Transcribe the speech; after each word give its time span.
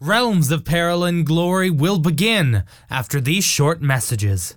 Realms 0.00 0.50
of 0.50 0.64
Peril 0.64 1.04
and 1.04 1.24
Glory 1.24 1.70
will 1.70 1.98
begin 1.98 2.64
after 2.90 3.20
these 3.20 3.44
short 3.44 3.80
messages. 3.80 4.56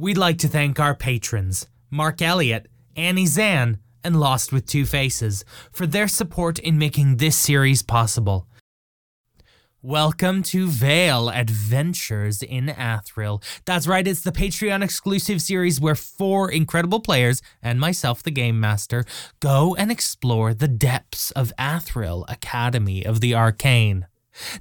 We'd 0.00 0.16
like 0.16 0.38
to 0.38 0.48
thank 0.48 0.80
our 0.80 0.94
patrons, 0.94 1.66
Mark 1.90 2.22
Elliott, 2.22 2.68
Annie 2.96 3.26
Zan, 3.26 3.80
and 4.02 4.18
Lost 4.18 4.50
with 4.50 4.64
Two 4.64 4.86
Faces, 4.86 5.44
for 5.70 5.86
their 5.86 6.08
support 6.08 6.58
in 6.58 6.78
making 6.78 7.18
this 7.18 7.36
series 7.36 7.82
possible. 7.82 8.48
Welcome 9.82 10.42
to 10.44 10.68
Vael 10.68 11.30
Adventures 11.30 12.42
in 12.42 12.68
Athril. 12.68 13.42
That's 13.66 13.86
right, 13.86 14.08
it's 14.08 14.22
the 14.22 14.32
Patreon 14.32 14.82
exclusive 14.82 15.42
series 15.42 15.82
where 15.82 15.94
four 15.94 16.50
incredible 16.50 17.00
players 17.00 17.42
and 17.62 17.78
myself, 17.78 18.22
the 18.22 18.30
Game 18.30 18.58
Master, 18.58 19.04
go 19.40 19.74
and 19.74 19.90
explore 19.90 20.54
the 20.54 20.66
depths 20.66 21.30
of 21.32 21.52
Athril 21.58 22.24
Academy 22.26 23.04
of 23.04 23.20
the 23.20 23.34
Arcane. 23.34 24.06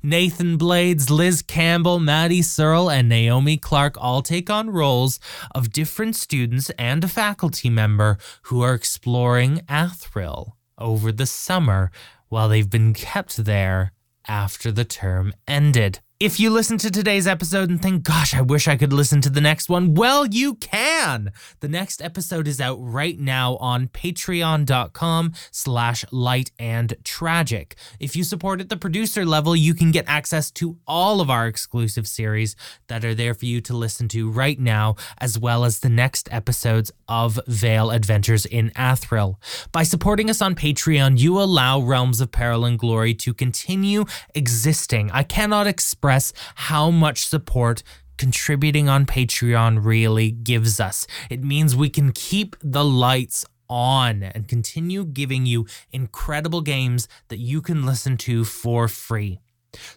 Nathan 0.03 0.57
Blades, 0.57 1.09
Liz 1.09 1.41
Campbell, 1.41 1.99
Maddy 1.99 2.41
Searle, 2.41 2.89
and 2.89 3.09
Naomi 3.09 3.57
Clarke 3.57 3.97
all 3.99 4.21
take 4.21 4.49
on 4.49 4.69
roles 4.69 5.19
of 5.55 5.71
different 5.71 6.15
students 6.15 6.69
and 6.71 7.03
a 7.03 7.07
faculty 7.07 7.69
member 7.69 8.17
who 8.43 8.61
are 8.61 8.73
exploring 8.73 9.61
Athril 9.67 10.53
over 10.77 11.11
the 11.11 11.25
summer 11.25 11.91
while 12.29 12.49
they've 12.49 12.69
been 12.69 12.93
kept 12.93 13.37
there 13.37 13.91
after 14.27 14.71
the 14.71 14.85
term 14.85 15.33
ended. 15.47 15.99
If 16.19 16.37
you 16.37 16.49
listen 16.49 16.77
to 16.79 16.91
today's 16.91 17.27
episode 17.27 17.69
and 17.69 17.81
think, 17.81 18.03
gosh, 18.03 18.33
I 18.33 18.41
wish 18.41 18.67
I 18.67 18.75
could 18.75 18.91
listen 18.91 19.21
to 19.21 19.29
the 19.29 19.39
next 19.39 19.69
one, 19.69 19.93
well, 19.93 20.25
you 20.25 20.55
can. 20.55 21.31
The 21.61 21.69
next 21.69 22.01
episode 22.01 22.45
is 22.45 22.59
out 22.59 22.75
right 22.75 23.17
now 23.17 23.55
on 23.55 23.87
patreon.com 23.87 25.31
slash 25.49 26.03
light 26.11 26.51
and 26.59 26.93
tragic. 27.05 27.77
If 28.01 28.17
you 28.17 28.25
support 28.25 28.59
at 28.59 28.67
the 28.67 28.75
producer 28.75 29.25
level, 29.25 29.55
you 29.55 29.73
can 29.73 29.91
get 29.91 30.03
access 30.09 30.51
to 30.59 30.77
all 30.85 31.21
of 31.21 31.29
our 31.29 31.47
exclusive 31.47 32.05
series 32.05 32.57
that 32.87 33.05
are 33.05 33.15
there 33.15 33.33
for 33.33 33.45
you 33.45 33.61
to 33.61 33.73
listen 33.73 34.09
to 34.09 34.29
right 34.29 34.59
now, 34.59 34.97
as 35.19 35.39
well 35.39 35.63
as 35.63 35.79
the 35.79 35.87
next 35.87 36.27
episodes 36.33 36.91
of 37.07 37.39
Vael 37.47 37.95
Adventures 37.95 38.45
in 38.45 38.71
Athril. 38.71 39.35
By 39.71 39.83
supporting 39.83 40.29
us 40.29 40.41
on 40.41 40.53
Patreon, 40.53 41.17
you 41.17 41.39
allow 41.39 41.79
Realms 41.79 42.19
of 42.19 42.33
Peril 42.33 42.65
and 42.65 42.77
Glory 42.77 43.13
to 43.13 43.33
continue 43.33 44.03
existing. 44.35 45.11
I 45.11 45.23
cannot 45.23 45.65
express 45.65 46.08
how 46.55 46.91
much 46.91 47.25
support 47.25 47.83
contributing 48.17 48.89
on 48.89 49.05
Patreon 49.05 49.83
really 49.83 50.31
gives 50.31 50.79
us. 50.79 51.07
It 51.29 51.43
means 51.43 51.75
we 51.75 51.89
can 51.89 52.11
keep 52.11 52.55
the 52.61 52.83
lights 52.83 53.45
on 53.69 54.23
and 54.23 54.47
continue 54.47 55.05
giving 55.05 55.45
you 55.45 55.65
incredible 55.91 56.61
games 56.61 57.07
that 57.29 57.39
you 57.39 57.61
can 57.61 57.85
listen 57.85 58.17
to 58.17 58.43
for 58.43 58.87
free. 58.87 59.39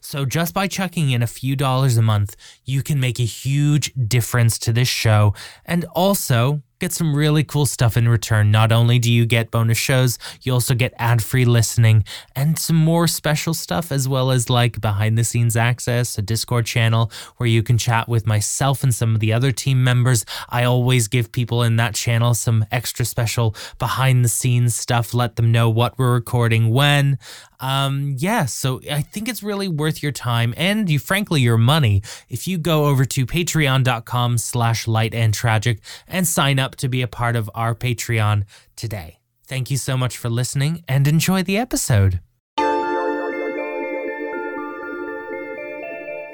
So, 0.01 0.27
just 0.27 0.53
by 0.53 0.69
chucking 0.69 1.11
in 1.11 1.23
a 1.23 1.27
few 1.27 1.57
dollars 1.57 1.97
a 1.97 2.03
month, 2.03 2.37
you 2.65 2.83
can 2.83 3.01
make 3.01 3.19
a 3.19 3.25
huge 3.25 3.93
difference 3.95 4.59
to 4.61 4.73
this 4.73 4.89
show 4.89 5.35
and 5.65 5.85
also 5.95 6.63
get 6.83 6.93
some 6.93 7.15
really 7.15 7.45
cool 7.45 7.65
stuff 7.65 7.97
in 7.97 8.09
return. 8.09 8.51
Not 8.51 8.73
only 8.73 8.99
do 8.99 9.11
you 9.11 9.25
get 9.25 9.53
bonus 9.53 9.79
shows, 9.79 10.19
you 10.43 10.53
also 10.53 10.75
get 10.75 10.93
ad 10.99 11.23
free 11.23 11.45
listening 11.45 12.03
and 12.35 12.59
some 12.59 12.75
more 12.75 13.07
special 13.07 13.55
stuff, 13.55 13.93
as 13.93 14.09
well 14.09 14.33
as 14.33 14.51
like 14.51 14.81
behind 14.81 15.17
the 15.17 15.23
scenes 15.23 15.57
access, 15.57 16.19
a 16.19 16.23
Discord 16.23 16.67
channel 16.67 17.13
where 17.37 17.49
you 17.49 17.63
can 17.63 17.79
chat 17.79 18.09
with 18.09 18.27
myself 18.27 18.83
and 18.83 18.93
some 18.93 19.15
of 19.15 19.21
the 19.21 19.33
other 19.33 19.53
team 19.53 19.85
members. 19.85 20.25
I 20.49 20.65
always 20.65 21.07
give 21.07 21.31
people 21.31 21.63
in 21.63 21.77
that 21.77 21.95
channel 21.95 22.35
some 22.35 22.67
extra 22.73 23.05
special 23.05 23.55
behind 23.79 24.25
the 24.25 24.29
scenes 24.29 24.75
stuff, 24.75 25.15
let 25.15 25.37
them 25.37 25.53
know 25.53 25.71
what 25.71 25.97
we're 25.97 26.13
recording 26.13 26.71
when. 26.71 27.17
Um, 27.63 28.17
yeah, 28.19 28.47
so 28.47 28.81
I 28.91 29.03
think 29.03 29.29
it's 29.29 29.41
really 29.41 29.69
worth 29.69 30.03
your 30.03 30.11
time 30.11 30.53
and 30.57 30.91
you 30.91 30.99
frankly 30.99 31.41
your 31.41 31.57
money 31.57 32.03
if 32.29 32.49
you 32.49 32.59
go 32.59 32.87
over 32.87 33.05
to 33.05 33.25
patreon.com 33.25 34.39
slash 34.39 34.89
light 34.89 35.15
and 35.15 35.33
tragic 35.33 35.79
and 36.09 36.27
sign 36.27 36.59
up 36.59 36.72
to 36.77 36.89
be 36.89 37.03
a 37.03 37.09
part 37.09 37.37
of 37.37 37.51
our 37.55 37.75
Patreon 37.75 38.45
today. 38.77 39.19
Thank 39.47 39.71
you 39.71 39.77
so 39.77 39.97
much 39.97 40.17
for 40.17 40.29
listening 40.29 40.85
and 40.89 41.07
enjoy 41.07 41.43
the 41.43 41.59
episode. 41.59 42.21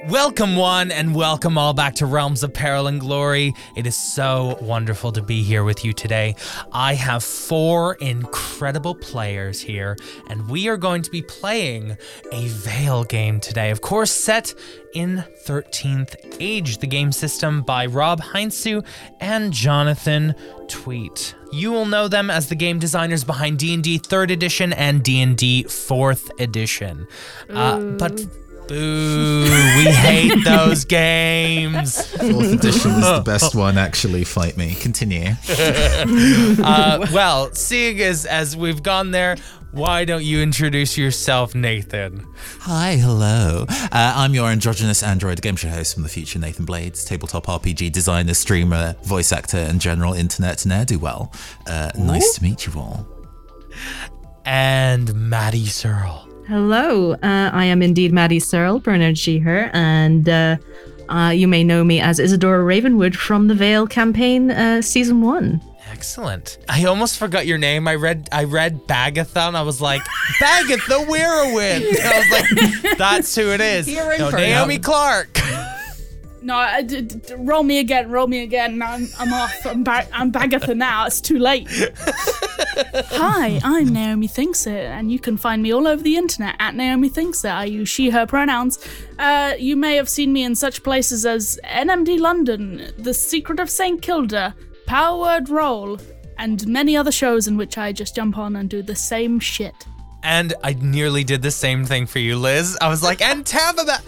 Welcome, 0.09 0.57
one, 0.57 0.91
and 0.91 1.15
welcome 1.15 1.59
all 1.59 1.75
back 1.75 1.97
to 1.97 2.07
Realms 2.07 2.43
of 2.43 2.55
Peril 2.55 2.87
and 2.87 2.99
Glory. 2.99 3.53
It 3.77 3.87
is 3.87 3.95
so 3.95 4.57
wonderful 4.59 5.13
to 5.13 5.21
be 5.21 5.43
here 5.43 5.65
with 5.65 5.85
you 5.85 5.93
today. 5.93 6.35
I 6.73 6.95
have 6.95 7.23
four 7.23 7.97
incredible 7.97 8.95
players 8.95 9.61
here, 9.61 9.99
and 10.31 10.49
we 10.49 10.67
are 10.69 10.79
going 10.79 11.03
to 11.03 11.11
be 11.11 11.21
playing 11.21 11.91
a 12.33 12.49
Vael 12.49 13.07
game 13.07 13.39
today. 13.39 13.71
Of 13.71 13.83
course, 13.83 14.11
set 14.11 14.55
in 14.95 15.25
13th 15.45 16.39
Age, 16.41 16.79
the 16.79 16.87
game 16.87 17.13
system 17.13 17.61
by 17.61 17.85
Rob 17.85 18.23
Heinsoo 18.23 18.87
and 19.21 19.53
Jonathan 19.53 20.35
Tweet. 20.69 21.35
You 21.53 21.71
will 21.71 21.87
know 21.87 22.09
them 22.09 22.31
as 22.31 22.49
the 22.49 22.55
game 22.55 22.79
designers 22.79 23.25
behind 23.25 23.59
D&D 23.59 23.99
3rd 23.99 24.31
edition 24.31 24.73
and 24.73 25.03
D&D 25.03 25.65
4th 25.65 26.31
edition. 26.41 27.07
Uh, 27.51 27.79
but 27.99 28.27
Boo! 28.69 29.43
We 29.79 29.85
hate 29.93 30.45
those 30.45 30.85
games. 30.85 32.07
Fourth 32.17 32.53
edition 32.53 32.91
is 32.93 33.01
the 33.01 33.23
best 33.25 33.55
one, 33.57 33.79
actually. 33.79 34.25
Fight 34.25 34.57
me. 34.57 34.75
Continue. 34.75 35.33
Uh, 36.61 37.07
well, 37.13 37.53
seeing 37.55 38.01
as 38.01 38.27
as 38.27 38.57
we've 38.57 38.83
gone 38.83 39.11
there, 39.11 39.37
why 39.71 40.05
don't 40.05 40.25
you 40.25 40.41
introduce 40.41 40.97
yourself, 40.99 41.55
Nathan? 41.55 42.27
Hi, 42.61 42.97
hello. 42.97 43.65
Uh, 43.69 43.89
I'm 43.93 44.35
your 44.35 44.49
androgynous 44.49 45.03
android 45.03 45.41
game 45.43 45.57
show 45.57 45.69
host 45.69 45.95
from 45.95 46.03
the 46.03 46.09
future, 46.09 46.39
Nathan 46.39 46.65
Blades, 46.65 47.05
tabletop 47.05 47.47
RPG 47.47 47.93
designer, 47.93 48.35
streamer, 48.35 48.95
voice 49.05 49.33
actor, 49.33 49.59
and 49.59 49.81
general 49.81 50.15
internet 50.15 50.65
ne'er 50.67 50.85
do 50.85 50.99
well. 50.99 51.33
Uh, 51.67 51.91
nice 51.99 52.35
to 52.35 52.43
meet 52.43 52.67
you 52.67 52.73
all. 52.79 53.07
And 54.45 55.15
Maddy 55.15 55.67
Searle. 55.67 56.28
Hello, 56.49 57.13
uh, 57.13 57.51
I 57.53 57.67
am 57.67 57.83
indeed 57.83 58.11
Maddy 58.11 58.41
Searle, 58.41 58.81
Bernard 58.81 59.17
Sheher, 59.17 59.69
and 59.75 60.27
uh, 60.27 60.57
uh, 61.11 61.29
you 61.29 61.47
may 61.47 61.63
know 61.63 61.85
me 61.85 62.01
as 62.01 62.19
Isadora 62.19 62.65
Ravenwood 62.65 63.15
from 63.15 63.49
the 63.49 63.55
Vael 63.55 63.87
campaign, 63.89 64.51
uh, 64.51 64.81
season 64.81 65.21
one. 65.21 65.61
Excellent. 65.91 66.57
I 66.67 66.85
almost 66.85 67.19
forgot 67.19 67.47
your 67.47 67.59
name. 67.59 67.87
I 67.87 67.97
read 67.97 68.31
I 68.33 68.45
read 68.45 68.81
Bagatha 68.87 69.49
and 69.49 69.59
I 69.59 69.63
was 69.63 69.83
like, 69.83 70.01
Bagatha 70.41 71.07
Werewolf. 71.07 71.83
I 72.03 72.19
was 72.19 72.83
like, 72.83 72.99
that's 72.99 73.35
who 73.35 73.51
it 73.51 73.61
is. 73.61 73.87
You're 73.87 74.13
in 74.13 74.21
no, 74.21 74.31
for 74.31 74.39
it. 74.39 74.49
Naomi 74.49 74.79
Clarke. 74.79 75.39
No, 76.41 76.57
I, 76.57 76.81
d- 76.81 77.03
d- 77.03 77.17
d- 77.27 77.35
roll 77.37 77.63
me 77.63 77.79
again, 77.79 78.11
roll 78.11 78.27
me 78.27 78.43
again. 78.43 78.81
I'm, 78.81 79.07
I'm 79.19 79.33
off. 79.35 79.67
I'm 79.67 79.85
back. 79.85 80.09
I'm 80.15 80.33
Bagatha 80.33 80.75
now. 80.75 81.05
It's 81.05 81.21
too 81.21 81.39
late. 81.39 81.69
Hi, 82.79 83.61
I'm 83.65 83.89
Naomi 83.89 84.29
Thinks 84.29 84.67
It, 84.67 84.85
and 84.85 85.11
you 85.11 85.19
can 85.19 85.37
find 85.37 85.63
me 85.63 85.73
all 85.73 85.89
over 85.89 86.03
the 86.03 86.17
internet 86.17 86.55
at 86.61 86.75
Naomi 86.77 87.09
Thinks 87.09 87.45
It. 87.45 87.49
I 87.49 87.65
use 87.65 87.89
she/her 87.89 88.27
pronouns. 88.27 88.79
Uh, 89.19 89.55
you 89.59 89.77
may 89.77 89.97
have 89.97 90.09
seen 90.09 90.33
me 90.33 90.45
in 90.45 90.55
such 90.55 90.83
places 90.85 91.27
as 91.27 91.59
NMD 91.65 92.21
London, 92.21 92.93
The 92.99 93.15
Secret 93.15 93.59
of 93.59 93.69
Saint 93.69 94.01
Kilda, 94.01 94.55
Power 94.87 95.19
Word 95.19 95.49
Roll, 95.49 95.99
and 96.39 96.67
many 96.69 96.97
other 96.97 97.11
shows 97.11 97.49
in 97.49 97.57
which 97.57 97.77
I 97.79 97.93
just 97.93 98.15
jump 98.15 98.39
on 98.39 98.55
and 98.57 98.71
do 98.71 98.83
the 98.83 98.95
same 98.95 99.41
shit. 99.41 99.75
And 100.23 100.53
I 100.63 100.75
nearly 100.75 101.25
did 101.25 101.43
the 101.43 101.51
same 101.51 101.85
thing 101.85 102.07
for 102.07 102.19
you, 102.19 102.37
Liz. 102.37 102.77
I 102.81 102.89
was 102.89 103.03
like, 103.03 103.23
and 103.23 103.47
Tabitha. 103.47 104.03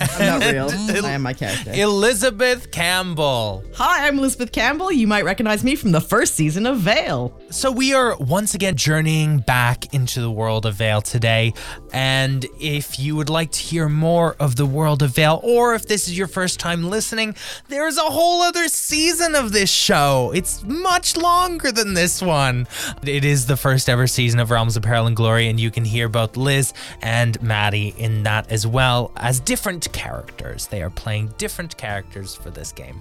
I'm 0.00 0.40
not 0.40 0.52
real. 0.52 1.04
I 1.04 1.10
am 1.12 1.22
my 1.22 1.32
character. 1.32 1.72
Elizabeth 1.72 2.70
Campbell. 2.70 3.64
Hi, 3.76 4.06
I'm 4.06 4.18
Elizabeth 4.18 4.52
Campbell. 4.52 4.92
You 4.92 5.06
might 5.06 5.24
recognize 5.24 5.64
me 5.64 5.74
from 5.74 5.92
the 5.92 6.00
first 6.00 6.34
season 6.34 6.66
of 6.66 6.78
Vael. 6.78 7.32
So 7.52 7.72
we 7.72 7.94
are 7.94 8.16
once 8.18 8.54
again 8.54 8.76
journeying 8.76 9.38
back 9.38 9.92
into 9.94 10.20
the 10.20 10.30
world 10.30 10.66
of 10.66 10.76
Vael 10.76 11.02
today. 11.02 11.54
And 11.92 12.46
if 12.60 12.98
you 12.98 13.16
would 13.16 13.30
like 13.30 13.52
to 13.52 13.60
hear 13.60 13.88
more 13.88 14.36
of 14.38 14.56
the 14.56 14.66
world 14.66 15.02
of 15.02 15.12
Vael, 15.12 15.42
or 15.42 15.74
if 15.74 15.86
this 15.86 16.08
is 16.08 16.16
your 16.16 16.28
first 16.28 16.60
time 16.60 16.90
listening, 16.90 17.34
there's 17.68 17.96
a 17.96 18.02
whole 18.02 18.42
other 18.42 18.68
season 18.68 19.34
of 19.34 19.52
this 19.52 19.70
show. 19.70 20.30
It's 20.34 20.62
much 20.62 21.16
longer 21.16 21.72
than 21.72 21.94
this 21.94 22.20
one. 22.20 22.68
It 23.02 23.24
is 23.24 23.46
the 23.46 23.56
first 23.56 23.88
ever 23.88 24.06
season 24.06 24.40
of 24.40 24.50
Realms 24.50 24.73
Peril 24.80 25.06
and 25.06 25.16
Glory, 25.16 25.48
and 25.48 25.58
you 25.58 25.70
can 25.70 25.84
hear 25.84 26.08
both 26.08 26.36
Liz 26.36 26.72
and 27.02 27.40
Maddy 27.42 27.94
in 27.98 28.22
that 28.24 28.50
as 28.50 28.66
well 28.66 29.12
as 29.16 29.40
different 29.40 29.92
characters. 29.92 30.66
They 30.66 30.82
are 30.82 30.90
playing 30.90 31.34
different 31.38 31.76
characters 31.76 32.34
for 32.34 32.50
this 32.50 32.72
game. 32.72 33.00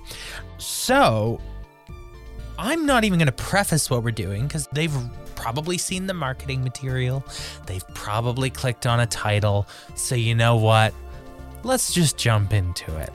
So, 0.57 1.39
I'm 2.57 2.85
not 2.85 3.03
even 3.03 3.19
going 3.19 3.27
to 3.27 3.31
preface 3.31 3.89
what 3.89 4.03
we're 4.03 4.11
doing 4.11 4.43
because 4.47 4.67
they've 4.71 4.95
probably 5.35 5.77
seen 5.77 6.07
the 6.07 6.13
marketing 6.13 6.63
material. 6.63 7.25
They've 7.65 7.87
probably 7.93 8.49
clicked 8.49 8.85
on 8.85 8.99
a 8.99 9.07
title. 9.07 9.67
So, 9.95 10.15
you 10.15 10.35
know 10.35 10.55
what? 10.55 10.93
Let's 11.63 11.93
just 11.93 12.17
jump 12.17 12.53
into 12.53 12.95
it. 12.97 13.11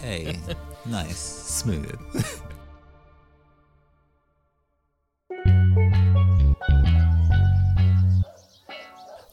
Hey, 0.00 0.38
nice, 0.86 1.18
smooth. 1.18 1.98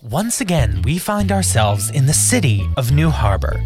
Once 0.09 0.41
again, 0.41 0.81
we 0.81 0.97
find 0.97 1.31
ourselves 1.31 1.91
in 1.91 2.07
the 2.07 2.13
city 2.13 2.67
of 2.75 2.91
New 2.91 3.11
Harbor. 3.11 3.61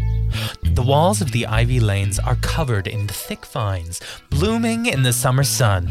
The 0.62 0.82
walls 0.82 1.22
of 1.22 1.32
the 1.32 1.46
ivy 1.46 1.80
lanes 1.80 2.18
are 2.18 2.36
covered 2.36 2.86
in 2.86 3.08
thick 3.08 3.46
vines, 3.46 4.02
blooming 4.28 4.84
in 4.84 5.02
the 5.02 5.14
summer 5.14 5.44
sun. 5.44 5.90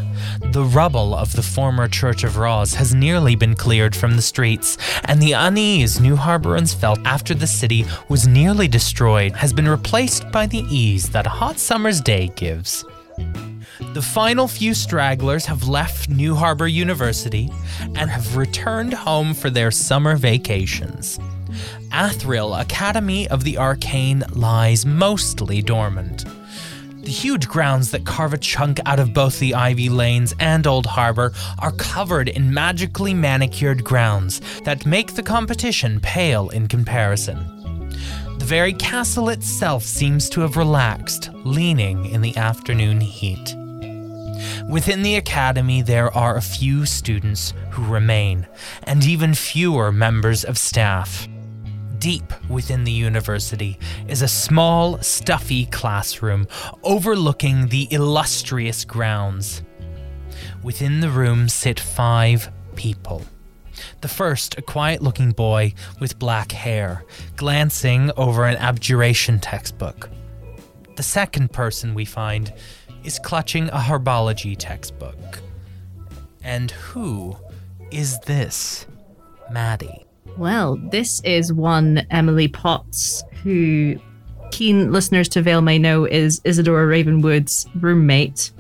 The 0.52 0.64
rubble 0.64 1.16
of 1.16 1.36
the 1.36 1.42
former 1.42 1.88
Church 1.88 2.24
of 2.24 2.38
Roz 2.38 2.76
has 2.76 2.94
nearly 2.94 3.36
been 3.36 3.56
cleared 3.56 3.96
from 3.96 4.16
the 4.16 4.22
streets, 4.22 4.78
and 5.06 5.20
the 5.20 5.32
unease 5.32 6.00
New 6.00 6.16
Harborans 6.16 6.76
felt 6.76 7.00
after 7.06 7.34
the 7.34 7.48
city 7.48 7.84
was 8.08 8.28
nearly 8.28 8.68
destroyed 8.68 9.32
has 9.32 9.52
been 9.52 9.68
replaced 9.68 10.32
by 10.32 10.46
the 10.46 10.64
ease 10.70 11.10
that 11.10 11.26
a 11.26 11.30
hot 11.42 11.58
summer's 11.58 12.02
day 12.02 12.28
gives. 12.36 12.86
The 13.80 14.02
final 14.02 14.48
few 14.48 14.74
stragglers 14.74 15.46
have 15.46 15.68
left 15.68 16.10
New 16.10 16.36
Harbor 16.36 16.68
University 16.68 17.52
and 17.96 18.10
have 18.10 18.38
returned 18.38 18.94
home 18.94 19.34
for 19.34 19.50
their 19.50 19.72
summer 19.72 20.16
vacations. 20.16 21.20
Athril 21.92 22.60
Academy 22.60 23.28
of 23.28 23.44
the 23.44 23.58
Arcane 23.58 24.24
lies 24.32 24.86
mostly 24.86 25.62
dormant. 25.62 26.26
The 27.04 27.12
huge 27.12 27.48
grounds 27.48 27.92
that 27.92 28.06
carve 28.06 28.34
a 28.34 28.38
chunk 28.38 28.80
out 28.86 29.00
of 29.00 29.14
both 29.14 29.40
the 29.40 29.54
Ivy 29.54 29.90
Lanes 29.90 30.34
and 30.40 30.66
Old 30.66 30.86
Harbor 30.86 31.34
are 31.60 31.72
covered 31.74 32.30
in 32.30 32.54
magically 32.54 33.14
manicured 33.14 33.84
grounds 33.84 34.42
that 34.64 34.86
make 34.86 35.14
the 35.14 35.24
competition 35.24 36.00
pale 36.00 36.50
in 36.50 36.68
comparison. 36.68 37.38
The 38.40 38.46
very 38.46 38.74
castle 38.74 39.30
itself 39.30 39.84
seems 39.84 40.30
to 40.30 40.42
have 40.42 40.58
relaxed, 40.58 41.30
leaning 41.44 42.06
in 42.06 42.22
the 42.22 42.36
afternoon 42.38 43.02
heat. 43.02 43.56
Within 44.70 45.04
the 45.04 45.16
academy, 45.16 45.82
there 45.82 46.16
are 46.16 46.36
a 46.36 46.42
few 46.42 46.86
students 46.86 47.54
who 47.72 47.86
remain, 47.86 48.48
and 48.84 49.06
even 49.06 49.34
fewer 49.34 49.92
members 49.92 50.44
of 50.44 50.58
staff. 50.58 51.28
Deep 52.00 52.34
within 52.50 52.84
the 52.84 52.92
university 52.92 53.80
is 54.08 54.22
a 54.22 54.28
small, 54.28 54.98
stuffy 55.02 55.66
classroom 55.68 56.48
overlooking 56.84 57.68
the 57.68 57.88
illustrious 57.92 58.86
grounds. 58.86 59.64
Within 60.64 61.00
the 61.00 61.10
room 61.10 61.48
sit 61.48 61.80
five 61.80 62.52
people. 62.76 63.24
The 64.02 64.08
first, 64.08 64.58
a 64.58 64.62
quiet 64.62 65.02
looking 65.02 65.32
boy 65.32 65.74
with 66.00 66.20
black 66.20 66.52
hair, 66.52 67.04
glancing 67.36 68.12
over 68.18 68.46
an 68.46 68.58
abjuration 68.58 69.40
textbook. 69.40 70.10
The 70.96 71.04
second 71.04 71.52
person 71.52 71.94
we 71.94 72.06
find 72.06 72.54
is 73.06 73.20
clutching 73.20 73.70
a 73.70 73.78
herbology 73.78 74.56
textbook. 74.58 75.40
And 76.44 76.72
who 76.72 77.38
is 77.92 78.20
this 78.22 78.86
Maddy? 79.52 80.06
Well, 80.38 80.78
this 80.92 81.22
is 81.22 81.54
one 81.54 82.06
Emily 82.10 82.48
Potts, 82.48 83.24
who 83.44 83.96
keen 84.52 84.92
listeners 84.92 85.30
to 85.30 85.42
Vael 85.42 85.64
may 85.64 85.80
know 85.80 86.06
is 86.06 86.42
Isadora 86.44 86.86
Ravenwood's 86.88 87.68
roommate. 87.80 88.52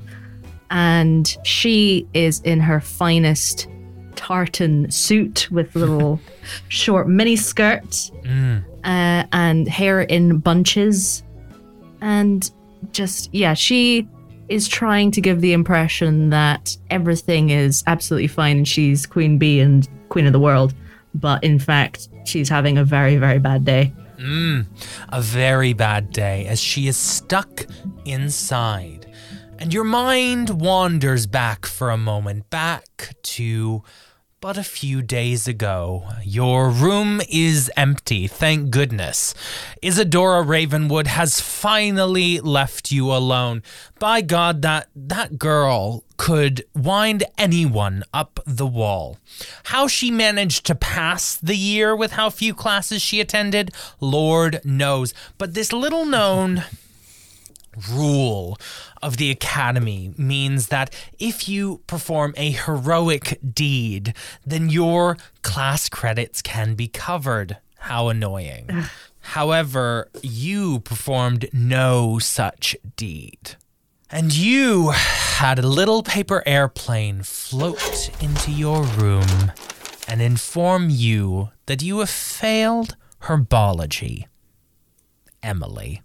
And 0.71 1.37
she 1.43 2.07
is 2.13 2.41
in 2.41 2.59
her 2.59 2.79
finest 2.79 3.67
tartan 4.15 4.89
suit 4.89 5.49
with 5.51 5.75
little 5.75 6.19
short 6.69 7.07
mini 7.07 7.35
skirt 7.35 8.11
uh, 8.83 9.23
and 9.31 9.67
hair 9.67 10.01
in 10.01 10.37
bunches. 10.37 11.23
And 12.01 12.49
just, 12.91 13.33
yeah, 13.33 13.53
she 13.53 14.07
is 14.49 14.67
trying 14.67 15.11
to 15.11 15.21
give 15.21 15.41
the 15.41 15.53
impression 15.53 16.29
that 16.29 16.77
everything 16.89 17.49
is 17.49 17.83
absolutely 17.87 18.27
fine 18.27 18.57
and 18.57 18.67
she's 18.67 19.05
queen 19.05 19.37
bee 19.37 19.59
and 19.59 19.87
queen 20.09 20.25
of 20.25 20.33
the 20.33 20.39
world. 20.39 20.73
But 21.13 21.43
in 21.43 21.59
fact, 21.59 22.09
she's 22.25 22.49
having 22.49 22.77
a 22.77 22.83
very, 22.83 23.17
very 23.17 23.39
bad 23.39 23.65
day. 23.65 23.93
Mm, 24.17 24.65
a 25.09 25.21
very 25.21 25.73
bad 25.73 26.11
day 26.11 26.45
as 26.47 26.59
she 26.59 26.87
is 26.87 26.97
stuck 26.97 27.65
inside. 28.05 29.05
And 29.57 29.73
your 29.73 29.83
mind 29.83 30.61
wanders 30.61 31.25
back 31.25 31.65
for 31.65 31.89
a 31.89 31.97
moment, 31.97 32.49
back 32.49 33.15
to 33.23 33.83
but 34.45 34.59
a 34.59 34.63
few 34.63 35.01
days 35.01 35.47
ago. 35.47 36.03
Your 36.23 36.69
room 36.69 37.19
is 37.27 37.71
empty, 37.75 38.27
thank 38.27 38.69
goodness. 38.69 39.33
Isadora 39.81 40.43
Ravenwood 40.43 41.07
has 41.07 41.41
finally 41.41 42.39
left 42.39 42.91
you 42.91 43.11
alone. 43.11 43.63
By 43.97 44.21
God, 44.21 44.61
that 44.61 44.87
that 44.95 45.39
girl 45.39 46.03
could 46.17 46.63
wind 46.75 47.23
anyone 47.39 48.03
up 48.13 48.39
the 48.45 48.67
wall. 48.67 49.17
How 49.63 49.87
she 49.87 50.11
managed 50.11 50.63
to 50.67 50.75
pass 50.75 51.37
the 51.37 51.57
year 51.57 51.95
with 51.95 52.11
how 52.11 52.29
few 52.29 52.53
classes 52.53 53.01
she 53.01 53.19
attended, 53.19 53.73
Lord 53.99 54.61
knows. 54.63 55.11
But 55.39 55.55
this 55.55 55.73
little 55.73 56.05
known 56.05 56.65
rule 57.91 58.59
of 59.05 59.17
the 59.17 59.29
academy 59.29 60.11
means 60.17 60.67
that 60.69 60.93
if 61.19 61.47
you 61.47 61.81
perform 61.85 62.33
a 62.37 62.49
heroic 62.51 63.39
deed, 63.53 64.15
then 64.43 64.69
your 64.69 65.15
class 65.43 65.87
credits 65.89 66.41
can 66.41 66.73
be 66.73 66.87
covered. 66.87 67.57
How 67.77 68.07
annoying. 68.07 68.67
However, 69.19 70.09
you 70.23 70.79
performed 70.79 71.47
no 71.53 72.17
such 72.17 72.75
deed. 72.95 73.55
And 74.09 74.35
you 74.35 74.89
had 74.89 75.59
a 75.59 75.67
little 75.67 76.01
paper 76.01 76.41
airplane 76.47 77.21
float 77.21 78.09
into 78.23 78.51
your 78.51 78.81
room 78.83 79.51
and 80.07 80.19
inform 80.19 80.89
you 80.89 81.49
that 81.67 81.83
you 81.83 81.99
have 81.99 82.09
failed 82.09 82.95
herbology. 83.23 84.25
Emily. 85.43 86.01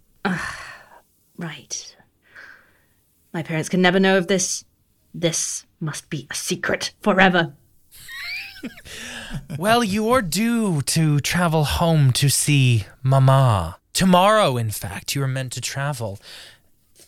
Right. 1.35 1.95
My 3.33 3.43
parents 3.43 3.69
can 3.69 3.81
never 3.81 3.99
know 3.99 4.17
of 4.17 4.27
this. 4.27 4.65
This 5.13 5.65
must 5.79 6.09
be 6.09 6.27
a 6.29 6.35
secret 6.35 6.93
forever. 7.01 7.53
Well, 9.57 9.83
you're 9.83 10.21
due 10.21 10.81
to 10.83 11.19
travel 11.19 11.63
home 11.63 12.11
to 12.13 12.29
see 12.29 12.85
Mama. 13.03 13.77
Tomorrow, 13.93 14.57
in 14.57 14.71
fact, 14.71 15.15
you 15.15 15.23
are 15.23 15.27
meant 15.27 15.51
to 15.53 15.61
travel. 15.61 16.19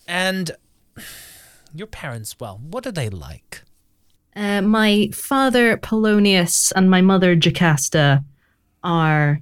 And 0.07 0.51
your 1.73 1.87
parents, 1.87 2.35
well, 2.39 2.59
what 2.61 2.85
are 2.85 2.91
they 2.91 3.09
like? 3.09 3.63
Uh, 4.35 4.61
my 4.61 5.09
father 5.13 5.77
Polonius 5.77 6.71
and 6.75 6.89
my 6.89 7.01
mother 7.01 7.35
Jocasta 7.35 8.23
are 8.83 9.41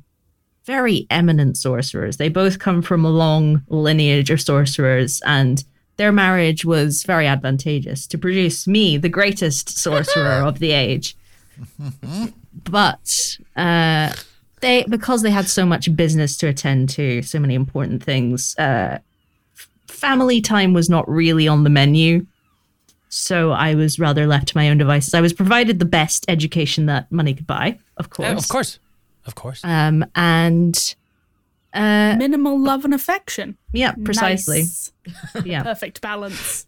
very 0.66 1.08
eminent 1.10 1.58
sorcerers. 1.58 2.18
They 2.18 2.30
both 2.30 2.60
come 2.60 2.82
from 2.82 3.04
a 3.04 3.10
long 3.10 3.64
lineage 3.68 4.30
of 4.30 4.42
sorcerers, 4.42 5.22
and 5.26 5.64
their 5.98 6.12
marriage 6.12 6.66
was 6.66 7.04
very 7.04 7.28
advantageous 7.28 8.08
to 8.08 8.18
produce 8.18 8.68
me, 8.68 8.98
the 8.98 9.10
greatest 9.10 9.70
sorcerer 9.78 10.44
of 10.44 10.60
the 10.60 10.72
age. 10.72 11.16
But 12.66 13.38
uh, 13.56 14.14
they, 14.60 14.84
because 14.90 15.22
they 15.22 15.32
had 15.32 15.48
so 15.48 15.66
much 15.66 15.94
business 15.96 16.36
to 16.38 16.48
attend 16.48 16.90
to, 16.90 17.22
so 17.22 17.40
many 17.40 17.56
important 17.56 18.04
things, 18.04 18.58
uh, 18.58 19.00
family 19.88 20.42
time 20.42 20.74
was 20.74 20.90
not 20.90 21.08
really 21.08 21.48
on 21.48 21.64
the 21.64 21.70
menu. 21.70 22.26
So 23.10 23.52
I 23.52 23.76
was 23.76 24.00
rather 24.00 24.28
left 24.28 24.50
to 24.50 24.58
my 24.58 24.70
own 24.70 24.78
devices. 24.78 25.14
I 25.14 25.22
was 25.22 25.34
provided 25.34 25.80
the 25.80 25.86
best 25.86 26.26
education 26.28 26.86
that 26.88 27.12
money 27.12 27.34
could 27.34 27.48
buy, 27.48 27.80
of 27.98 28.10
course. 28.10 28.30
Oh, 28.30 28.38
of 28.38 28.48
course. 28.48 28.80
Of 29.26 29.36
course. 29.36 29.62
Um, 29.64 30.06
and 30.16 30.96
uh, 31.74 32.16
Minimal 32.18 32.60
love 32.60 32.86
and 32.86 32.94
affection. 32.94 33.58
yeah, 33.74 33.94
precisely. 34.04 34.60
Nice. 34.62 34.92
Yeah, 35.46 35.64
Perfect 35.64 36.02
balance. 36.02 36.68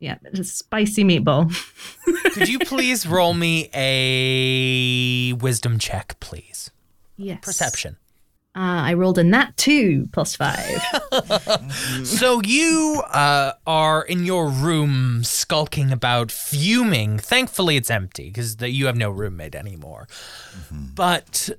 yeah, 0.00 0.18
it's 0.24 0.38
a 0.40 0.44
spicy 0.44 1.04
meatball. 1.04 1.50
Could 2.34 2.48
you 2.48 2.58
please 2.58 3.06
roll 3.06 3.32
me 3.34 3.70
a 3.72 5.32
wisdom 5.34 5.78
check, 5.78 6.16
please? 6.20 6.70
Yes. 7.16 7.38
Perception. 7.42 7.96
Uh, 8.56 8.82
I 8.90 8.94
rolled 8.94 9.18
in 9.18 9.30
that 9.30 9.56
too, 9.56 10.08
plus 10.12 10.34
five. 10.34 10.82
So 12.04 12.40
you 12.44 13.02
uh, 13.12 13.52
are 13.66 14.02
in 14.02 14.24
your 14.24 14.48
room 14.48 15.22
skulking 15.24 15.92
about, 15.92 16.30
fuming. 16.32 17.18
Thankfully, 17.18 17.76
it's 17.76 17.90
empty 17.90 18.28
because 18.28 18.56
you 18.60 18.86
have 18.86 18.96
no 18.96 19.10
roommate 19.10 19.54
anymore. 19.54 20.08
But 20.72 21.50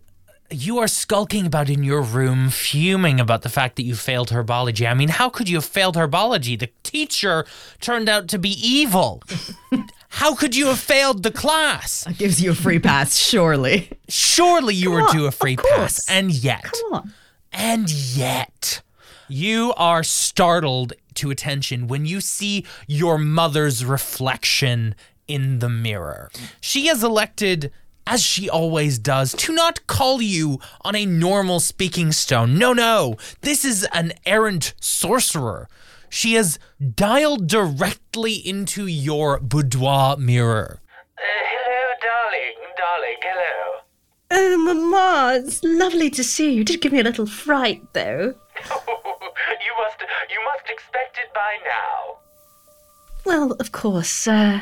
you 0.52 0.80
are 0.80 0.88
skulking 0.88 1.46
about 1.46 1.70
in 1.70 1.84
your 1.84 2.02
room, 2.02 2.50
fuming 2.50 3.20
about 3.20 3.42
the 3.44 3.50
fact 3.50 3.76
that 3.76 3.84
you 3.84 3.96
failed 3.96 4.30
herbology. 4.30 4.90
I 4.90 4.94
mean, 4.94 5.10
how 5.10 5.30
could 5.30 5.48
you 5.50 5.58
have 5.58 5.66
failed 5.66 5.96
herbology? 5.96 6.58
The 6.58 6.70
teacher 6.84 7.46
turned 7.80 8.10
out 8.10 8.28
to 8.30 8.40
be 8.40 8.50
evil. 8.50 9.22
how 10.10 10.36
could 10.36 10.56
you 10.56 10.68
have 10.68 10.80
failed 10.80 11.24
the 11.24 11.32
class? 11.32 12.04
That 12.06 12.18
gives 12.18 12.42
you 12.42 12.52
a 12.52 12.56
free 12.56 12.80
pass, 12.80 13.16
surely. 13.16 13.90
Surely 14.08 14.74
you 14.74 14.92
were 14.92 15.04
on, 15.04 15.16
due 15.16 15.26
a 15.26 15.32
free 15.32 15.58
pass, 15.58 16.10
and 16.10 16.32
yet. 16.32 16.72
Come. 16.90 17.14
And 17.52 17.92
yet, 17.92 18.82
you 19.28 19.74
are 19.78 20.04
startled 20.04 20.94
to 21.16 21.32
attention 21.32 21.88
when 21.88 22.06
you 22.06 22.22
see 22.22 22.66
your 22.88 23.18
mother's 23.18 23.84
reflection 23.84 24.96
in 25.28 25.60
the 25.60 25.70
mirror. 25.70 26.32
She 26.60 26.88
has 26.88 27.04
elected, 27.04 27.72
as 28.10 28.24
she 28.24 28.50
always 28.50 28.98
does, 28.98 29.34
to 29.34 29.54
not 29.54 29.86
call 29.86 30.20
you 30.20 30.60
on 30.82 30.96
a 30.96 31.06
normal 31.06 31.60
speaking 31.60 32.12
stone. 32.12 32.58
No, 32.58 32.74
no, 32.74 33.18
this 33.42 33.64
is 33.64 33.88
an 33.94 34.14
errant 34.26 34.74
sorcerer. 34.82 35.70
She 36.10 36.34
has 36.34 36.58
dialed 36.96 37.48
directly 37.48 38.34
into 38.34 38.88
your 38.88 39.40
boudoir 39.40 40.18
mirror. 40.18 40.82
hello, 41.18 41.94
darling, 42.02 42.56
darling, 42.76 43.18
hello. 43.22 43.82
Oh, 44.32 44.58
Mama, 44.58 45.46
it's 45.46 45.64
lovely 45.64 46.10
to 46.10 46.24
see 46.24 46.52
you. 46.52 46.58
You 46.58 46.64
did 46.64 46.82
give 46.82 46.92
me 46.92 47.00
a 47.00 47.04
little 47.04 47.28
fright, 47.28 47.94
though. 47.94 48.34
you 48.66 49.74
must, 49.78 50.02
you 50.32 50.42
must 50.46 50.68
expect 50.68 51.20
it 51.20 51.32
by 51.36 51.58
now. 51.64 52.18
Well, 53.24 53.52
of 53.60 53.72
course, 53.72 54.28
uh, 54.28 54.62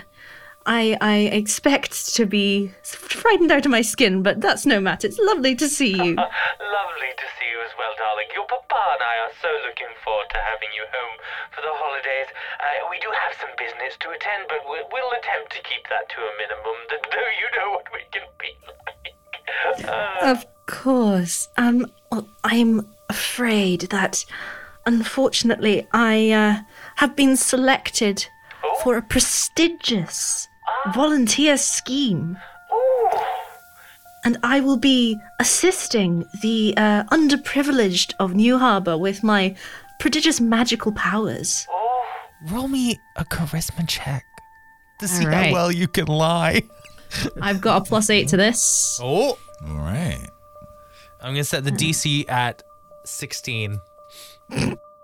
I 0.68 0.98
I 1.00 1.18
expect 1.32 2.14
to 2.16 2.26
be 2.26 2.72
frightened 2.84 3.52
out 3.52 3.66
of 3.66 3.72
my 3.72 3.82
skin, 3.82 4.22
but 4.22 4.42
that's 4.42 4.66
no 4.66 4.80
matter. 4.80 5.08
It's 5.08 5.18
lovely 5.20 5.56
to 5.56 5.68
see 5.70 5.92
you. 5.96 6.14
Lovely 6.78 7.12
to 7.18 7.28
see 7.40 7.50
you 7.50 7.60
as 7.66 7.72
well, 7.80 7.94
darling. 7.98 8.28
Your 8.36 8.46
papa 8.46 8.82
and 8.94 9.02
I 9.02 9.16
are 9.26 9.32
so 9.42 9.48
looking 9.66 9.90
forward 10.04 10.28
to 10.30 10.40
having 10.44 10.70
you 10.76 10.84
home 10.92 11.16
for 11.56 11.62
the 11.62 11.74
holidays. 11.74 12.28
Uh, 12.60 12.88
we 12.92 13.00
do 13.00 13.10
have 13.10 13.34
some 13.40 13.50
business 13.58 13.96
to 14.02 14.10
attend, 14.12 14.46
but 14.50 14.60
we'll, 14.68 14.86
we'll 14.92 15.12
attempt 15.18 15.52
to 15.56 15.62
keep 15.64 15.88
that 15.90 16.10
to 16.10 16.20
a 16.22 16.32
minimum. 16.38 16.78
Though 17.12 17.34
you 17.42 17.48
know 17.58 17.72
what 17.72 17.88
we 17.94 18.02
can 18.12 18.28
be 18.38 18.52
like. 18.78 19.88
Uh, 19.88 20.32
Of 20.36 20.46
course. 20.68 21.48
Um, 21.58 21.88
well, 22.12 22.28
I'm 22.44 22.88
afraid 23.10 23.82
that, 23.90 24.26
unfortunately, 24.86 25.88
I 25.94 26.32
uh, 26.32 26.56
have 26.98 27.16
been 27.16 27.38
selected 27.38 28.28
for 28.84 28.98
a 28.98 29.02
prestigious 29.02 30.47
volunteer 30.94 31.58
scheme. 31.58 32.38
ooh, 32.74 33.10
and 34.24 34.38
I 34.44 34.60
will 34.60 34.78
be 34.78 35.18
assisting 35.40 36.26
the 36.42 36.74
uh, 36.78 37.04
underprivileged 37.06 38.14
of 38.20 38.34
New 38.36 38.58
Harbor 38.58 38.98
with 38.98 39.24
my 39.24 39.56
prodigious 40.00 40.40
magical 40.42 40.92
powers. 40.92 41.66
Roll 42.52 42.68
me 42.68 43.00
a 43.16 43.26
charisma 43.26 43.88
check 43.88 44.24
to 45.00 45.08
see 45.08 45.26
All 45.26 45.32
right. 45.32 45.48
how 45.48 45.54
well 45.54 45.72
you 45.72 45.88
can 45.88 46.06
lie. 46.08 46.62
I've 47.42 47.62
got 47.62 47.82
a 47.82 47.86
plus 47.86 48.10
eight 48.10 48.28
to 48.30 48.38
this. 48.38 49.00
Oh. 49.02 49.38
All 49.68 49.76
right. 49.76 50.28
I'm 51.22 51.34
gonna 51.34 51.44
set 51.44 51.64
the 51.64 51.72
DC 51.72 52.30
at 52.30 52.62
16. 53.06 53.80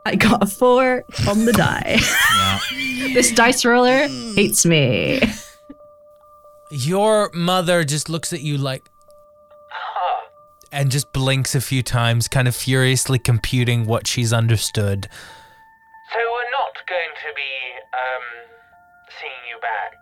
I 0.06 0.16
got 0.16 0.44
a 0.44 0.46
four 0.46 1.04
on 1.28 1.46
the 1.46 1.54
die. 1.54 1.98
Yeah. 2.36 2.60
this 3.14 3.32
dice 3.32 3.66
roller 3.66 4.08
hates 4.36 4.66
me. 4.66 5.22
Your 6.76 7.30
mother 7.36 7.84
just 7.84 8.10
looks 8.10 8.34
at 8.34 8.42
you 8.42 8.58
like, 8.58 8.90
and 10.72 10.90
just 10.90 11.14
blinks 11.14 11.54
a 11.54 11.62
few 11.62 11.84
times, 11.84 12.28
kind 12.28 12.48
of 12.48 12.56
furiously 12.56 13.20
computing 13.20 13.86
what 13.86 14.08
she's 14.08 14.34
understood. 14.34 15.08
so 16.12 16.18
we're 16.18 16.52
not 16.52 16.74
going 16.88 17.10
to 17.22 17.34
be, 17.36 17.52
um, 17.94 18.24
seeing 19.20 19.32
you 19.48 19.60
back, 19.62 19.94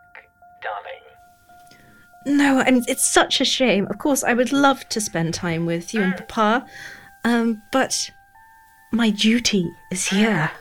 darling. 0.63 2.37
No, 2.37 2.61
I 2.65 2.71
mean, 2.71 2.85
it's 2.87 3.05
such 3.05 3.41
a 3.41 3.45
shame. 3.45 3.85
Of 3.89 3.97
course, 3.97 4.23
I 4.23 4.33
would 4.33 4.53
love 4.53 4.87
to 4.89 5.01
spend 5.01 5.33
time 5.33 5.65
with 5.65 5.93
you 5.93 6.01
and 6.01 6.15
Papa, 6.15 6.65
um, 7.25 7.61
but 7.73 8.09
my 8.93 9.09
duty 9.09 9.69
is 9.91 10.07
here. 10.07 10.51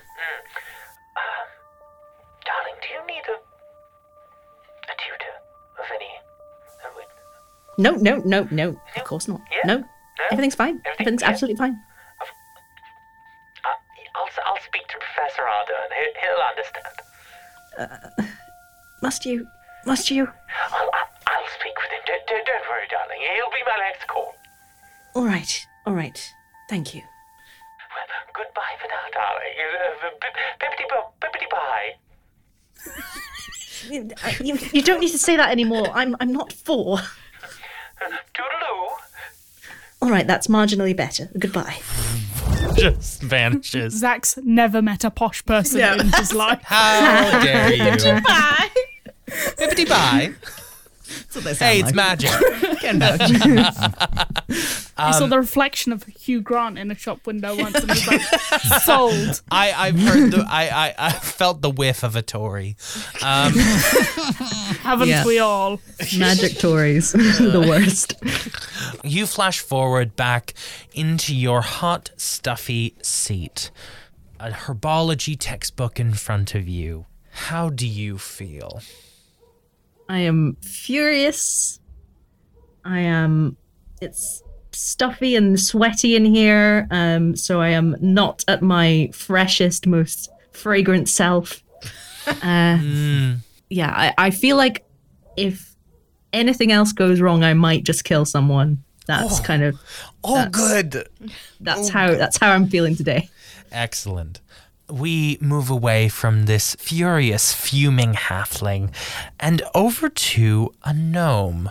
No, 7.81 7.93
no, 7.93 8.17
no, 8.25 8.47
no. 8.51 8.81
Of 8.97 9.05
course 9.05 9.27
not. 9.29 9.41
Yeah? 9.51 9.59
No, 9.65 9.79
No? 9.79 9.85
everything's 10.31 10.55
fine. 10.55 10.81
Everything- 10.85 10.93
Everything's 11.01 11.23
yeah. 11.23 11.29
absolutely 11.31 11.57
fine. 11.57 11.81
Uh, 13.65 13.69
I'll, 14.15 14.29
I'll 14.47 14.61
speak 14.63 14.87
to 14.89 14.97
Professor 14.99 15.43
Ardo 15.43 15.73
and 15.85 15.93
he, 15.99 16.03
he'll 16.21 16.43
understand. 16.53 18.29
Must 19.03 19.25
you? 19.25 19.47
Must 19.87 20.11
you? 20.11 20.25
I'll, 20.71 20.91
I'll, 21.27 21.49
speak 21.59 21.75
with 21.79 21.91
him. 21.91 22.01
Don't, 22.07 22.27
don't, 22.27 22.45
don't 22.47 22.69
worry, 22.69 22.87
darling. 22.91 23.19
He'll 23.35 23.51
be 23.51 23.65
my 23.65 23.77
next 23.89 24.07
call. 24.09 24.35
All 25.15 25.25
right, 25.25 25.67
all 25.87 25.95
right. 25.95 26.21
Thank 26.69 26.95
you. 26.95 27.01
Well, 27.01 28.07
goodbye 28.45 28.77
for 28.81 28.89
now, 28.89 29.09
darling. 29.13 29.57
Uh, 29.59 30.11
bippity 30.61 30.87
bop, 30.89 31.15
bippity 31.21 31.49
bye. 31.51 31.97
You, 33.89 34.59
you 34.73 34.83
don't 34.83 35.01
need 35.01 35.11
to 35.13 35.19
say 35.19 35.37
that 35.39 35.51
anymore. 35.51 35.89
I'm 35.95 36.15
I'm 36.21 36.33
not 36.33 36.53
four. 36.53 36.99
Toodaloo. 38.35 38.89
All 40.03 40.11
right, 40.11 40.27
that's 40.27 40.47
marginally 40.47 40.97
better. 40.97 41.29
Goodbye. 41.39 41.77
Just 42.77 43.23
vanishes. 43.23 43.93
Zach's 43.95 44.39
never 44.43 44.81
met 44.81 45.05
a 45.05 45.11
posh 45.11 45.45
person 45.45 45.81
in 46.01 46.13
his 46.13 46.33
life. 46.33 46.61
How 46.63 47.43
dare 47.43 47.75
you? 47.75 47.85
Bippity 49.31 49.89
bye. 49.89 50.33
That's 51.11 51.35
what 51.35 51.45
they 51.45 51.55
sound 51.55 51.71
Hey, 51.73 51.79
it's 51.81 51.87
like. 51.87 51.95
magic. 51.95 52.31
Can 52.81 52.99
vouch. 53.01 53.21
I 54.97 55.11
saw 55.19 55.27
the 55.27 55.39
reflection 55.39 55.93
of 55.93 56.05
Hugh 56.05 56.41
Grant 56.41 56.79
in 56.79 56.91
a 56.91 56.95
shop 56.95 57.27
window 57.27 57.55
once 57.57 57.75
and 57.77 57.89
was 57.89 58.07
like, 58.07 58.21
sold. 58.83 59.43
I, 59.51 59.73
I've 59.73 59.99
heard 59.99 60.31
the, 60.33 60.47
I, 60.49 60.69
I, 60.89 60.95
I 60.99 61.13
felt 61.13 61.61
the 61.63 61.71
whiff 61.71 62.03
of 62.03 62.17
a 62.17 62.23
Tory. 62.23 62.77
Um, 63.23 63.53
Haven't 64.83 65.09
Yeah. 65.09 65.25
we 65.27 65.39
all? 65.39 65.81
Magic 66.19 66.59
Tories, 66.59 67.13
the 67.13 67.65
worst. 67.69 68.15
you 69.05 69.27
flash 69.27 69.61
forward 69.61 70.17
back 70.17 70.55
into 70.95 71.35
your 71.35 71.61
hot, 71.63 72.11
stuffy 72.17 72.95
seat. 73.03 73.71
A 74.39 74.51
herbology 74.51 75.37
textbook 75.39 76.01
in 76.01 76.15
front 76.15 76.55
of 76.55 76.67
you. 76.67 77.07
How 77.33 77.69
do 77.69 77.87
you 77.87 78.17
feel? 78.19 78.81
I 80.11 80.19
am 80.19 80.57
furious. 80.61 81.79
I 82.85 82.99
am. 83.01 83.57
It's 84.03 84.43
stuffy 84.73 85.37
and 85.37 85.59
sweaty 85.61 86.17
in 86.17 86.25
here, 86.25 86.89
um, 86.91 87.37
so 87.37 87.61
I 87.61 87.69
am 87.69 87.95
not 88.01 88.45
at 88.49 88.61
my 88.63 89.11
freshest, 89.13 89.87
most 89.87 90.29
fragrant 90.53 91.09
self. 91.09 91.63
Uh, 92.43 93.37
Yeah, 93.71 93.91
I, 93.91 94.13
I 94.19 94.31
feel 94.31 94.57
like 94.57 94.85
if 95.37 95.75
anything 96.35 96.71
else 96.71 96.93
goes 96.93 97.21
wrong, 97.21 97.43
I 97.45 97.55
might 97.55 97.83
just 97.85 98.05
kill 98.05 98.25
someone. 98.27 98.85
That's 99.07 99.41
kind 99.41 99.63
of 99.63 99.81
Oh, 100.23 100.35
That's- 100.35 100.83
good. 100.83 101.09
that's 101.61 101.89
how 101.89 102.15
that's 102.15 102.37
how 102.37 102.53
I'm 102.53 102.69
feeling 102.69 102.95
today. 102.95 103.31
Excellent. 103.73 104.41
We 104.93 105.39
move 105.41 105.71
away 105.71 106.09
from 106.09 106.47
this 106.47 106.75
furious, 106.79 107.53
fuming 107.53 108.15
halfling 108.15 108.93
and 109.39 109.63
over 109.75 110.09
to 110.09 110.73
a 110.85 110.93
gnome 110.93 111.71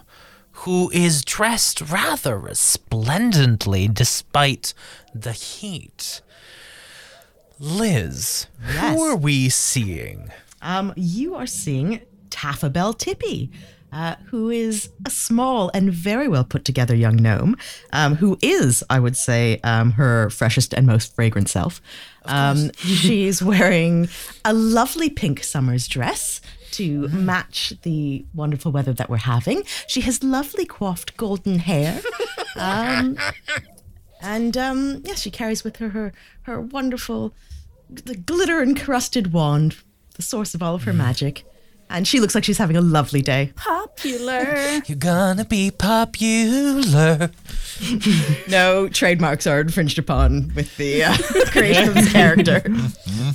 who 0.63 0.89
is 0.91 1.23
dressed 1.23 1.81
rather 1.81 2.37
resplendently 2.37 3.87
despite 3.87 4.73
the 5.13 5.31
heat. 5.31 6.21
Liz, 7.59 8.47
Yes. 8.65 8.95
who 8.95 9.01
are 9.03 9.15
we 9.15 9.49
seeing? 9.49 10.31
Um, 10.61 10.93
you 10.95 11.35
are 11.35 11.47
seeing 11.47 12.01
Taffabelle 12.29 12.93
Tippi, 12.93 13.49
uh, 13.91 14.15
who 14.25 14.49
is 14.49 14.89
a 15.05 15.09
small 15.09 15.71
and 15.73 15.91
very 15.91 16.27
well 16.27 16.43
put 16.43 16.65
together 16.65 16.95
young 16.95 17.15
gnome, 17.15 17.55
um, 17.93 18.15
who 18.15 18.37
is, 18.41 18.83
I 18.89 18.99
would 18.99 19.17
say, 19.17 19.59
um, 19.63 19.91
her 19.93 20.29
freshest 20.29 20.73
and 20.73 20.85
most 20.85 21.15
fragrant 21.15 21.49
self. 21.49 21.81
Um, 22.25 22.71
she's 22.75 23.41
wearing 23.51 24.09
a 24.45 24.53
lovely 24.53 25.09
pink 25.09 25.43
summer's 25.43 25.87
dress 25.87 26.41
to 26.71 27.07
match 27.09 27.73
the 27.81 28.25
wonderful 28.33 28.71
weather 28.71 28.93
that 28.93 29.09
we're 29.09 29.17
having. 29.17 29.63
She 29.87 30.01
has 30.01 30.23
lovely 30.23 30.65
coiffed 30.65 31.17
golden 31.17 31.59
hair. 31.59 32.01
Um, 32.55 33.15
and 34.21 34.57
um, 34.57 35.01
yes, 35.05 35.21
she 35.21 35.31
carries 35.31 35.63
with 35.63 35.77
her 35.77 35.89
her, 35.89 36.11
her 36.41 36.59
wonderful 36.59 37.33
the 37.89 38.15
glitter 38.15 38.61
encrusted 38.61 39.33
wand, 39.33 39.77
the 40.15 40.21
source 40.21 40.53
of 40.53 40.61
all 40.61 40.75
of 40.75 40.83
her 40.83 40.93
magic. 40.93 41.45
And 41.89 42.07
she 42.07 42.19
looks 42.19 42.35
like 42.35 42.43
she's 42.43 42.57
having 42.59 42.75
a 42.77 42.81
lovely 42.81 43.21
day. 43.21 43.51
Popular. 43.55 44.81
You're 44.85 44.97
gonna 44.97 45.45
be 45.45 45.71
popular. 45.71 47.31
No 48.49 48.89
trademarks 48.89 49.47
are 49.47 49.61
infringed 49.61 49.97
upon 49.97 50.51
with 50.53 50.75
the 50.75 51.01
uh, 51.05 51.15
creation 51.47 51.87
of 51.87 51.93
this 51.93 52.11
character. 52.11 52.61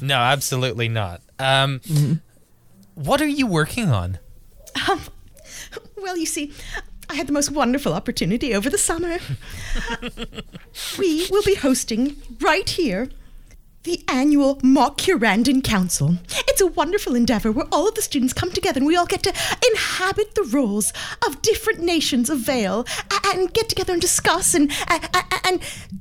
No, 0.03 0.17
absolutely 0.17 0.89
not. 0.91 1.23
Um, 1.39 1.81
What 2.95 3.23
are 3.23 3.27
you 3.27 3.47
working 3.47 3.89
on? 3.89 4.19
Well, 5.97 6.19
you 6.19 6.27
see, 6.27 6.53
I 7.09 7.15
had 7.15 7.27
the 7.27 7.33
most 7.33 7.53
wonderful 7.53 7.95
opportunity 7.95 8.55
over 8.55 8.69
the 8.69 8.77
summer. 8.77 9.17
we 10.99 11.27
will 11.31 11.43
be 11.45 11.55
hosting 11.55 12.17
right 12.41 12.69
here 12.69 13.09
the 13.85 14.03
annual 14.09 14.59
Mock 14.63 14.97
Curandon 14.99 15.63
Council. 15.63 16.17
It's 16.49 16.61
a 16.63 16.67
wonderful 16.67 17.15
endeavor 17.15 17.53
where 17.53 17.67
all 17.71 17.87
of 17.89 17.95
the 17.95 18.01
students 18.03 18.33
come 18.33 18.51
together 18.51 18.79
and 18.79 18.87
we 18.87 18.97
all 18.97 19.05
get 19.07 19.23
to 19.25 19.33
inhabit 19.71 20.35
the 20.35 20.43
roles 20.45 20.93
of 21.27 21.43
different 21.43 21.81
nations 21.81 22.31
of 22.31 22.39
Vael 22.39 22.87
and 23.35 23.53
get 23.53 23.69
together 23.69 23.93
and 23.93 24.01
discuss 24.01 24.55
and, 24.55 24.73
a- 24.89 25.17
a- 25.19 25.47
and 25.47 25.61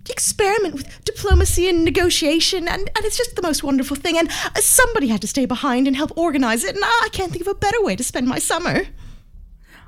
experiment 0.09 0.75
with 0.75 1.03
diplomacy 1.03 1.67
and 1.67 1.83
negotiation. 1.83 2.69
And, 2.69 2.89
and 2.95 3.05
it's 3.05 3.17
just 3.17 3.35
the 3.35 3.41
most 3.41 3.63
wonderful 3.63 3.97
thing. 3.97 4.17
And 4.17 4.29
uh, 4.29 4.61
somebody 4.61 5.07
had 5.09 5.19
to 5.21 5.27
stay 5.27 5.45
behind 5.45 5.85
and 5.85 5.95
help 5.97 6.17
organize 6.17 6.63
it. 6.63 6.75
And 6.75 6.83
I 6.85 7.09
can't 7.11 7.31
think 7.33 7.41
of 7.41 7.47
a 7.49 7.55
better 7.55 7.83
way 7.83 7.97
to 7.97 8.03
spend 8.03 8.27
my 8.27 8.39
summer. 8.39 8.83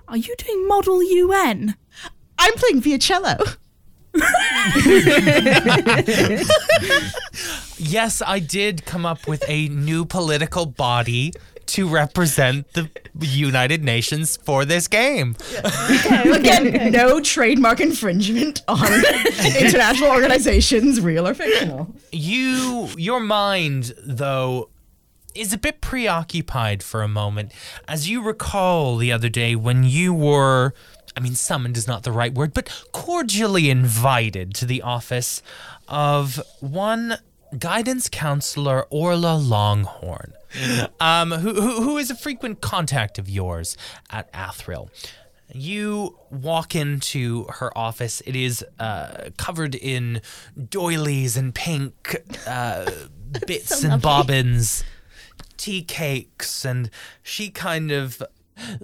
Are 0.09 0.17
you 0.17 0.35
doing 0.37 0.67
Model 0.67 1.01
UN? 1.01 1.75
I'm 2.37 2.53
playing 2.55 2.81
Viacello. 2.81 3.55
Yes, 7.77 8.21
I 8.25 8.39
did 8.39 8.85
come 8.85 9.05
up 9.05 9.27
with 9.27 9.43
a 9.47 9.67
new 9.67 10.05
political 10.05 10.65
body 10.65 11.33
to 11.67 11.87
represent 11.87 12.71
the 12.73 12.89
United 13.19 13.83
Nations 13.83 14.37
for 14.37 14.65
this 14.65 14.87
game. 14.87 15.35
Again, 16.31 16.91
no 16.91 17.19
trademark 17.19 17.81
infringement 17.81 18.61
on 18.67 18.87
international 19.59 20.09
organizations, 20.11 21.01
real 21.01 21.27
or 21.27 21.33
fictional. 21.33 21.93
You, 22.11 22.89
your 22.97 23.19
mind, 23.19 23.93
though, 24.05 24.69
is 25.33 25.51
a 25.53 25.57
bit 25.57 25.81
preoccupied 25.81 26.81
for 26.81 27.01
a 27.01 27.07
moment. 27.07 27.51
As 27.87 28.09
you 28.09 28.21
recall 28.21 28.97
the 28.97 29.11
other 29.11 29.29
day 29.29 29.55
when 29.55 29.83
you 29.83 30.13
were, 30.13 30.73
I 31.15 31.19
mean, 31.21 31.35
summoned 31.35 31.77
is 31.77 31.87
not 31.87 32.03
the 32.03 32.11
right 32.11 32.33
word, 32.33 32.53
but 32.53 32.69
cordially 32.91 33.69
invited 33.69 34.53
to 34.55 34.65
the 34.65 34.81
office 34.81 35.41
of 35.87 36.41
one 36.59 37.17
guidance 37.57 38.09
counselor, 38.09 38.85
Orla 38.89 39.35
Longhorn, 39.35 40.33
um, 40.99 41.31
who, 41.31 41.53
who, 41.53 41.81
who 41.81 41.97
is 41.97 42.09
a 42.09 42.15
frequent 42.15 42.61
contact 42.61 43.17
of 43.17 43.29
yours 43.29 43.77
at 44.09 44.31
Athril. 44.33 44.89
You 45.53 46.17
walk 46.31 46.75
into 46.75 47.45
her 47.45 47.75
office. 47.77 48.21
It 48.25 48.35
is 48.35 48.65
uh, 48.79 49.29
covered 49.37 49.75
in 49.75 50.21
doilies 50.69 51.37
and 51.37 51.53
pink 51.53 52.15
uh, 52.47 52.89
bits 53.47 53.83
and 53.83 54.01
bobbins, 54.01 54.83
tea 55.55 55.83
cakes, 55.83 56.65
and 56.65 56.89
she 57.21 57.49
kind 57.49 57.91
of. 57.91 58.21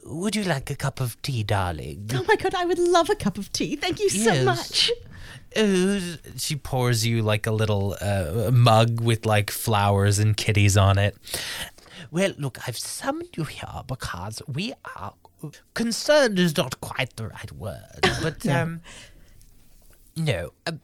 Would 0.04 0.36
you 0.36 0.44
like 0.44 0.70
a 0.70 0.76
cup 0.76 1.00
of 1.00 1.22
tea, 1.22 1.44
darling? 1.44 2.10
Oh 2.14 2.24
my 2.28 2.36
god, 2.36 2.54
I 2.56 2.66
would 2.66 2.80
love 2.80 3.10
a 3.10 3.16
cup 3.16 3.38
of 3.38 3.52
tea. 3.52 3.76
Thank 3.76 4.00
you 4.00 4.10
so 4.10 4.34
Yes. 4.34 4.46
much. 4.46 4.92
Uh, 5.56 6.00
she 6.38 6.56
pours 6.56 7.06
you 7.06 7.22
like 7.22 7.46
a 7.48 7.52
little 7.52 7.96
uh, 8.02 8.52
mug 8.54 9.00
with 9.02 9.26
like 9.26 9.50
flowers 9.52 10.20
and 10.20 10.36
kitties 10.38 10.78
on 10.78 10.98
it. 10.98 11.16
Well, 12.10 12.34
look, 12.38 12.58
I've 12.68 12.78
summoned 12.78 13.30
you 13.38 13.44
here 13.46 13.82
because 13.88 14.42
we 14.48 14.74
are 14.98 15.14
concerned 15.74 16.38
is 16.40 16.56
not 16.58 16.80
quite 16.82 17.16
the 17.16 17.28
right 17.28 17.52
word, 17.52 18.00
but 18.22 18.46
um, 18.48 18.82
no, 20.16 20.52
um, 20.68 20.82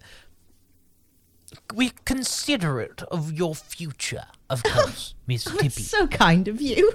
we're 1.73 1.91
considerate 2.05 3.03
of 3.03 3.31
your 3.33 3.55
future, 3.55 4.25
of 4.49 4.63
course, 4.63 5.13
Miss 5.27 5.45
Tippi. 5.45 5.81
So 5.81 6.07
kind 6.07 6.47
of 6.47 6.61
you. 6.61 6.91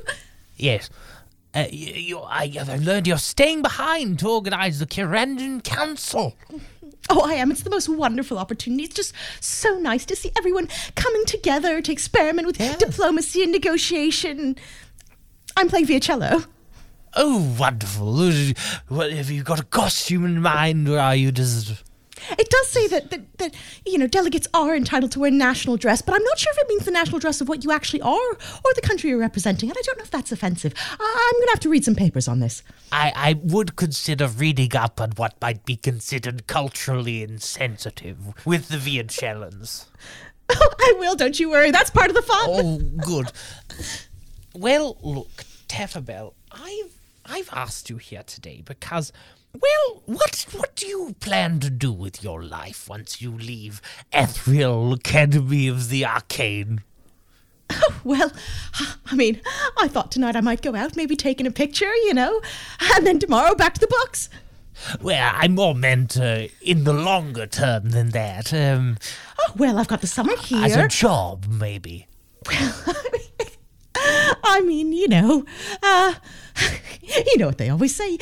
Yes. 0.56 0.90
Uh, 1.54 1.66
you, 1.70 1.92
you, 1.92 2.20
I 2.20 2.46
have 2.48 2.82
learned 2.82 3.06
you're 3.06 3.18
staying 3.18 3.62
behind 3.62 4.18
to 4.20 4.28
organize 4.28 4.78
the 4.78 4.86
Kirandon 4.86 5.62
Council. 5.62 6.36
Oh, 7.10 7.28
I 7.28 7.34
am. 7.34 7.50
It's 7.50 7.62
the 7.62 7.68
most 7.68 7.88
wonderful 7.88 8.38
opportunity. 8.38 8.84
It's 8.84 8.94
just 8.94 9.12
so 9.40 9.76
nice 9.78 10.04
to 10.06 10.14
see 10.14 10.30
everyone 10.38 10.68
coming 10.94 11.24
together 11.26 11.82
to 11.82 11.92
experiment 11.92 12.46
with 12.46 12.58
diplomacy 12.78 13.42
and 13.42 13.50
negotiation. 13.50 14.54
I'm 15.56 15.68
playing 15.68 15.86
Viacello. 15.86 16.46
Oh, 17.14 17.54
wonderful. 17.58 18.14
What, 18.88 19.12
have 19.12 19.30
you 19.30 19.42
got 19.42 19.58
a 19.58 19.64
costume 19.64 20.24
in 20.24 20.40
mind, 20.40 20.88
or 20.88 20.98
are 20.98 21.16
you 21.16 21.32
just. 21.32 21.82
It 22.38 22.48
does 22.50 22.68
say 22.68 22.86
that, 22.88 23.10
that, 23.10 23.38
that, 23.38 23.54
you 23.86 23.98
know, 23.98 24.06
delegates 24.06 24.46
are 24.54 24.74
entitled 24.76 25.12
to 25.12 25.20
wear 25.20 25.30
national 25.30 25.76
dress, 25.76 26.02
but 26.02 26.14
I'm 26.14 26.22
not 26.24 26.38
sure 26.38 26.52
if 26.52 26.58
it 26.58 26.68
means 26.68 26.84
the 26.84 26.90
national 26.90 27.18
dress 27.18 27.40
of 27.40 27.48
what 27.48 27.64
you 27.64 27.72
actually 27.72 28.00
are 28.02 28.10
or 28.32 28.74
the 28.74 28.80
country 28.82 29.10
you're 29.10 29.18
representing. 29.18 29.68
And 29.70 29.78
I 29.78 29.82
don't 29.84 29.98
know 29.98 30.04
if 30.04 30.10
that's 30.10 30.32
offensive. 30.32 30.74
I- 30.76 31.28
I'm 31.32 31.38
going 31.40 31.46
to 31.48 31.52
have 31.52 31.60
to 31.60 31.68
read 31.70 31.84
some 31.84 31.94
papers 31.94 32.28
on 32.28 32.40
this. 32.40 32.62
I, 32.90 33.12
I 33.14 33.40
would 33.42 33.76
consider 33.76 34.26
reading 34.28 34.74
up 34.76 35.00
on 35.00 35.12
what 35.12 35.34
might 35.40 35.64
be 35.64 35.76
considered 35.76 36.46
culturally 36.46 37.22
insensitive 37.22 38.18
with 38.46 38.68
the 38.68 38.76
Vietchellans. 38.78 39.86
Oh, 40.54 40.70
I 40.80 40.94
will, 40.98 41.14
don't 41.14 41.38
you 41.40 41.48
worry. 41.48 41.70
That's 41.70 41.88
part 41.88 42.10
of 42.10 42.14
the 42.16 42.20
fun. 42.20 42.38
Oh, 42.46 42.78
good. 43.06 43.32
Well, 44.54 44.98
look, 45.02 45.44
Taffabelle, 45.68 46.34
I've 46.50 46.92
I've 47.24 47.48
asked 47.52 47.88
you 47.88 47.96
here 47.96 48.22
today 48.24 48.60
because, 48.64 49.12
well, 49.52 50.02
what 50.06 50.46
what 50.52 50.74
do 50.76 50.86
you 50.86 51.14
plan 51.20 51.60
to 51.60 51.70
do 51.70 51.92
with 51.92 52.22
your 52.22 52.42
life 52.42 52.88
once 52.88 53.20
you 53.20 53.30
leave 53.30 53.80
Athril 54.12 54.94
Academy 54.94 55.68
of 55.68 55.88
the 55.88 56.04
Arcane? 56.06 56.82
Well, 58.04 58.30
I 59.06 59.14
mean, 59.14 59.40
I 59.78 59.88
thought 59.88 60.10
tonight 60.12 60.36
I 60.36 60.40
might 60.42 60.60
go 60.60 60.74
out, 60.74 60.94
maybe 60.96 61.16
taking 61.16 61.46
a 61.46 61.50
picture, 61.50 61.92
you 62.04 62.12
know, 62.12 62.40
and 62.94 63.06
then 63.06 63.18
tomorrow 63.18 63.54
back 63.54 63.74
to 63.74 63.80
the 63.80 63.86
books. 63.86 64.28
Well, 65.00 65.32
I 65.34 65.48
more 65.48 65.74
meant 65.74 66.18
uh, 66.18 66.48
in 66.60 66.84
the 66.84 66.92
longer 66.92 67.46
term 67.46 67.90
than 67.90 68.10
that. 68.10 68.52
Um, 68.52 68.98
Oh, 69.40 69.52
well, 69.56 69.78
I've 69.78 69.88
got 69.88 70.00
the 70.02 70.06
summer 70.06 70.36
here. 70.36 70.64
as 70.64 70.76
a 70.76 70.86
job, 70.88 71.46
maybe. 71.48 72.06
I 74.44 74.62
mean, 74.64 74.92
you 74.92 75.08
know, 75.08 75.44
uh, 75.82 76.14
you 77.02 77.38
know 77.38 77.46
what 77.46 77.58
they 77.58 77.68
always 77.68 77.94
say 77.94 78.18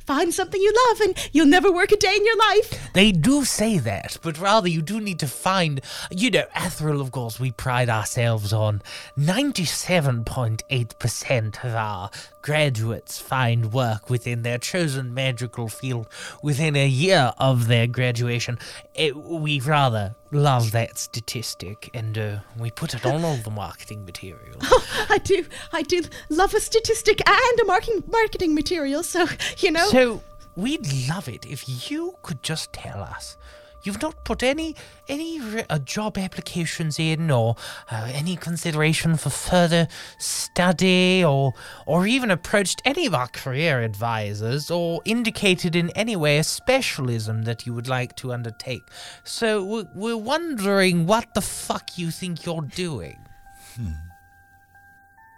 find 0.00 0.34
something 0.34 0.60
you 0.60 0.74
love 0.88 1.00
and 1.00 1.16
you'll 1.32 1.46
never 1.46 1.72
work 1.72 1.92
a 1.92 1.96
day 1.96 2.14
in 2.14 2.24
your 2.24 2.38
life. 2.38 2.92
They 2.92 3.12
do 3.12 3.44
say 3.44 3.78
that, 3.78 4.18
but 4.22 4.38
rather 4.38 4.68
you 4.68 4.82
do 4.82 5.00
need 5.00 5.18
to 5.20 5.26
find, 5.26 5.80
you 6.10 6.30
know, 6.30 6.44
Athril, 6.54 7.00
of 7.00 7.12
course, 7.12 7.40
we 7.40 7.50
pride 7.50 7.88
ourselves 7.88 8.52
on 8.52 8.82
97.8% 9.18 11.64
of 11.64 11.74
our 11.74 12.10
graduates 12.42 13.20
find 13.20 13.72
work 13.72 14.10
within 14.10 14.42
their 14.42 14.58
chosen 14.58 15.14
magical 15.14 15.68
field 15.68 16.08
within 16.42 16.76
a 16.76 16.86
year 16.86 17.32
of 17.38 17.68
their 17.68 17.86
graduation. 17.86 18.58
It, 18.94 19.16
we 19.16 19.60
rather 19.60 20.14
love 20.32 20.72
that 20.72 20.98
statistic 20.98 21.88
and 21.94 22.18
uh, 22.18 22.38
we 22.58 22.70
put 22.70 22.94
it 22.94 23.06
on 23.06 23.24
all 23.24 23.36
the 23.36 23.50
marketing 23.50 24.04
material. 24.04 24.56
I 25.08 25.18
do, 25.22 25.44
I 25.72 25.82
do 25.82 26.02
love 26.28 26.52
a 26.54 26.60
statistic 26.60 27.20
and 27.28 27.60
a 27.60 27.64
marketing 27.64 28.02
marketing 28.08 28.54
material. 28.54 29.02
So, 29.02 29.26
you 29.58 29.70
know, 29.70 29.88
So, 29.88 30.22
we'd 30.56 31.08
love 31.08 31.28
it 31.28 31.46
if 31.46 31.90
you 31.90 32.16
could 32.22 32.42
just 32.42 32.72
tell 32.72 33.00
us. 33.00 33.36
You've 33.84 34.00
not 34.00 34.24
put 34.24 34.42
any 34.42 34.76
any 35.08 35.40
re- 35.40 35.64
uh, 35.68 35.78
job 35.78 36.16
applications 36.16 36.98
in, 36.98 37.30
or 37.30 37.56
uh, 37.90 38.10
any 38.12 38.36
consideration 38.36 39.16
for 39.16 39.30
further 39.30 39.88
study, 40.18 41.24
or 41.24 41.52
or 41.86 42.06
even 42.06 42.30
approached 42.30 42.80
any 42.84 43.06
of 43.06 43.14
our 43.14 43.28
career 43.28 43.82
advisors, 43.82 44.70
or 44.70 45.00
indicated 45.04 45.74
in 45.74 45.90
any 45.90 46.16
way 46.16 46.38
a 46.38 46.44
specialism 46.44 47.42
that 47.42 47.66
you 47.66 47.74
would 47.74 47.88
like 47.88 48.16
to 48.16 48.32
undertake. 48.32 48.82
So 49.24 49.64
we're, 49.64 49.88
we're 49.94 50.16
wondering 50.16 51.06
what 51.06 51.34
the 51.34 51.40
fuck 51.40 51.98
you 51.98 52.10
think 52.10 52.46
you're 52.46 52.62
doing. 52.62 53.18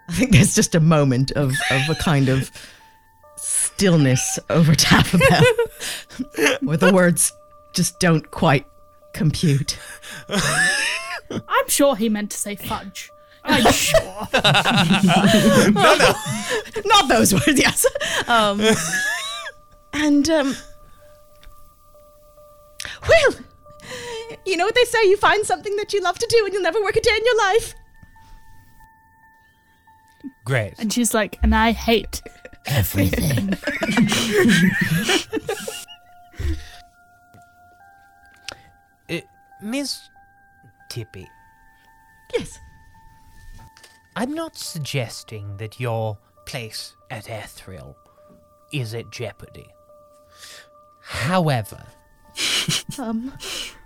I 0.07 0.13
think 0.13 0.31
there's 0.31 0.53
just 0.53 0.75
a 0.75 0.79
moment 0.79 1.31
of, 1.31 1.51
of 1.71 1.89
a 1.89 1.95
kind 1.95 2.29
of 2.29 2.51
stillness 3.37 4.39
over 4.49 4.75
Taffabelle 4.75 5.43
where 6.61 6.77
the 6.77 6.93
words 6.93 7.31
just 7.75 7.99
don't 7.99 8.31
quite 8.31 8.65
compute. 9.13 9.77
I'm 10.29 11.67
sure 11.67 11.95
he 11.95 12.09
meant 12.09 12.31
to 12.31 12.37
say 12.37 12.55
fudge. 12.55 13.11
I'm 13.43 13.71
sure. 13.71 14.01
no, 14.33 15.95
no. 15.95 16.13
Not 16.85 17.07
those 17.09 17.33
words, 17.33 17.59
yes. 17.59 17.85
Um, 18.27 18.61
and, 19.93 20.29
um, 20.29 20.55
well, 23.07 23.35
you 24.45 24.57
know 24.57 24.65
what 24.65 24.75
they 24.75 24.85
say 24.85 25.07
you 25.07 25.17
find 25.17 25.45
something 25.45 25.75
that 25.75 25.93
you 25.93 26.01
love 26.01 26.17
to 26.17 26.27
do 26.27 26.45
and 26.45 26.53
you'll 26.53 26.63
never 26.63 26.81
work 26.81 26.95
a 26.95 27.01
day 27.01 27.15
in 27.15 27.25
your 27.25 27.37
life. 27.37 27.75
Great. 30.43 30.73
And 30.79 30.91
she's 30.91 31.13
like, 31.13 31.37
and 31.43 31.53
I 31.53 31.71
hate 31.71 32.21
everything. 32.65 33.57
Miss 39.65 40.09
Tippi, 40.91 41.25
Yes. 42.37 42.59
I'm 44.15 44.33
not 44.35 44.55
suggesting 44.55 45.57
that 45.57 45.79
your 45.79 46.19
place 46.45 46.95
at 47.09 47.25
Athril 47.25 47.95
is 48.71 48.93
at 48.93 49.09
jeopardy. 49.11 49.67
However, 51.01 51.83
Um, 52.99 53.33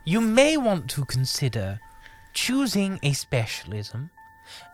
you 0.06 0.20
may 0.22 0.58
want 0.58 0.90
to 0.92 1.06
consider 1.06 1.80
choosing 2.34 3.00
a 3.02 3.14
specialism 3.14 4.10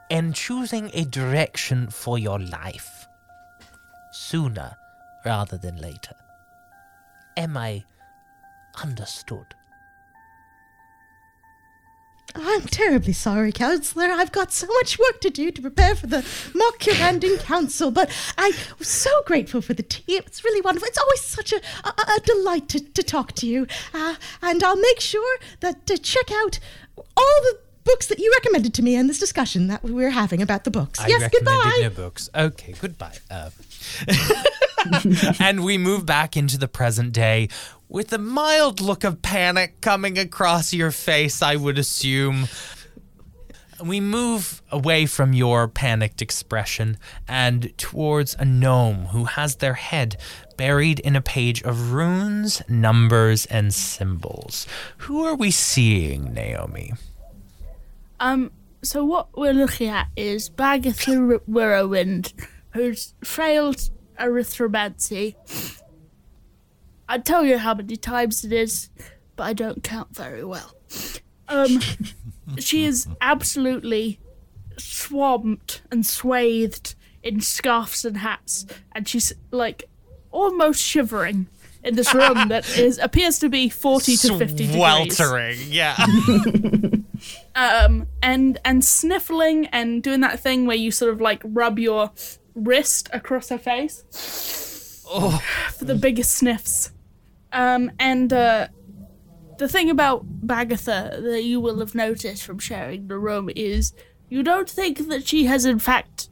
and 0.10 0.34
choosing 0.34 0.90
a 0.94 1.06
direction 1.06 1.88
for 1.90 2.18
your 2.18 2.40
life 2.40 3.06
sooner 4.12 4.76
rather 5.24 5.58
than 5.58 5.78
later. 5.78 6.16
Am 7.38 7.56
I 7.56 7.84
understood? 8.82 9.54
I'm 12.36 12.62
terribly 12.62 13.14
sorry, 13.14 13.52
Counselor. 13.52 14.06
I've 14.06 14.32
got 14.32 14.52
so 14.52 14.68
much 14.68 15.00
work 15.00 15.22
to 15.22 15.30
do 15.30 15.52
to 15.52 15.62
prepare 15.62 15.96
for 15.96 16.08
the 16.08 16.26
mock 16.54 16.80
Curanding 16.80 17.38
Council, 17.38 17.92
but 17.92 18.10
I 18.38 18.52
was 18.78 18.88
so 18.88 19.10
grateful 19.26 19.62
for 19.62 19.74
the 19.74 19.84
tea. 19.84 20.18
It's 20.18 20.44
really 20.44 20.62
wonderful. 20.62 20.88
It's 20.88 20.98
always 20.98 21.22
such 21.22 21.54
a, 21.54 21.62
a, 21.84 22.18
a 22.18 22.20
delight 22.26 22.68
to, 22.70 22.80
to 22.80 23.04
talk 23.04 23.34
to 23.34 23.48
you. 23.48 23.68
Uh, 23.94 24.16
and 24.42 24.64
I'll 24.64 24.76
make 24.76 25.00
sure 25.00 25.38
that 25.62 25.86
to 25.88 25.98
check 25.98 26.32
out 26.32 26.60
all 27.16 27.42
the 27.44 27.60
books 27.86 28.08
that 28.08 28.20
you 28.20 28.32
recommended 28.36 28.74
to 28.74 28.82
me 28.82 28.96
in 28.96 29.08
this 29.08 29.20
discussion 29.20 29.68
that 29.68 29.84
we 29.84 29.92
were 29.92 30.10
having 30.10 30.42
about 30.42 30.64
the 30.64 30.72
books. 30.72 31.00
I 31.00 31.08
yes, 31.08 31.32
goodbye. 31.32 31.80
no 31.82 31.90
books. 31.90 32.30
Okay, 32.36 32.74
goodbye. 32.80 33.16
Uh, 33.32 33.52
and 35.40 35.64
we 35.64 35.78
move 35.78 36.06
back 36.06 36.36
into 36.36 36.58
the 36.58 36.68
present 36.68 37.14
day 37.14 37.50
with 37.90 38.12
a 38.14 38.18
mild 38.18 38.82
look 38.82 39.04
of 39.04 39.22
panic 39.22 39.80
coming 39.82 40.18
across 40.18 40.74
your 40.74 40.92
face, 40.92 41.42
I 41.42 41.56
would 41.56 41.78
assume. 41.78 42.48
We 43.84 44.00
move 44.00 44.62
away 44.72 45.06
from 45.06 45.34
your 45.34 45.68
panicked 45.68 46.22
expression 46.22 46.98
and 47.28 47.78
towards 47.78 48.34
a 48.36 48.46
gnome 48.46 49.08
who 49.08 49.26
has 49.26 49.58
their 49.58 49.74
head 49.74 50.16
buried 50.56 51.00
in 51.00 51.16
a 51.16 51.22
page 51.22 51.62
of 51.64 51.92
runes, 51.92 52.62
numbers, 52.70 53.46
and 53.48 53.74
symbols. 53.74 54.66
Who 55.00 55.26
are 55.26 55.36
we 55.36 55.52
seeing, 55.52 56.34
Naomi? 56.34 56.94
Um, 58.20 58.52
so 58.82 59.04
what 59.04 59.38
we're 59.38 59.54
looking 59.54 59.90
at 59.90 60.08
is 60.16 60.50
Bagatha 60.50 61.42
Wirrowind, 61.50 62.34
who's 62.72 63.14
failed 63.24 63.90
erythromancy. 64.20 65.36
I 67.08 67.20
tell 67.20 67.46
you 67.46 67.58
how 67.58 67.74
many 67.74 67.96
times 67.96 68.44
it 68.44 68.52
is, 68.52 68.90
but 69.36 69.44
I 69.44 69.54
don't 69.54 69.84
count 69.84 70.16
very 70.16 70.44
well. 70.44 70.76
Um, 71.48 71.80
she 72.60 72.86
is 72.86 73.08
absolutely 73.22 74.20
swamped 74.78 75.82
and 75.92 76.06
swathed 76.06 76.96
in 77.24 77.42
scarves 77.42 78.06
and 78.06 78.18
hats, 78.18 78.66
and 78.92 79.08
she's 79.08 79.34
like 79.52 79.86
almost 80.32 80.82
shivering 80.82 81.48
in 81.84 81.96
this 81.96 82.14
room 82.14 82.48
that 82.50 82.68
is 82.78 82.98
appears 82.98 83.40
to 83.40 83.50
be 83.50 83.70
forty 83.70 84.16
to 84.18 84.38
fifty 84.38 84.68
degrees. 84.68 85.16
Sweltering, 85.16 85.58
yeah. 85.68 85.96
um, 87.56 88.08
and 88.22 88.60
and 88.66 88.84
sniffling 88.84 89.68
and 89.68 90.02
doing 90.04 90.22
that 90.22 90.40
thing 90.40 90.66
where 90.66 90.78
you 90.78 90.92
sort 90.92 91.14
of 91.14 91.22
like 91.22 91.42
rub 91.44 91.80
your 91.80 92.12
wrist 92.54 93.10
across 93.12 93.50
her 93.50 93.58
face 93.58 94.04
for 95.04 95.86
the 95.86 95.96
biggest 95.96 96.32
sniffs. 96.32 96.92
Um, 97.56 97.90
and 98.00 98.32
uh, 98.34 98.68
the 99.58 99.70
thing 99.70 99.90
about 99.90 100.26
Bagatha 100.46 101.24
that 101.24 101.44
you 101.44 101.62
will 101.62 101.80
have 101.80 101.96
noticed 101.96 102.44
from 102.44 102.60
sharing 102.60 103.08
the 103.08 103.18
room 103.18 103.50
is 103.56 103.94
you 104.28 104.44
don't 104.44 104.70
think 104.70 105.08
that 105.08 105.26
she 105.26 105.46
has 105.46 105.64
in 105.64 105.80
fact 105.80 106.30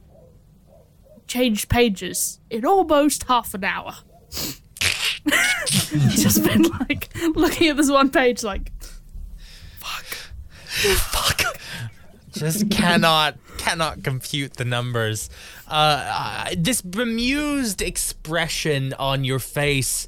changed 1.26 1.70
pages 1.70 2.40
in 2.50 2.66
almost 2.66 3.22
half 3.22 3.54
an 3.54 3.64
hour. 3.64 3.94
Just 6.10 6.44
been 6.44 6.64
like 6.80 7.08
looking 7.34 7.68
at 7.68 7.78
this 7.78 7.90
one 7.90 8.10
page, 8.10 8.42
like 8.44 8.70
fuck, 9.78 10.04
fuck. 10.04 11.56
just 12.32 12.70
cannot 12.70 13.38
cannot 13.56 14.02
compute 14.04 14.54
the 14.54 14.64
numbers. 14.66 15.30
Uh, 15.66 16.04
uh, 16.06 16.54
this 16.58 16.82
bemused 16.82 17.80
expression 17.80 18.92
on 18.98 19.24
your 19.24 19.38
face 19.38 20.06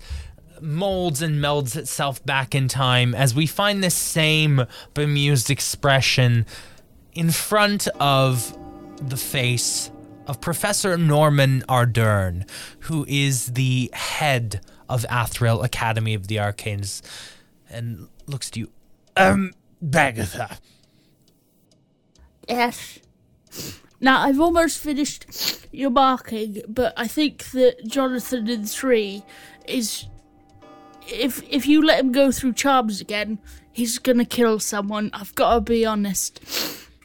molds 0.61 1.23
and 1.23 1.37
melds 1.37 1.77
itself 1.77 2.25
back 2.25 2.55
in 2.55 2.69
time 2.69 3.14
as 3.14 3.35
we 3.35 3.47
find 3.47 3.83
this 3.83 3.95
same 3.95 4.66
bemused 4.95 5.51
expression 5.51 6.47
in 7.12 7.31
front 7.31 7.88
of 8.01 8.57
the 9.09 9.16
face 9.16 9.90
of 10.27 10.40
Professor 10.40 10.97
Norman 10.97 11.62
Ardern, 11.69 12.49
who 12.81 13.05
is 13.09 13.53
the 13.53 13.90
head 13.92 14.61
of 14.88 15.03
Athril 15.05 15.64
Academy 15.64 16.14
of 16.14 16.29
the 16.29 16.37
Arcanes, 16.37 17.03
and 17.71 18.09
looks 18.27 18.51
to 18.51 18.61
you. 18.61 18.71
Um, 19.16 19.53
Bagatha. 19.85 20.59
Yes. 22.49 22.99
Now 24.01 24.21
I've 24.21 24.40
almost 24.40 24.79
finished 24.79 25.66
your 25.73 25.90
marking, 25.90 26.62
but 26.69 26.92
I 26.97 27.07
think 27.07 27.51
that 27.53 27.87
Jonathan 27.87 28.49
in 28.49 28.66
three 28.66 29.23
is 29.66 30.07
if 31.09 31.42
if 31.49 31.66
you 31.66 31.85
let 31.85 32.01
him 32.01 32.12
go 32.12 32.31
through 32.33 32.55
charms 32.55 33.01
again, 33.01 33.38
he's 33.73 33.99
gonna 33.99 34.25
kill 34.25 34.59
someone. 34.59 35.11
I've 35.12 35.35
gotta 35.35 35.61
be 35.61 35.85
honest. 35.85 36.40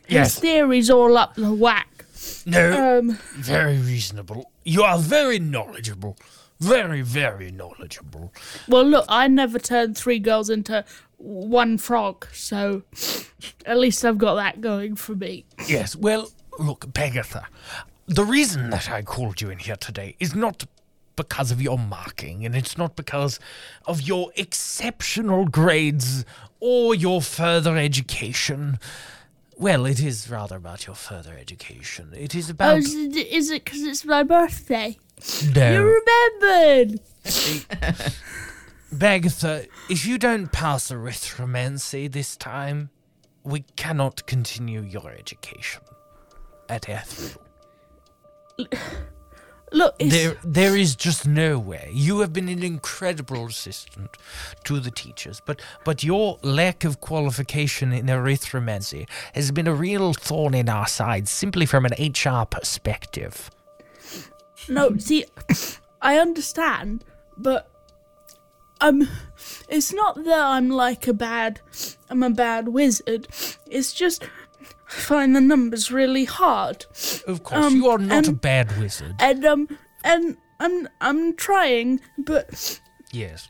Yes. 0.08 0.34
His 0.34 0.40
theory's 0.40 0.90
all 0.90 1.18
up 1.18 1.36
the 1.36 1.54
whack. 1.54 2.06
No. 2.46 3.00
Um 3.00 3.20
Very 3.36 3.78
reasonable. 3.78 4.52
You 4.64 4.84
are 4.84 4.98
very 4.98 5.40
knowledgeable. 5.40 6.18
Very, 6.60 7.02
very 7.02 7.50
knowledgeable. 7.52 8.32
well 8.68 8.84
look, 8.84 9.06
I 9.10 9.28
never 9.28 9.58
turned 9.58 9.98
three 9.98 10.20
girls 10.20 10.50
into 10.50 10.86
one 11.18 11.78
frog, 11.78 12.28
so 12.34 12.84
at 13.66 13.78
least 13.78 14.04
I've 14.06 14.18
got 14.18 14.36
that 14.36 14.62
going 14.62 14.96
for 14.96 15.16
me. 15.16 15.46
Yes, 15.68 15.96
well, 15.96 16.30
look, 16.60 16.88
Bagatha, 16.94 17.46
the 18.08 18.26
reason 18.26 18.70
that 18.72 18.90
I 18.90 19.02
called 19.02 19.42
you 19.42 19.50
in 19.50 19.60
here 19.60 19.76
today 19.76 20.16
is 20.20 20.36
not 20.36 20.66
because 21.27 21.51
of 21.51 21.62
your 21.62 21.77
marking, 21.77 22.45
and 22.45 22.55
it's 22.55 22.77
not 22.77 22.95
because 22.95 23.39
of 23.86 24.01
your 24.01 24.31
exceptional 24.36 25.45
grades 25.45 26.25
or 26.60 26.93
your 26.95 27.21
further 27.21 27.77
education. 27.77 28.79
Well, 29.57 29.86
it 29.86 29.99
is 30.01 30.29
rather 30.29 30.55
about 30.57 30.88
your 30.88 30.95
further 30.95 31.38
education. 31.38 32.13
It 32.15 32.34
is 32.34 32.49
Oh, 32.49 32.51
about. 32.51 32.77
is 32.79 33.49
it 33.51 33.63
because 33.63 33.84
it's 33.84 34.03
my 34.05 34.23
birthday? 34.23 34.97
no. 35.55 35.71
You 35.73 36.01
remembered! 36.41 36.99
Bagatha, 38.93 39.67
if 39.89 40.05
you 40.05 40.17
don't 40.17 40.51
pass 40.51 40.91
erythromancy 40.91 42.12
this 42.12 42.36
time, 42.36 42.89
we 43.43 43.62
cannot 43.75 44.25
continue 44.25 44.81
your 44.81 45.12
education 45.12 45.81
at 46.67 46.84
Athril. 46.84 47.38
Look, 49.73 49.95
it's, 49.99 50.13
There, 50.13 50.36
there 50.43 50.75
is 50.75 50.97
just 50.97 51.25
no 51.25 51.57
way. 51.57 51.89
You 51.93 52.19
have 52.19 52.34
been 52.34 52.49
an 52.49 52.62
incredible 52.62 53.45
assistant 53.45 54.17
to 54.65 54.81
the 54.81 54.91
teachers, 54.91 55.41
but 55.45 55.62
but 55.86 56.03
your 56.03 56.39
lack 56.41 56.84
of 56.84 56.99
qualification 56.99 57.93
in 57.93 58.07
erythromancy 58.07 59.07
has 59.34 59.51
been 59.51 59.67
a 59.67 59.73
real 59.73 60.13
thorn 60.13 60.53
in 60.53 60.67
our 60.67 60.88
side, 60.88 61.29
simply 61.29 61.65
from 61.65 61.86
an 61.86 61.93
HR 61.97 62.45
perspective. 62.45 63.49
no. 64.67 64.97
See, 64.97 65.23
I 66.01 66.17
understand, 66.17 67.05
but 67.38 67.69
um, 68.81 69.07
it's 69.69 69.93
not 69.93 70.21
that 70.25 70.41
I'm 70.41 70.69
like 70.69 71.07
a 71.07 71.13
bad, 71.13 71.62
I'm 72.10 72.23
a 72.23 72.29
bad 72.29 72.67
wizard. 72.67 73.29
It's 73.67 73.93
just 73.93 74.27
find 74.91 75.36
the 75.36 75.41
numbers 75.41 75.91
really 75.91 76.25
hard, 76.25 76.86
Of 77.27 77.43
course, 77.43 77.65
Um, 77.65 77.75
you 77.77 77.88
are 77.89 77.97
not 77.97 78.27
a 78.27 78.34
bad 78.34 78.77
wizard. 78.80 79.15
and 79.19 79.45
um, 79.45 79.67
and 80.04 80.38
I'm 80.60 80.88
I'm 80.99 81.36
trying, 81.36 82.01
but 82.17 82.80
yes. 83.12 83.47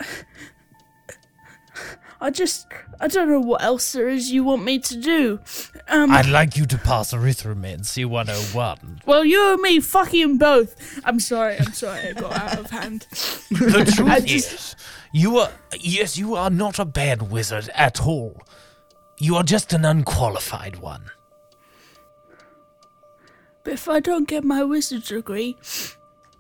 I 2.23 2.30
just 2.30 2.67
I 2.99 3.08
don't 3.08 3.30
know 3.30 3.39
what 3.39 3.63
else 3.63 3.93
there 3.93 4.08
is 4.08 4.30
you 4.32 4.43
want 4.43 4.63
me 4.63 4.77
to 4.77 4.95
do. 5.01 5.39
Um, 5.88 6.12
I'd 6.12 6.27
like 6.30 6.56
you 6.56 6.67
to 6.67 6.77
pass 6.77 7.13
erythromancy 7.13 8.06
101. 8.06 9.01
well, 9.08 9.25
you 9.25 9.54
and 9.54 9.62
me 9.62 9.80
fucking 9.80 10.38
both. 10.38 10.99
I'm 11.04 11.19
sorry. 11.19 11.58
I'm 11.60 11.73
sorry. 11.73 12.10
I 12.10 12.13
got 12.13 12.34
out 12.34 12.60
of 12.60 12.69
hand. 12.69 13.08
The 13.49 13.91
truth 13.95 14.25
just- 14.27 14.54
is, 14.54 14.75
you 15.12 15.39
are 15.39 15.49
yes, 15.80 16.17
you 16.17 16.36
are 16.36 16.51
not 16.51 16.77
a 16.77 16.86
bad 16.86 17.32
wizard 17.32 17.69
at 17.73 18.01
all. 18.06 18.39
You 19.17 19.36
are 19.38 19.43
just 19.43 19.73
an 19.73 19.84
unqualified 19.86 20.75
one. 20.77 21.06
But 23.63 23.74
if 23.74 23.88
I 23.88 24.00
don't 24.00 24.28
get 24.28 24.43
my 24.43 24.63
wizard 24.63 25.04
degree, 25.04 25.58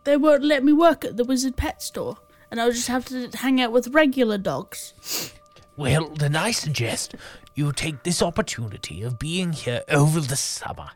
they 0.03 0.17
won't 0.17 0.43
let 0.43 0.63
me 0.63 0.73
work 0.73 1.05
at 1.05 1.17
the 1.17 1.23
wizard 1.23 1.55
pet 1.55 1.81
store, 1.81 2.17
and 2.49 2.59
I'll 2.59 2.71
just 2.71 2.87
have 2.87 3.05
to 3.05 3.29
hang 3.35 3.61
out 3.61 3.71
with 3.71 3.89
regular 3.89 4.37
dogs. 4.37 5.33
Well, 5.77 6.09
then 6.09 6.35
I 6.35 6.51
suggest 6.51 7.15
you 7.55 7.71
take 7.71 8.03
this 8.03 8.21
opportunity 8.21 9.03
of 9.03 9.19
being 9.19 9.53
here 9.53 9.83
over 9.89 10.19
the 10.19 10.35
summer 10.35 10.89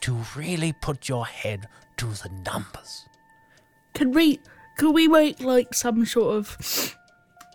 to 0.00 0.24
really 0.36 0.72
put 0.72 1.08
your 1.08 1.26
head 1.26 1.68
to 1.98 2.06
the 2.06 2.30
numbers. 2.44 3.06
Can 3.94 4.12
we? 4.12 4.40
Can 4.76 4.92
we 4.92 5.08
make 5.08 5.40
like 5.40 5.74
some 5.74 6.06
sort 6.06 6.36
of 6.36 6.94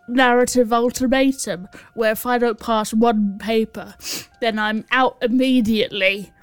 narrative 0.09 0.73
ultimatum 0.73 1.69
where 1.93 2.11
if 2.11 2.25
I 2.25 2.37
don't 2.37 2.59
pass 2.59 2.93
one 2.93 3.37
paper, 3.39 3.95
then 4.41 4.59
I'm 4.59 4.85
out 4.91 5.17
immediately, 5.21 6.33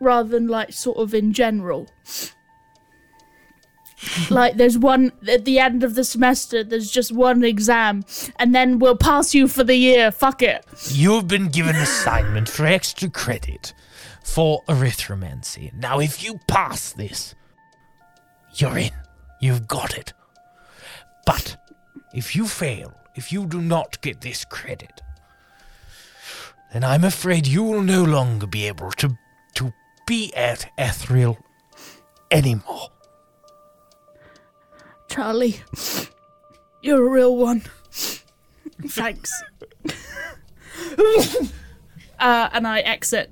rather 0.00 0.28
than 0.28 0.48
like 0.48 0.72
sort 0.72 0.98
of 0.98 1.14
in 1.14 1.32
general. 1.32 1.88
like 4.30 4.56
there's 4.56 4.76
one 4.78 5.10
at 5.26 5.44
the 5.44 5.58
end 5.58 5.82
of 5.82 5.94
the 5.94 6.04
semester 6.04 6.62
there's 6.62 6.90
just 6.90 7.10
one 7.12 7.42
exam 7.42 8.04
and 8.38 8.54
then 8.54 8.78
we'll 8.78 8.96
pass 8.96 9.34
you 9.34 9.48
for 9.48 9.64
the 9.64 9.74
year 9.74 10.12
fuck 10.12 10.42
it 10.42 10.62
You've 10.88 11.26
been 11.26 11.48
given 11.48 11.74
assignment 11.76 12.46
for 12.46 12.66
extra 12.66 13.08
credit 13.08 13.72
for 14.26 14.62
erythromancy. 14.68 15.72
Now, 15.72 16.00
if 16.00 16.22
you 16.22 16.40
pass 16.48 16.92
this, 16.92 17.34
you're 18.56 18.76
in. 18.76 18.90
You've 19.40 19.68
got 19.68 19.96
it. 19.96 20.12
But 21.24 21.56
if 22.12 22.34
you 22.34 22.46
fail, 22.46 22.92
if 23.14 23.32
you 23.32 23.46
do 23.46 23.60
not 23.60 24.00
get 24.02 24.20
this 24.20 24.44
credit, 24.44 25.00
then 26.72 26.82
I'm 26.84 27.04
afraid 27.04 27.46
you 27.46 27.62
will 27.62 27.82
no 27.82 28.02
longer 28.02 28.46
be 28.46 28.66
able 28.66 28.90
to 28.92 29.16
to 29.54 29.72
be 30.06 30.32
at 30.34 30.70
Athril 30.78 31.36
anymore. 32.30 32.90
Charlie, 35.08 35.60
you're 36.82 37.06
a 37.06 37.10
real 37.10 37.36
one. 37.36 37.62
Thanks. 38.86 39.32
uh, 42.18 42.48
and 42.52 42.66
I 42.66 42.80
exit. 42.80 43.30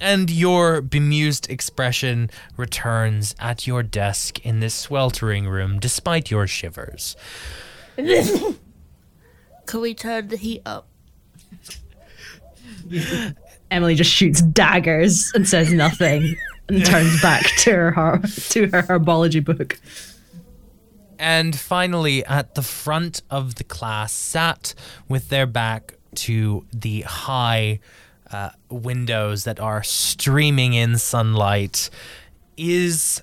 And 0.00 0.30
your 0.30 0.80
bemused 0.80 1.48
expression 1.48 2.30
returns 2.56 3.34
at 3.38 3.66
your 3.66 3.82
desk 3.82 4.44
in 4.44 4.60
this 4.60 4.74
sweltering 4.74 5.46
room 5.48 5.78
despite 5.78 6.30
your 6.30 6.46
shivers. 6.46 7.16
Can 7.96 9.80
we 9.80 9.94
turn 9.94 10.28
the 10.28 10.36
heat 10.36 10.62
up? 10.66 10.88
Emily 13.74 13.96
just 13.96 14.12
shoots 14.12 14.40
daggers 14.40 15.32
and 15.34 15.48
says 15.48 15.72
nothing 15.72 16.36
and 16.68 16.86
turns 16.86 17.20
back 17.20 17.44
to 17.58 17.72
her 17.72 17.90
har- 17.90 18.20
to 18.20 18.68
her 18.68 18.82
herbology 18.82 19.44
book. 19.44 19.80
And 21.18 21.58
finally, 21.58 22.24
at 22.24 22.54
the 22.54 22.62
front 22.62 23.22
of 23.30 23.56
the 23.56 23.64
class, 23.64 24.12
sat 24.12 24.74
with 25.08 25.28
their 25.28 25.46
back 25.46 25.94
to 26.16 26.64
the 26.72 27.00
high 27.02 27.80
uh, 28.30 28.50
windows 28.70 29.42
that 29.42 29.58
are 29.58 29.82
streaming 29.82 30.74
in 30.74 30.96
sunlight, 30.96 31.90
is 32.56 33.22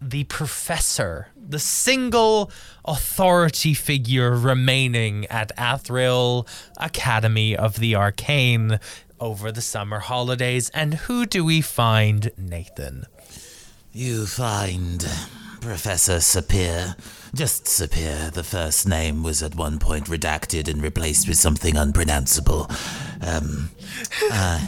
the 0.00 0.24
professor, 0.24 1.28
the 1.34 1.58
single 1.58 2.50
authority 2.84 3.72
figure 3.72 4.36
remaining 4.36 5.26
at 5.26 5.56
Athril 5.56 6.46
Academy 6.76 7.56
of 7.56 7.76
the 7.76 7.96
Arcane 7.96 8.78
over 9.20 9.52
the 9.52 9.60
summer 9.60 9.98
holidays. 9.98 10.70
And 10.74 10.94
who 10.94 11.26
do 11.26 11.44
we 11.44 11.60
find, 11.60 12.30
Nathan? 12.36 13.06
You 13.92 14.26
find 14.26 15.06
Professor 15.60 16.16
Sapir. 16.16 16.96
Just 17.34 17.64
Sapir. 17.64 18.32
The 18.32 18.44
first 18.44 18.86
name 18.86 19.22
was 19.22 19.42
at 19.42 19.54
one 19.54 19.78
point 19.78 20.06
redacted 20.06 20.68
and 20.68 20.82
replaced 20.82 21.28
with 21.28 21.38
something 21.38 21.76
unpronounceable. 21.76 22.70
Um, 23.20 23.70
uh, 24.32 24.66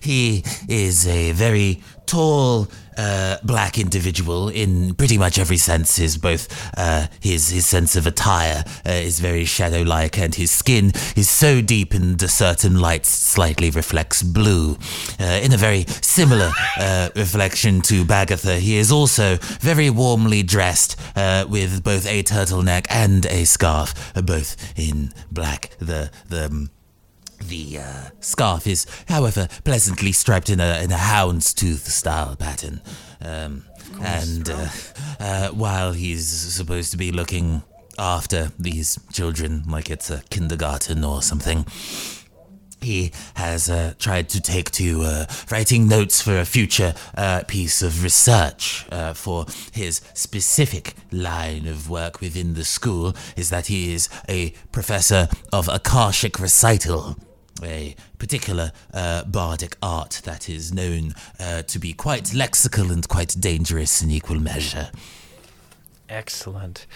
he 0.00 0.44
is 0.68 1.06
a 1.06 1.32
very 1.32 1.82
tall, 2.06 2.68
uh, 2.96 3.36
black 3.42 3.78
individual 3.78 4.48
in 4.48 4.94
pretty 4.94 5.18
much 5.18 5.38
every 5.38 5.56
sense. 5.56 5.96
His 5.96 6.16
both 6.18 6.48
uh, 6.76 7.06
his 7.20 7.50
his 7.50 7.66
sense 7.66 7.96
of 7.96 8.06
attire 8.06 8.64
uh, 8.86 8.90
is 8.90 9.20
very 9.20 9.44
shadow-like, 9.44 10.18
and 10.18 10.34
his 10.34 10.50
skin 10.50 10.92
is 11.16 11.28
so 11.28 11.60
deep 11.60 11.94
in 11.94 12.16
a 12.22 12.28
certain 12.28 12.80
light 12.80 13.06
slightly 13.06 13.70
reflects 13.70 14.22
blue. 14.22 14.76
Uh, 15.20 15.40
in 15.42 15.52
a 15.52 15.56
very 15.56 15.84
similar 16.00 16.50
uh, 16.78 17.08
reflection 17.16 17.80
to 17.82 18.04
Bagatha, 18.04 18.58
he 18.58 18.76
is 18.76 18.92
also 18.92 19.36
very 19.60 19.90
warmly 19.90 20.42
dressed 20.42 20.98
with 21.48 21.82
both 21.82 22.06
a 22.06 22.22
turtleneck 22.22 22.86
and 22.90 23.26
a 23.26 23.44
scarf, 23.44 24.12
both 24.14 24.56
in 24.78 25.12
black. 25.30 25.70
The 25.78 26.10
the 26.28 26.46
um, 26.46 26.70
the 27.48 27.78
uh, 27.78 28.10
scarf 28.20 28.66
is, 28.66 28.86
however, 29.08 29.48
pleasantly 29.64 30.12
striped 30.12 30.50
in 30.50 30.60
a 30.60 30.82
in 30.82 30.92
a 30.92 30.96
houndstooth 30.96 31.86
style 31.88 32.36
pattern. 32.36 32.80
Um, 33.20 33.64
and 34.00 34.48
uh, 34.48 34.68
uh, 35.20 35.48
while 35.50 35.92
he's 35.92 36.26
supposed 36.26 36.90
to 36.92 36.96
be 36.96 37.12
looking 37.12 37.62
after 37.98 38.50
these 38.58 38.98
children 39.12 39.64
like 39.68 39.90
it's 39.90 40.10
a 40.10 40.22
kindergarten 40.30 41.04
or 41.04 41.22
something, 41.22 41.66
he 42.82 43.12
has 43.34 43.70
uh, 43.70 43.94
tried 43.98 44.28
to 44.30 44.40
take 44.40 44.70
to 44.72 45.02
uh, 45.02 45.26
writing 45.50 45.88
notes 45.88 46.20
for 46.20 46.38
a 46.38 46.44
future 46.44 46.94
uh, 47.16 47.42
piece 47.46 47.82
of 47.82 48.02
research 48.02 48.86
uh, 48.90 49.12
for 49.12 49.46
his 49.72 50.00
specific 50.14 50.94
line 51.10 51.66
of 51.66 51.88
work 51.88 52.20
within 52.20 52.54
the 52.54 52.64
school 52.64 53.14
is 53.36 53.50
that 53.50 53.66
he 53.66 53.94
is 53.94 54.08
a 54.28 54.50
professor 54.72 55.28
of 55.52 55.68
akashic 55.68 56.40
recital 56.40 57.16
a 57.64 57.94
particular 58.18 58.72
uh, 58.92 59.24
bardic 59.24 59.76
art 59.82 60.20
that 60.24 60.48
is 60.48 60.72
known 60.72 61.14
uh, 61.38 61.62
to 61.62 61.78
be 61.78 61.92
quite 61.92 62.24
lexical 62.24 62.90
and 62.90 63.08
quite 63.08 63.36
dangerous 63.38 64.02
in 64.02 64.10
equal 64.10 64.40
measure. 64.40 64.90
Excellent. 66.08 66.86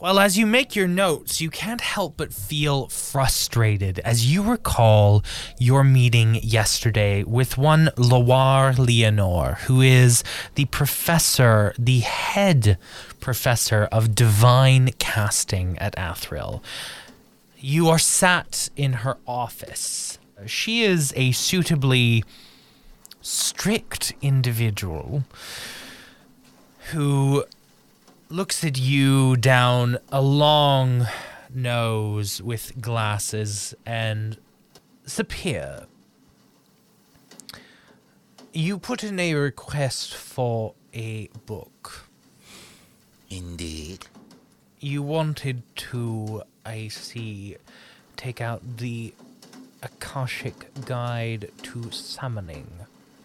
Well, 0.00 0.18
as 0.18 0.38
you 0.38 0.46
make 0.46 0.74
your 0.74 0.88
notes, 0.88 1.42
you 1.42 1.50
can't 1.50 1.82
help 1.82 2.16
but 2.16 2.32
feel 2.32 2.88
frustrated 2.88 3.98
as 3.98 4.32
you 4.32 4.42
recall 4.42 5.22
your 5.58 5.84
meeting 5.84 6.36
yesterday 6.36 7.22
with 7.22 7.58
one 7.58 7.90
Loire 7.98 8.72
Leonore, 8.72 9.58
who 9.66 9.82
is 9.82 10.24
the 10.54 10.64
professor, 10.64 11.74
the 11.78 11.98
head 11.98 12.78
professor 13.20 13.90
of 13.92 14.14
divine 14.14 14.92
casting 14.98 15.76
at 15.76 15.94
Athril. 15.96 16.62
You 17.62 17.88
are 17.88 17.98
sat 17.98 18.70
in 18.74 18.94
her 19.04 19.18
office. 19.26 20.18
She 20.46 20.82
is 20.82 21.12
a 21.14 21.32
suitably 21.32 22.24
strict 23.20 24.14
individual 24.22 25.24
who 26.92 27.44
looks 28.30 28.64
at 28.64 28.78
you 28.78 29.36
down 29.36 29.98
a 30.10 30.22
long 30.22 31.06
nose 31.52 32.40
with 32.40 32.80
glasses 32.80 33.74
and 33.84 34.38
Sapir. 35.06 35.86
you 38.52 38.78
put 38.78 39.04
in 39.04 39.20
a 39.20 39.34
request 39.34 40.14
for 40.14 40.74
a 40.94 41.28
book. 41.46 42.06
Indeed. 43.28 44.06
You 44.80 45.02
wanted 45.02 45.62
to, 45.76 46.42
I 46.64 46.88
see, 46.88 47.56
take 48.16 48.40
out 48.40 48.78
the 48.78 49.14
Akashic 49.82 50.84
Guide 50.84 51.50
to 51.62 51.90
Summoning. 51.90 52.70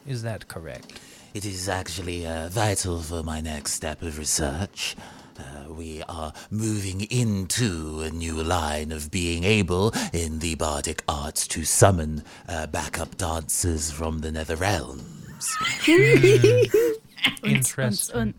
Is 0.08 0.24
that 0.24 0.48
correct? 0.48 1.00
It 1.34 1.46
is 1.46 1.68
actually 1.68 2.26
uh, 2.26 2.48
vital 2.50 3.02
for 3.02 3.22
my 3.24 3.42
next 3.42 3.74
step 3.74 4.02
of 4.02 4.18
research. 4.18 4.96
Uh, 5.38 5.74
we 5.74 6.02
are 6.08 6.32
moving 6.50 7.02
into 7.12 8.02
a 8.02 8.10
new 8.10 8.42
line 8.42 8.94
of 8.94 9.12
being 9.12 9.44
able, 9.44 9.94
in 10.14 10.40
the 10.40 10.56
bardic 10.56 11.04
arts, 11.10 11.46
to 11.50 11.66
summon 11.66 12.24
uh, 12.48 12.68
backup 12.68 13.18
dancers 13.18 13.92
from 13.92 14.20
the 14.20 14.32
nether 14.32 14.56
realms. 14.56 15.58
Interesting. 17.44 18.34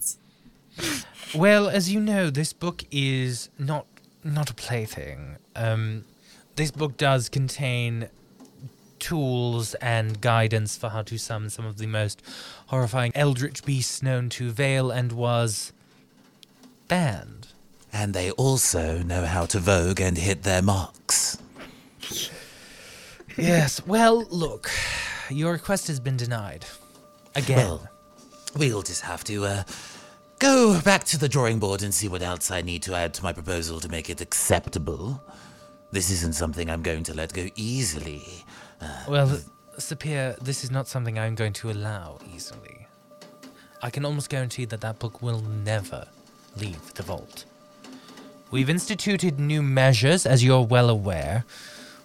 Well, 1.35 1.69
as 1.69 1.93
you 1.93 2.01
know, 2.01 2.31
this 2.31 2.55
book 2.55 2.85
is 2.91 3.51
not 3.59 3.87
not 4.35 4.51
a 4.51 4.55
plaything. 4.55 5.37
Um, 5.55 6.05
this 6.57 6.71
book 6.71 6.97
does 6.97 7.29
contain 7.29 8.09
tools 8.99 9.75
and 9.75 10.21
guidance 10.21 10.77
for 10.77 10.89
how 10.89 11.03
to 11.03 11.19
summon 11.19 11.51
some 11.51 11.67
of 11.67 11.79
the 11.79 11.87
most 11.87 12.23
horrifying 12.67 13.13
eldritch 13.15 13.65
beasts 13.65 14.03
known 14.03 14.29
to 14.31 14.51
Vael 14.51 14.95
and 14.95 15.13
was 15.13 15.73
banned. 16.89 17.49
And 17.93 18.15
they 18.15 18.31
also 18.33 19.03
know 19.03 19.25
how 19.25 19.47
to 19.47 19.59
vogue 19.59 20.01
and 20.01 20.19
hit 20.19 20.43
their 20.43 20.63
marks. 20.63 21.39
Yes. 23.37 23.87
Well, 23.87 24.25
look, 24.25 24.71
your 25.31 25.53
request 25.53 25.89
has 25.89 26.01
been 26.01 26.17
denied. 26.17 26.65
Again. 27.35 27.59
Well, 27.59 27.89
we'll 28.57 28.83
just 28.83 29.03
have 29.03 29.25
to 29.25 29.45
uh, 29.45 29.63
go 30.39 30.81
back 30.83 31.05
to 31.05 31.19
the 31.19 31.29
drawing 31.29 31.59
board 31.59 31.83
and 31.83 31.95
see 31.95 32.09
what 32.09 32.23
else 32.23 32.51
I 32.51 32.63
need 32.63 32.83
to 32.83 32.95
add 32.95 33.15
to 33.15 33.23
my 33.23 33.33
proposal 33.33 33.81
to 33.81 33.89
make 33.89 34.11
it 34.11 34.21
acceptable. 34.21 35.23
This 35.93 36.11
isn't 36.11 36.35
something 36.35 36.71
I'm 36.71 36.83
going 36.83 37.05
to 37.05 37.15
let 37.15 37.33
go 37.33 37.49
easily. 37.57 38.45
Uh, 38.81 39.05
well, 39.09 39.41
Sapir, 39.79 40.39
this 40.41 40.65
is 40.65 40.71
not 40.71 40.89
something 40.89 41.19
I'm 41.19 41.35
going 41.35 41.53
to 41.55 41.71
allow 41.71 42.19
easily. 42.35 42.87
I 43.83 43.91
can 43.91 44.05
almost 44.05 44.31
guarantee 44.31 44.65
that 44.67 44.81
that 44.81 44.99
book 44.99 45.23
will 45.23 45.41
never 45.41 46.09
leave 46.57 46.95
the 46.95 47.03
vault. 47.03 47.45
We've 48.51 48.71
instituted 48.71 49.39
new 49.39 49.63
measures, 49.63 50.25
as 50.25 50.45
you're 50.45 50.63
well 50.63 50.89
aware. 50.89 51.45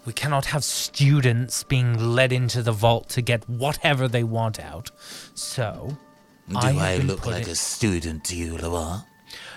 We 0.06 0.14
cannot 0.14 0.46
have 0.48 0.64
students 0.64 1.64
being 1.64 2.16
led 2.16 2.34
into 2.34 2.64
the 2.64 2.72
vault 2.72 3.10
to 3.10 3.22
get 3.22 3.48
whatever 3.48 4.08
they 4.08 4.24
want 4.24 4.60
out. 4.60 4.90
So, 5.36 5.98
Do 6.54 6.60
I 6.60 6.94
I, 6.94 6.98
look 6.98 7.26
like 7.26 7.46
in- 7.46 7.52
a 7.52 7.56
student 7.56 8.24
to 8.26 8.36
you, 8.36 8.58
Loire? 8.58 9.06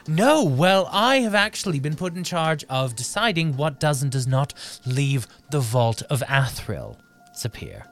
No, 0.07 0.45
well, 0.45 0.89
I 0.93 1.21
have 1.21 1.35
actually 1.35 1.81
been 1.81 1.97
put 1.97 2.15
in 2.15 2.25
charge 2.25 2.63
of 2.69 2.95
deciding 2.95 3.57
what 3.57 3.81
does 3.81 4.03
and 4.03 4.13
does 4.13 4.27
not 4.27 4.53
leave 4.87 5.27
the 5.51 5.61
vault 5.61 6.03
of 6.11 6.21
Athril, 6.29 6.99
Sapir. 7.35 7.87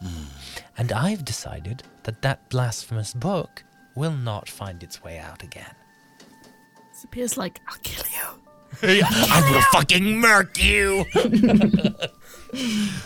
Hmm. 0.00 0.24
And 0.78 0.92
I've 0.92 1.24
decided 1.24 1.82
that 2.04 2.22
that 2.22 2.48
blasphemous 2.50 3.12
book 3.14 3.64
will 3.96 4.12
not 4.12 4.48
find 4.48 4.82
its 4.82 5.02
way 5.02 5.18
out 5.18 5.42
again. 5.42 5.74
Sapir's 7.02 7.36
like, 7.36 7.60
I'll 7.68 7.78
kill 7.82 8.04
you. 8.14 9.02
I 9.04 9.50
will 9.50 9.62
fucking 9.72 10.18
murk 10.18 10.62
you! 10.62 11.04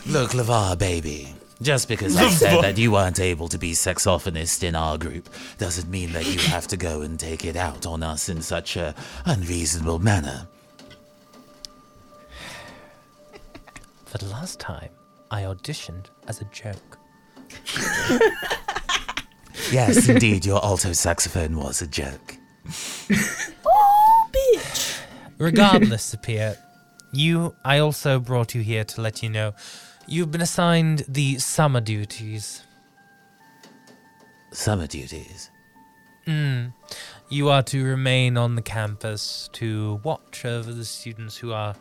Look, 0.07 0.33
Lavar, 0.33 0.79
baby. 0.79 1.35
Just 1.63 1.89
because 1.89 2.17
I 2.17 2.31
said 2.31 2.63
that 2.63 2.79
you 2.79 2.93
weren't 2.93 3.21
able 3.21 3.49
to 3.49 3.59
be 3.59 3.73
sexophonist 3.73 4.63
in 4.63 4.75
our 4.75 4.97
group 4.97 5.29
doesn't 5.59 5.91
mean 5.91 6.13
that 6.13 6.27
you 6.27 6.39
have 6.39 6.67
to 6.69 6.77
go 6.77 7.03
and 7.03 7.21
take 7.21 7.45
it 7.45 7.55
out 7.55 7.85
on 7.85 8.03
us 8.03 8.31
in 8.31 8.41
such 8.41 8.77
a 8.77 8.95
unreasonable 9.27 9.99
manner. 9.99 10.49
For 14.07 14.19
the 14.19 14.27
last 14.27 14.59
time, 14.59 14.89
I 15.31 15.43
auditioned 15.43 16.07
as 16.29 16.41
a 16.41 16.45
joke. 16.47 16.99
Yes, 19.71 20.09
indeed, 20.09 20.45
your 20.47 20.65
alto 20.65 20.93
saxophone 20.93 21.57
was 21.57 21.83
a 21.83 21.87
joke. 21.87 22.37
Oh, 23.65 24.31
bitch. 24.33 24.99
Regardless, 25.39 26.15
Sapir, 26.15 26.57
you, 27.13 27.55
I 27.65 27.79
also 27.79 28.19
brought 28.19 28.55
you 28.55 28.63
here 28.63 28.85
to 28.85 29.01
let 29.01 29.23
you 29.23 29.29
know 29.29 29.55
you've 30.07 30.31
been 30.31 30.41
assigned 30.41 31.05
the 31.09 31.39
summer 31.39 31.81
duties. 31.81 32.65
Summer 34.53 34.87
duties. 34.87 35.51
Mm. 36.27 36.73
You 37.29 37.49
are 37.49 37.63
to 37.65 37.85
remain 37.85 38.37
on 38.37 38.57
the 38.57 38.63
campus 38.63 39.49
to 39.55 40.01
watch 40.03 40.45
over 40.45 40.73
the 40.73 40.85
students 40.85 41.37
who 41.37 41.53
are 41.53 41.75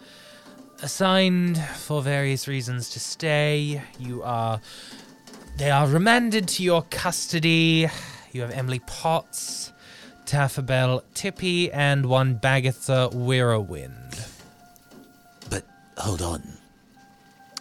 assigned 0.82 1.58
for 1.58 2.02
various 2.02 2.48
reasons 2.48 2.90
to 2.92 3.00
stay. 3.00 3.82
You 4.00 4.24
are. 4.24 4.62
They 5.58 5.72
are 5.72 5.88
remanded 5.88 6.48
to 6.50 6.64
your 6.64 6.84
custody. 6.84 7.88
You 8.32 8.42
have 8.42 8.52
Emily 8.52 8.80
Potts, 8.86 9.74
Taffabelle 10.26 11.04
Tippi, 11.16 11.70
and 11.74 12.06
one 12.06 12.40
Bagatha 12.40 13.12
Wirrawind. 13.12 14.30
But 15.50 15.66
hold 15.98 16.22
on. 16.22 16.44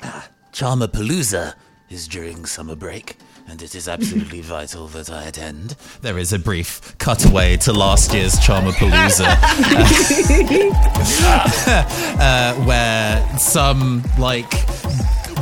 Ah, 0.02 0.28
Charmapalooza 0.58 1.54
is 1.88 2.08
during 2.08 2.44
summer 2.44 2.74
break, 2.74 3.16
and 3.46 3.62
it 3.62 3.76
is 3.76 3.88
absolutely 3.88 4.40
vital 4.56 4.88
that 4.88 5.08
I 5.08 5.26
attend. 5.26 5.76
There 6.02 6.18
is 6.18 6.32
a 6.32 6.38
brief 6.40 6.98
cutaway 6.98 7.56
to 7.58 7.72
last 7.72 8.12
year's 8.12 8.34
Charmapalooza, 8.40 9.24
uh, 12.18 12.54
where 12.64 13.38
some 13.38 14.02
like 14.18 14.50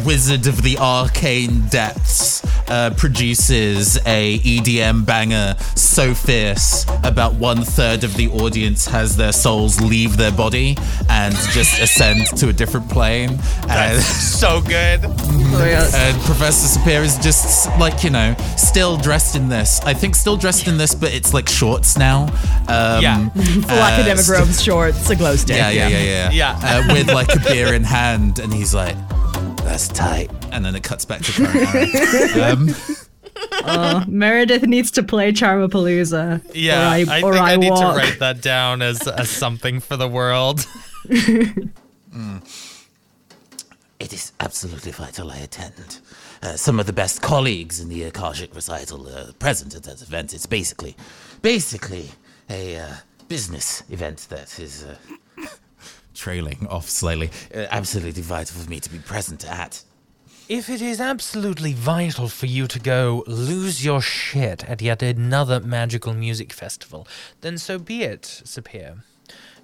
wizard 0.07 0.47
of 0.47 0.63
the 0.63 0.79
arcane 0.79 1.67
depths 1.69 2.43
uh, 2.71 2.91
produces 2.97 3.97
a 4.07 4.39
EDM 4.39 5.05
banger 5.05 5.55
so 5.75 6.15
fierce 6.15 6.87
about 7.05 7.35
one 7.35 7.63
third 7.63 8.05
of 8.05 8.15
the 8.17 8.29
audience 8.29 8.87
has 8.87 9.17
their 9.17 9.33
souls 9.33 9.81
leave 9.81 10.17
their 10.17 10.33
body 10.33 10.77
and 11.11 11.35
just 11.53 11.81
ascend 11.81 12.27
to 12.39 12.49
a 12.49 12.53
different 12.53 12.89
plane. 12.89 13.39
And, 13.69 14.01
So 14.37 14.61
good. 14.61 15.05
and 15.05 16.21
Professor 16.23 16.79
Sapir 16.79 17.03
is 17.05 17.17
just 17.19 17.69
like 17.79 18.05
you 18.05 18.11
know 18.11 18.35
still 18.57 18.97
dressed 18.97 19.35
in 19.37 19.49
this. 19.49 19.81
I 19.81 19.95
think 19.95 20.15
still 20.15 20.37
dressed 20.37 20.69
in 20.69 20.77
this, 20.79 20.95
but 20.95 21.13
it's 21.15 21.33
like 21.35 21.49
shorts 21.49 21.97
now. 21.99 22.25
Um, 22.69 23.03
Yeah. 23.03 23.29
Full 23.31 23.71
academic 23.79 24.27
robes, 24.29 24.63
shorts, 24.63 25.09
a 25.11 25.17
glow 25.17 25.37
stick. 25.37 25.57
yeah, 25.57 25.71
yeah, 25.71 25.89
yeah, 25.89 26.03
yeah. 26.03 26.31
Yeah. 26.31 26.61
Uh, 26.63 26.93
with 26.95 27.09
like 27.13 27.35
a 27.35 27.41
beer 27.41 27.75
in 27.75 27.85
hand, 27.85 28.39
and 28.39 28.53
he's 28.53 28.75
like, 28.75 28.97
"That's 29.65 29.89
tight." 29.89 30.31
And 30.53 30.65
then 30.65 30.75
it 30.75 30.83
cuts 30.83 31.05
back 31.05 31.23
to 31.23 31.33
current. 31.33 32.37
Um, 32.43 32.75
Uh, 33.65 34.03
Meredith 34.09 34.63
needs 34.67 34.91
to 34.93 35.03
play 35.03 35.31
Charmapalooza. 35.31 36.41
Yeah, 36.55 36.81
or 36.81 36.89
I, 36.89 36.97
I, 36.97 37.05
think 37.05 37.25
I, 37.35 37.53
I 37.53 37.57
need 37.57 37.71
walk. 37.71 37.95
to 37.95 37.99
write 38.01 38.19
that 38.19 38.41
down 38.41 38.81
as, 38.81 39.07
as 39.07 39.29
something 39.29 39.81
for 39.81 39.97
the 39.97 40.09
world. 40.09 40.67
It 43.99 44.13
is 44.13 44.33
absolutely 44.41 44.93
vital 44.93 45.31
I 45.31 45.39
attend. 45.39 46.01
Uh, 46.43 46.55
some 46.57 46.79
of 46.79 46.87
the 46.87 46.93
best 46.93 47.23
colleagues 47.23 47.81
in 47.81 47.89
the 47.89 48.03
Akashic 48.05 48.55
recital 48.55 49.09
are 49.09 49.33
present 49.35 49.75
at 49.75 49.85
that 49.85 50.03
event. 50.03 50.35
It's 50.35 50.47
basically, 50.47 50.97
basically 51.41 52.11
a 52.51 52.77
uh, 52.79 52.93
business 53.29 53.83
event 53.89 54.27
that 54.29 54.59
is 54.59 54.85
uh, 54.85 54.97
trailing 56.17 56.67
off 56.69 56.89
slightly. 56.89 57.31
Uh, 57.55 57.67
absolutely 57.71 58.23
vital 58.23 58.61
for 58.61 58.69
me 58.69 58.81
to 58.81 58.91
be 58.91 58.99
present 58.99 59.45
at. 59.49 59.85
If 60.49 60.69
it 60.71 60.81
is 60.81 61.01
absolutely 61.01 61.73
vital 61.73 62.29
for 62.29 62.47
you 62.47 62.69
to 62.69 62.79
go 62.79 63.25
lose 63.27 63.85
your 63.85 64.01
shit 64.01 64.69
at 64.69 64.81
yet 64.81 65.03
another 65.03 65.59
magical 65.59 66.15
music 66.15 66.53
festival, 66.53 67.09
then 67.41 67.59
so 67.59 67.81
be 67.81 68.05
it, 68.05 68.23
Sapir. 68.23 69.03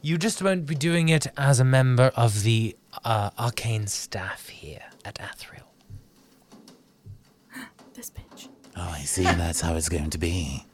You 0.00 0.18
just 0.18 0.42
won't 0.42 0.66
be 0.66 0.74
doing 0.74 1.08
it 1.08 1.28
as 1.36 1.60
a 1.60 1.64
member 1.64 2.10
of 2.16 2.42
the 2.42 2.76
uh, 3.04 3.30
arcane 3.38 3.86
staff 3.86 4.48
here 4.48 4.82
at 5.04 5.16
Athril. 5.16 5.62
This 7.94 8.10
bitch. 8.10 8.48
Oh, 8.76 8.90
I 8.90 9.02
see. 9.02 9.22
That's 9.22 9.60
how 9.60 9.76
it's 9.76 9.88
going 9.88 10.10
to 10.10 10.18
be. 10.18 10.64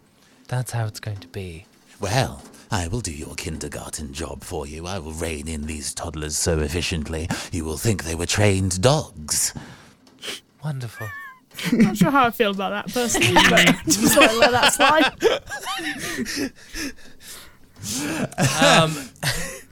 That's 0.47 0.72
how 0.72 0.87
it's 0.87 1.01
going 1.01 1.18
to 1.18 1.29
be. 1.29 1.66
Well, 2.01 2.43
I 2.71 2.89
will 2.89 3.01
do 3.01 3.12
your 3.12 3.35
kindergarten 3.35 4.12
job 4.12 4.45
for 4.45 4.66
you. 4.66 4.87
I 4.87 4.99
will 4.99 5.12
rein 5.12 5.49
in 5.49 5.66
these 5.66 5.95
toddlers 5.95 6.37
so 6.37 6.59
efficiently 6.61 7.29
you 7.51 7.64
will 7.64 7.79
think 7.79 8.05
they 8.05 8.14
were 8.14 8.27
trained 8.27 8.83
dogs. 8.83 9.55
Wonderful. 10.62 11.09
I'm 11.73 11.79
Not 11.79 11.97
sure 11.97 12.11
how 12.11 12.27
I 12.27 12.31
feel 12.31 12.51
about 12.51 12.71
that 12.71 12.93
personally, 12.93 13.33
but 13.51 13.66
just 13.87 14.16
want 14.16 14.31
to 14.31 14.39
let 14.39 14.53
that 14.53 14.75
slide. 14.75 15.12
Um, 18.62 19.11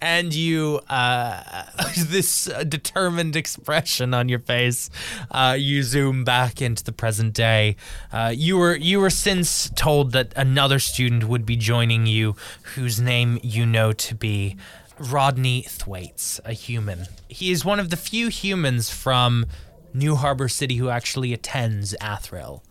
and 0.00 0.34
you 0.34 0.80
uh, 0.88 1.64
this 1.96 2.48
uh, 2.48 2.64
determined 2.64 3.36
expression 3.36 4.14
on 4.14 4.28
your 4.28 4.38
face 4.38 4.90
uh, 5.30 5.56
you 5.58 5.82
zoom 5.82 6.24
back 6.24 6.60
into 6.60 6.84
the 6.84 6.92
present 6.92 7.34
day 7.34 7.76
uh, 8.12 8.32
you 8.34 8.56
were 8.56 8.76
you 8.76 9.00
were 9.00 9.10
since 9.10 9.70
told 9.70 10.12
that 10.12 10.32
another 10.36 10.78
student 10.78 11.24
would 11.24 11.46
be 11.46 11.56
joining 11.56 12.06
you 12.06 12.36
whose 12.74 13.00
name 13.00 13.38
you 13.42 13.64
know 13.66 13.92
to 13.92 14.14
be 14.14 14.56
Rodney 14.98 15.62
Thwaites, 15.62 16.40
a 16.44 16.52
human. 16.52 17.06
He 17.28 17.50
is 17.50 17.64
one 17.64 17.80
of 17.80 17.90
the 17.90 17.96
few 17.96 18.28
humans 18.28 18.90
from 18.90 19.46
New 19.92 20.14
Harbor 20.16 20.48
City 20.48 20.76
who 20.76 20.88
actually 20.88 21.32
attends 21.32 21.94
Athril. 22.00 22.62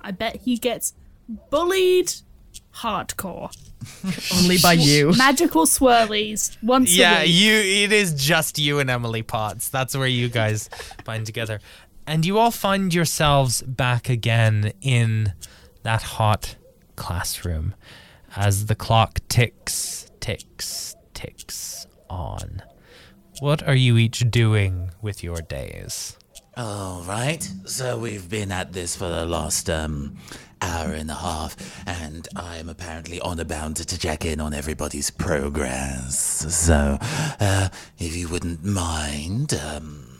I 0.00 0.10
bet 0.12 0.36
he 0.36 0.56
gets 0.56 0.94
bullied 1.50 2.12
hardcore. 2.76 3.50
Only 4.38 4.58
by 4.58 4.74
you. 4.74 5.12
Magical 5.16 5.66
swirlies 5.66 6.56
once 6.62 6.94
Yeah, 6.96 7.18
a 7.20 7.22
week. 7.24 7.32
you. 7.34 7.52
It 7.52 7.92
is 7.92 8.14
just 8.14 8.58
you 8.58 8.78
and 8.78 8.88
Emily 8.88 9.22
Potts. 9.22 9.68
That's 9.68 9.96
where 9.96 10.06
you 10.06 10.28
guys 10.28 10.70
bind 11.04 11.26
together, 11.26 11.60
and 12.06 12.24
you 12.24 12.38
all 12.38 12.50
find 12.52 12.94
yourselves 12.94 13.62
back 13.62 14.08
again 14.08 14.72
in 14.80 15.32
that 15.82 16.02
hot 16.02 16.56
classroom 16.96 17.74
as 18.36 18.66
the 18.66 18.74
clock 18.76 19.18
ticks, 19.28 20.06
ticks, 20.20 20.94
ticks 21.12 21.86
on. 22.08 22.62
What 23.40 23.66
are 23.66 23.74
you 23.74 23.96
each 23.98 24.30
doing 24.30 24.90
with 25.02 25.24
your 25.24 25.40
days? 25.42 26.16
All 26.54 27.02
right. 27.08 27.42
So 27.64 27.96
we've 27.96 28.28
been 28.28 28.52
at 28.52 28.74
this 28.74 28.94
for 28.94 29.08
the 29.08 29.24
last 29.24 29.70
um 29.70 30.18
hour 30.60 30.92
and 30.92 31.10
a 31.10 31.14
half, 31.14 31.56
and 31.88 32.28
I'm 32.36 32.68
apparently 32.68 33.20
on 33.20 33.40
a 33.40 33.44
bound 33.44 33.76
to 33.76 33.98
check 33.98 34.26
in 34.26 34.38
on 34.38 34.52
everybody's 34.52 35.10
progress. 35.10 36.18
So, 36.54 36.98
uh, 37.40 37.68
if 37.98 38.14
you 38.14 38.28
wouldn't 38.28 38.64
mind, 38.64 39.54
um, 39.54 40.11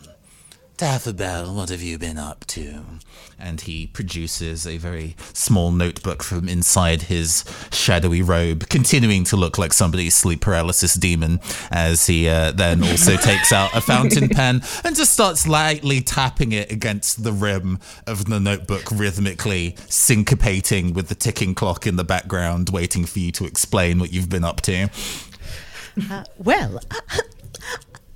Daffodil, 0.83 1.55
what 1.55 1.69
have 1.69 1.81
you 1.81 1.97
been 1.97 2.19
up 2.19 2.45
to? 2.47 2.83
and 3.39 3.61
he 3.61 3.87
produces 3.87 4.67
a 4.67 4.79
very 4.79 5.15
small 5.33 5.71
notebook 5.71 6.25
from 6.25 6.49
inside 6.49 7.03
his 7.03 7.45
shadowy 7.71 8.21
robe, 8.21 8.69
continuing 8.69 9.23
to 9.23 9.37
look 9.37 9.59
like 9.59 9.73
somebody's 9.73 10.15
sleep 10.15 10.41
paralysis 10.41 10.95
demon, 10.95 11.39
as 11.71 12.09
he 12.09 12.29
uh, 12.29 12.51
then 12.51 12.83
also 12.83 13.17
takes 13.17 13.53
out 13.53 13.73
a 13.77 13.81
fountain 13.81 14.29
pen 14.31 14.61
and 14.85 14.97
just 14.97 15.13
starts 15.13 15.47
lightly 15.47 16.01
tapping 16.01 16.51
it 16.51 16.71
against 16.73 17.23
the 17.23 17.33
rim 17.33 17.79
of 18.09 18.25
the 18.25 18.41
notebook 18.41 18.91
rhythmically, 18.91 19.73
syncopating 19.89 20.95
with 20.95 21.09
the 21.09 21.15
ticking 21.15 21.55
clock 21.55 21.87
in 21.87 21.95
the 21.95 22.05
background, 22.05 22.71
waiting 22.71 23.05
for 23.05 23.21
you 23.21 23.31
to 23.31 23.45
explain 23.45 24.01
what 24.01 24.13
you've 24.13 24.29
been 24.29 24.45
up 24.45 24.61
to. 24.63 24.89
Well, 26.39 26.81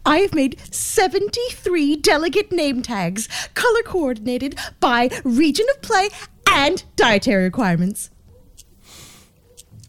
I 0.07 0.19
have 0.19 0.35
made 0.35 0.61
73 0.73 1.97
delegate 1.97 2.53
name 2.53 2.81
tags, 2.81 3.29
color 3.55 3.83
coordinated 3.83 4.57
by 4.79 5.11
region 5.25 5.67
of 5.75 5.83
play 5.83 6.11
and 6.49 6.85
dietary 6.95 7.43
requirements. 7.43 8.11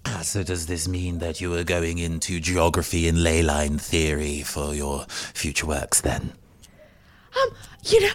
Ah, 0.08 0.22
so 0.24 0.42
does 0.42 0.66
this 0.66 0.88
mean 0.88 1.20
that 1.20 1.40
you 1.40 1.54
are 1.54 1.64
going 1.64 2.00
into 2.00 2.40
geography 2.40 3.08
and 3.08 3.22
ley 3.22 3.44
line 3.44 3.78
theory 3.78 4.42
for 4.42 4.74
your 4.74 5.06
future 5.08 5.68
works 5.68 6.02
then? 6.02 6.34
Um, 7.40 7.50
you 7.84 8.02
know, 8.02 8.14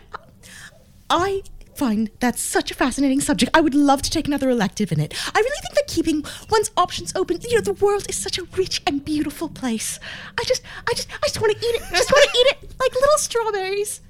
I 1.09 1.43
find 1.83 2.11
that 2.21 2.39
such 2.39 2.71
a 2.71 2.75
fascinating 2.75 3.21
subject. 3.21 3.51
I 3.57 3.61
would 3.61 3.75
love 3.75 4.03
to 4.03 4.11
take 4.11 4.29
another 4.29 4.49
elective 4.49 4.93
in 4.93 5.01
it. 5.01 5.13
I 5.35 5.41
really 5.41 5.61
think 5.63 5.75
that 5.75 5.89
keeping 5.89 6.25
one's 6.49 6.71
options 6.77 7.13
open, 7.17 7.41
you 7.41 7.57
know, 7.57 7.61
the 7.61 7.73
world 7.73 8.07
is 8.09 8.15
such 8.15 8.39
a 8.39 8.45
rich 8.57 8.81
and 8.87 9.05
beautiful 9.05 9.49
place. 9.49 9.99
I 10.39 10.45
just, 10.45 10.63
I 10.89 10.93
just, 10.95 11.09
I 11.13 11.27
just 11.27 11.41
want 11.41 11.53
to 11.55 11.59
eat 11.59 11.75
it. 11.75 11.83
Just 11.91 12.13
want 12.13 12.31
to 12.31 12.39
eat 12.39 12.47
it 12.53 12.75
like 12.79 12.95
little 12.95 13.19
strawberries. 13.19 14.01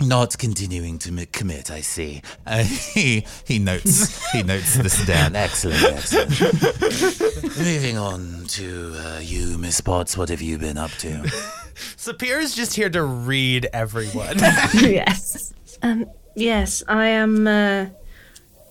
Not 0.00 0.38
continuing 0.38 0.98
to 0.98 1.10
m- 1.10 1.26
commit, 1.30 1.70
I 1.70 1.82
see. 1.82 2.20
Uh, 2.44 2.64
he 2.64 3.24
he 3.44 3.60
notes 3.60 4.30
he 4.32 4.42
notes 4.42 4.74
this 4.76 5.04
down. 5.06 5.36
Excellent, 5.36 5.82
excellent. 5.82 6.30
Moving 7.58 7.96
on 7.96 8.44
to 8.48 8.94
uh, 8.96 9.20
you, 9.22 9.56
Miss 9.58 9.80
Potts. 9.80 10.16
What 10.16 10.30
have 10.30 10.42
you 10.42 10.58
been 10.58 10.78
up 10.78 10.90
to? 11.02 11.08
Sapir 11.96 12.40
is 12.40 12.54
just 12.56 12.74
here 12.74 12.90
to 12.90 13.02
read 13.04 13.68
everyone. 13.72 14.38
yes. 14.74 15.52
Um, 15.82 16.06
yes, 16.38 16.82
I 16.88 17.06
am 17.08 17.46
uh, 17.46 17.86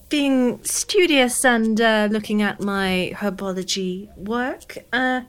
being 0.09 0.63
studious 0.63 1.43
and 1.45 1.79
uh, 1.79 2.07
looking 2.09 2.41
at 2.41 2.61
my 2.61 3.11
herbology 3.15 4.15
work. 4.17 4.77
Uh, 4.93 5.21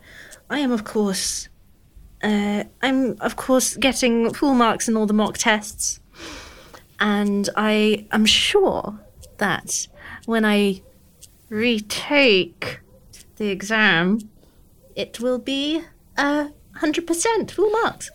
I 0.49 0.59
am, 0.61 0.73
of 0.73 0.85
course, 0.85 1.49
uh, 2.23 2.65
I'm 2.83 3.17
of 3.21 3.37
course 3.37 3.77
getting 3.77 4.33
full 4.33 4.55
marks 4.55 4.89
in 4.89 4.97
all 4.97 5.07
the 5.07 5.15
mock 5.15 5.39
tests, 5.39 6.01
and 7.01 7.49
I 7.57 8.07
am 8.13 8.25
sure 8.25 8.99
that 9.39 9.89
when 10.27 10.45
I 10.45 10.83
retake 11.49 12.81
the 13.37 13.49
exam, 13.49 14.31
it 14.97 15.21
will 15.21 15.39
be 15.39 15.83
uh, 16.17 16.49
100% 16.81 17.51
full 17.51 17.71
marks. 17.71 18.11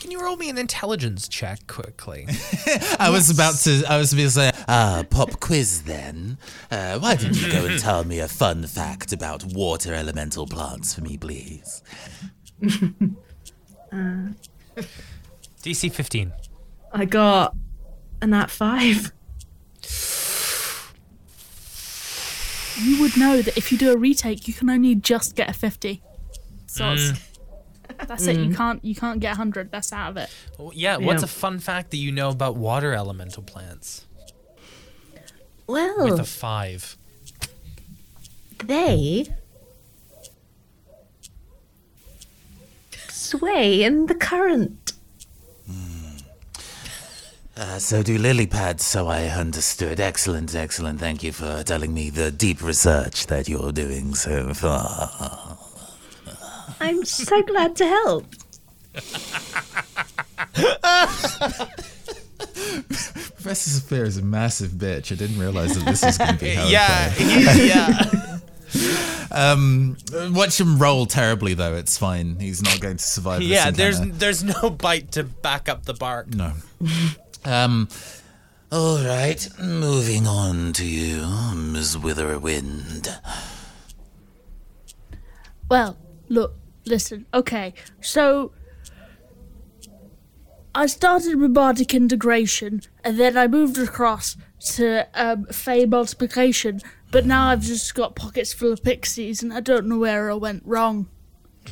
Can 0.00 0.10
you 0.10 0.20
roll 0.20 0.36
me 0.36 0.48
an 0.50 0.58
intelligence 0.58 1.28
check 1.28 1.66
quickly? 1.66 2.26
I 2.98 3.10
was 3.10 3.30
about 3.30 3.54
to 3.60 3.84
I 3.88 3.98
was 3.98 4.12
about 4.12 4.22
to 4.22 4.30
say 4.30 4.50
Ah, 4.68 5.04
pop 5.08 5.38
quiz 5.40 5.82
then. 5.82 6.38
Uh, 6.70 6.98
why 6.98 7.16
don't 7.16 7.34
you 7.40 7.50
go 7.50 7.66
and 7.66 7.78
tell 7.80 8.04
me 8.04 8.18
a 8.20 8.28
fun 8.28 8.66
fact 8.66 9.12
about 9.12 9.44
water 9.44 9.94
elemental 9.94 10.46
plants 10.46 10.94
for 10.94 11.00
me, 11.02 11.16
please? 11.16 11.82
DC 15.62 15.92
15. 15.92 16.32
I 16.92 17.04
got 17.04 17.54
a 18.22 18.26
nat 18.26 18.50
5. 18.50 19.12
You 22.80 23.00
would 23.00 23.16
know 23.16 23.42
that 23.42 23.56
if 23.56 23.72
you 23.72 23.78
do 23.78 23.92
a 23.92 23.96
retake, 23.96 24.46
you 24.46 24.54
can 24.54 24.70
only 24.70 24.94
just 24.94 25.34
get 25.34 25.48
a 25.50 25.52
50. 25.52 26.00
So 26.66 26.92
it's- 26.92 27.27
that's 28.06 28.26
it. 28.26 28.36
You 28.38 28.54
can't 28.54 28.84
you 28.84 28.94
can't 28.94 29.18
get 29.20 29.30
100. 29.30 29.70
That's 29.72 29.92
out 29.92 30.10
of 30.12 30.16
it. 30.18 30.30
Oh, 30.58 30.70
yeah, 30.72 30.96
what's 30.96 31.22
Yeah. 31.22 31.26
a 31.26 31.28
fun 31.28 31.58
fact 31.58 31.90
that 31.90 31.96
you 31.96 32.12
know 32.12 32.30
about 32.30 32.56
water 32.56 32.92
elemental 32.94 33.42
plants? 33.42 34.04
Well, 35.66 36.04
With 36.04 36.20
a 36.20 36.24
5. 36.24 36.96
they 38.64 39.26
sway 43.08 43.82
in 43.82 44.06
the 44.06 44.14
current. 44.14 44.92
Uh, 47.56 47.76
so 47.80 48.04
do 48.04 48.16
lily 48.16 48.46
pads, 48.46 48.84
so 48.84 49.08
I 49.08 49.24
understood. 49.26 49.98
Excellent, 49.98 50.54
excellent. 50.54 51.00
Thank 51.00 51.24
you 51.24 51.32
for 51.32 51.64
telling 51.64 51.92
me 51.92 52.08
the 52.08 52.30
deep 52.30 52.62
research 52.62 53.26
that 53.26 53.48
you're 53.48 53.72
doing 53.72 54.14
so 54.14 54.54
far. 54.54 55.58
I'm 56.80 57.04
so 57.04 57.42
glad 57.42 57.76
to 57.76 57.86
help. 57.86 58.26
Professor 62.38 63.70
Sophia 63.70 64.02
is 64.04 64.16
a 64.16 64.22
massive 64.22 64.72
bitch. 64.72 65.12
I 65.12 65.16
didn't 65.16 65.38
realize 65.38 65.74
that 65.76 65.84
this 65.84 66.04
was 66.04 66.18
going 66.18 66.34
to 66.34 66.38
be 66.38 66.50
how 66.50 66.66
it 66.66 66.70
Yeah, 66.70 67.14
yeah. 67.54 68.38
Um, 69.30 69.96
watch 70.30 70.58
him 70.60 70.78
roll 70.78 71.06
terribly 71.06 71.54
though. 71.54 71.74
It's 71.74 71.98
fine. 71.98 72.38
He's 72.38 72.62
not 72.62 72.80
going 72.80 72.96
to 72.96 73.02
survive. 73.04 73.40
this 73.40 73.48
yeah, 73.48 73.70
there's 73.70 74.00
there's 74.00 74.42
no 74.42 74.70
bite 74.70 75.12
to 75.12 75.24
back 75.24 75.68
up 75.68 75.84
the 75.84 75.94
bark. 75.94 76.34
no. 76.34 76.52
Um, 77.44 77.88
All 78.72 78.98
right, 79.02 79.48
moving 79.58 80.26
on 80.26 80.72
to 80.74 80.84
you, 80.84 81.18
Ms. 81.54 81.96
Witherwind. 81.96 83.08
Well, 85.70 85.96
look, 86.28 86.56
listen. 86.88 87.26
Okay, 87.32 87.74
so 88.00 88.52
I 90.74 90.86
started 90.86 91.36
with 91.36 91.54
bardic 91.54 91.94
integration, 91.94 92.82
and 93.04 93.18
then 93.18 93.36
I 93.36 93.46
moved 93.46 93.78
across 93.78 94.36
to 94.74 95.06
um, 95.14 95.46
fey 95.46 95.86
multiplication. 95.86 96.80
But 97.10 97.24
now 97.24 97.48
I've 97.48 97.62
just 97.62 97.94
got 97.94 98.14
pockets 98.14 98.52
full 98.52 98.72
of 98.72 98.82
pixies, 98.82 99.42
and 99.42 99.52
I 99.52 99.60
don't 99.60 99.86
know 99.86 99.98
where 99.98 100.30
I 100.30 100.34
went 100.34 100.62
wrong. 100.64 101.08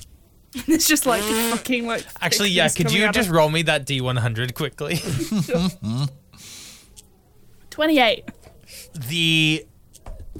it's 0.54 0.88
just 0.88 1.06
like 1.06 1.22
fucking 1.22 1.86
like. 1.86 2.04
Actually, 2.20 2.50
yeah, 2.50 2.68
could 2.68 2.92
you 2.92 3.10
just 3.12 3.28
of- 3.28 3.34
roll 3.34 3.50
me 3.50 3.62
that 3.62 3.86
D100 3.86 4.54
quickly? 4.54 5.00
twenty-eight? 7.70 8.24
the 9.08 9.66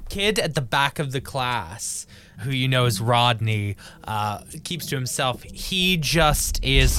kid 0.08 0.38
at 0.38 0.54
the 0.54 0.60
back 0.60 0.98
of 0.98 1.12
the 1.12 1.20
class 1.20 2.06
who 2.40 2.50
you 2.50 2.68
know 2.68 2.84
is 2.86 3.00
Rodney 3.00 3.76
uh, 4.04 4.42
keeps 4.64 4.86
to 4.86 4.94
himself. 4.94 5.42
He 5.42 5.96
just 5.96 6.62
is 6.64 6.98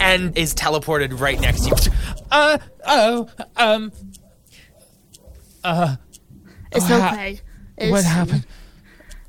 and 0.00 0.36
is 0.36 0.54
teleported 0.54 1.18
right 1.20 1.40
next 1.40 1.62
to 1.64 1.68
you. 1.90 1.92
Uh 2.30 2.58
oh 2.86 3.28
um 3.56 3.92
Uh. 5.64 5.96
It's 6.70 6.86
hap- 6.86 7.12
okay. 7.14 7.40
what 7.90 8.04
happened? 8.04 8.46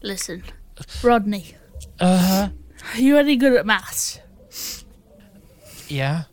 Listen, 0.01 0.43
Rodney. 1.01 1.55
Uh 1.99 2.17
huh. 2.17 2.49
Are 2.95 2.99
you 3.01 3.17
any 3.17 3.35
good 3.37 3.53
at 3.53 3.65
maths? 3.65 4.19
Yeah. 5.87 6.23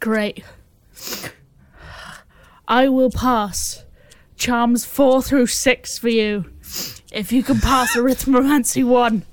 Great. 0.00 0.44
I 2.66 2.88
will 2.88 3.10
pass 3.10 3.84
charms 4.38 4.84
four 4.84 5.22
through 5.22 5.48
six 5.48 5.98
for 5.98 6.08
you 6.08 6.44
if 7.12 7.32
you 7.32 7.42
can 7.42 7.58
pass 7.60 7.96
arithmomancy 7.96 8.84
one. 8.84 9.24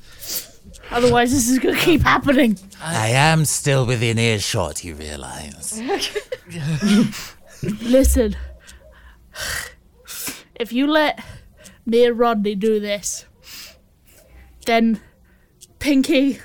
Otherwise, 0.92 1.32
this 1.32 1.50
is 1.50 1.60
going 1.60 1.76
to 1.76 1.82
keep 1.82 2.02
happening. 2.02 2.58
I 2.82 3.10
am 3.10 3.46
still 3.46 3.86
within 3.86 4.20
earshot, 4.20 4.84
you 4.84 4.94
realize. 4.96 5.82
Listen, 7.64 8.36
if 10.56 10.72
you 10.72 10.88
let 10.88 11.24
me 11.86 12.06
and 12.06 12.20
Rodney 12.20 12.56
do 12.56 12.80
this, 12.80 13.26
then 14.66 15.02
Pinky 15.80 16.40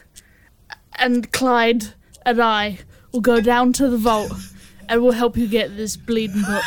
and 0.95 1.31
Clyde 1.33 1.95
and 2.25 2.41
I 2.41 2.79
will 3.13 3.21
go 3.21 3.41
down 3.41 3.73
to 3.75 3.89
the 3.89 3.99
vault 3.99 4.33
and 4.89 5.03
we'll 5.03 5.13
help 5.13 5.37
you 5.37 5.47
get 5.47 5.77
this 5.77 5.97
bleeding 5.97 6.43
book. 6.43 6.65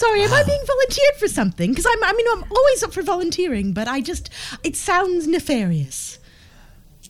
Sorry, 0.00 0.22
am 0.22 0.32
I 0.32 0.42
being 0.46 0.64
volunteered 0.66 1.16
for 1.18 1.28
something? 1.28 1.70
Because 1.70 1.86
I'm, 1.86 2.02
I 2.02 2.14
mean, 2.14 2.26
I'm 2.32 2.44
always 2.50 2.82
up 2.82 2.92
for 2.94 3.02
volunteering, 3.02 3.74
but 3.74 3.86
I 3.86 4.00
just, 4.00 4.30
it 4.64 4.74
sounds 4.74 5.26
nefarious. 5.26 6.18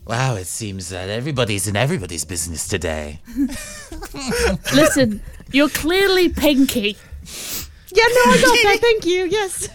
Wow, 0.05 0.35
it 0.35 0.47
seems 0.47 0.89
that 0.89 1.07
everybody's 1.09 1.67
in 1.67 1.77
everybody's 1.77 2.25
business 2.25 2.67
today. 2.67 3.21
Listen, 4.75 5.21
you're 5.51 5.69
clearly 5.69 6.27
Pinky. 6.27 6.97
Yeah, 7.93 8.03
no, 8.03 8.21
I 8.25 8.41
got 8.41 8.57
that. 8.63 8.77
Thank 8.81 9.05
you. 9.05 9.25
Yes. 9.25 9.69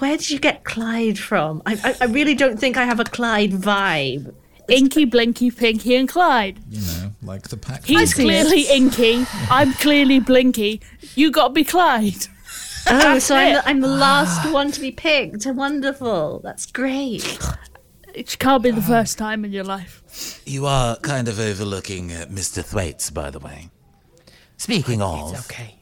Where 0.00 0.16
did 0.16 0.28
you 0.28 0.40
get 0.40 0.64
Clyde 0.64 1.20
from? 1.20 1.62
I, 1.66 1.74
I, 1.84 1.96
I 2.00 2.04
really 2.06 2.34
don't 2.34 2.58
think 2.58 2.76
I 2.76 2.84
have 2.84 2.98
a 2.98 3.04
Clyde 3.04 3.52
vibe. 3.52 4.34
Inky, 4.68 5.04
Blinky, 5.04 5.50
Pinky, 5.50 5.94
and 5.96 6.08
Clyde. 6.08 6.58
You 6.70 6.80
know, 6.80 7.12
like 7.22 7.48
the 7.48 7.56
pack. 7.56 7.84
He's 7.84 8.14
clearly 8.14 8.62
Inky. 8.70 9.24
I'm 9.50 9.72
clearly 9.74 10.18
Blinky. 10.20 10.80
You 11.14 11.30
got 11.30 11.48
to 11.48 11.52
be 11.54 11.64
Clyde. 11.64 12.26
Oh, 12.88 13.18
so 13.18 13.34
I'm 13.34 13.54
the, 13.54 13.68
I'm 13.68 13.80
the 13.80 13.88
last 13.88 14.52
one 14.52 14.70
to 14.72 14.80
be 14.80 14.92
picked. 14.92 15.44
Wonderful. 15.46 16.40
That's 16.44 16.66
great. 16.66 17.38
It 18.14 18.36
can't 18.38 18.62
be 18.62 18.70
the 18.70 18.80
first 18.82 19.18
time 19.18 19.44
in 19.44 19.52
your 19.52 19.64
life. 19.64 20.40
You 20.46 20.66
are 20.66 20.96
kind 20.96 21.28
of 21.28 21.38
overlooking 21.40 22.12
uh, 22.12 22.26
Mr. 22.30 22.64
Thwaites, 22.64 23.10
by 23.10 23.30
the 23.30 23.38
way. 23.40 23.70
Speaking 24.56 25.02
of, 25.02 25.34
It's 25.34 25.50
okay. 25.50 25.74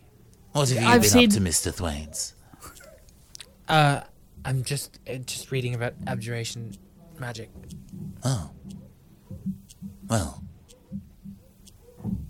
what 0.53 0.69
have 0.71 0.83
you 0.83 0.89
I've 0.89 1.03
been 1.03 1.11
seen- 1.11 1.29
up 1.29 1.35
to, 1.35 1.41
Mr. 1.41 1.73
Thwaites? 1.73 2.35
Uh, 3.69 4.01
I'm 4.45 4.63
just 4.65 4.99
uh, 5.09 5.15
just 5.17 5.51
reading 5.53 5.75
about 5.75 5.95
abjuration 6.07 6.75
magic. 7.19 7.51
Oh. 8.25 8.51
Well, 10.09 10.43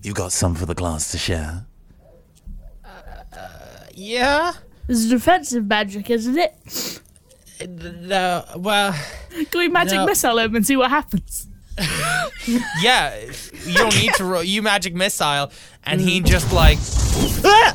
you 0.02 0.12
got 0.12 0.32
some 0.32 0.54
for 0.54 0.66
the 0.66 0.74
class 0.74 1.10
to 1.12 1.18
share. 1.18 1.66
Uh, 2.84 3.86
yeah. 3.94 4.52
This 4.86 4.98
is 4.98 5.10
defensive 5.10 5.66
magic, 5.66 6.10
isn't 6.10 6.36
it? 6.36 7.00
The 7.58 8.44
well, 8.56 8.92
Can 9.50 9.60
we 9.60 9.68
magic 9.68 9.94
No. 9.94 10.06
missile 10.06 10.38
him 10.38 10.54
and 10.56 10.66
see 10.66 10.76
what 10.76 10.90
happens? 10.90 11.46
yeah. 12.82 13.18
You 13.64 13.74
don't 13.74 13.94
need 13.96 14.12
to 14.14 14.24
roll. 14.24 14.44
You 14.44 14.60
magic 14.62 14.94
missile, 14.94 15.50
and 15.84 16.00
he 16.00 16.20
mm. 16.20 16.26
just 16.26 16.52
like, 16.52 16.78
ah! 17.44 17.74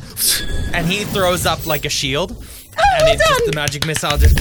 and 0.74 0.86
he 0.86 1.04
throws 1.06 1.46
up 1.46 1.66
like 1.66 1.86
a 1.86 1.90
shield, 1.90 2.32
oh, 2.38 2.98
and 3.00 3.10
it 3.10 3.18
just 3.18 3.46
the 3.46 3.54
magic 3.56 3.86
missile 3.86 4.18
just. 4.18 4.38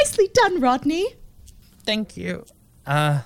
Nicely 0.00 0.28
done, 0.32 0.60
Rodney. 0.60 1.14
Thank 1.84 2.16
you. 2.16 2.44
Uh, 2.86 3.20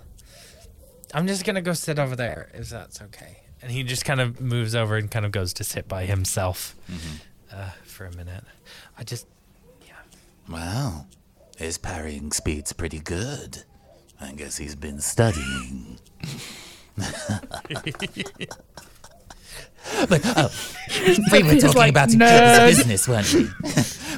I'm 1.15 1.27
just 1.27 1.45
gonna 1.45 1.63
go 1.63 1.73
sit 1.73 1.99
over 1.99 2.17
there 2.17 2.51
if 2.55 2.69
that's 2.69 3.01
okay. 3.03 3.39
And 3.63 3.73
he 3.73 3.83
just 3.83 4.05
kind 4.05 4.21
of 4.21 4.41
moves 4.41 4.75
over 4.75 4.97
and 4.97 5.11
kind 5.11 5.27
of 5.27 5.33
goes 5.33 5.53
to 5.55 5.65
sit 5.65 5.89
by 5.89 6.05
himself 6.05 6.77
uh, 7.53 7.71
for 7.85 8.07
a 8.07 8.15
minute. 8.15 8.45
I 8.97 9.05
just 9.05 9.27
yeah. 9.87 9.95
Wow, 10.49 11.07
his 11.57 11.79
parrying 11.79 12.31
speed's 12.33 12.73
pretty 12.73 13.01
good. 13.01 13.65
I 14.21 14.33
guess 14.33 14.57
he's 14.57 14.75
been 14.75 15.01
studying. 15.01 15.99
but 20.09 20.21
oh, 20.25 20.51
we 21.33 21.43
were 21.43 21.61
talking 21.61 21.77
like, 21.77 21.91
about 21.91 22.11
each 22.11 22.19
"Nerd." 22.19 22.61
other's 22.61 22.77
business, 22.77 23.09
weren't 23.09 23.33
we? 23.33 23.49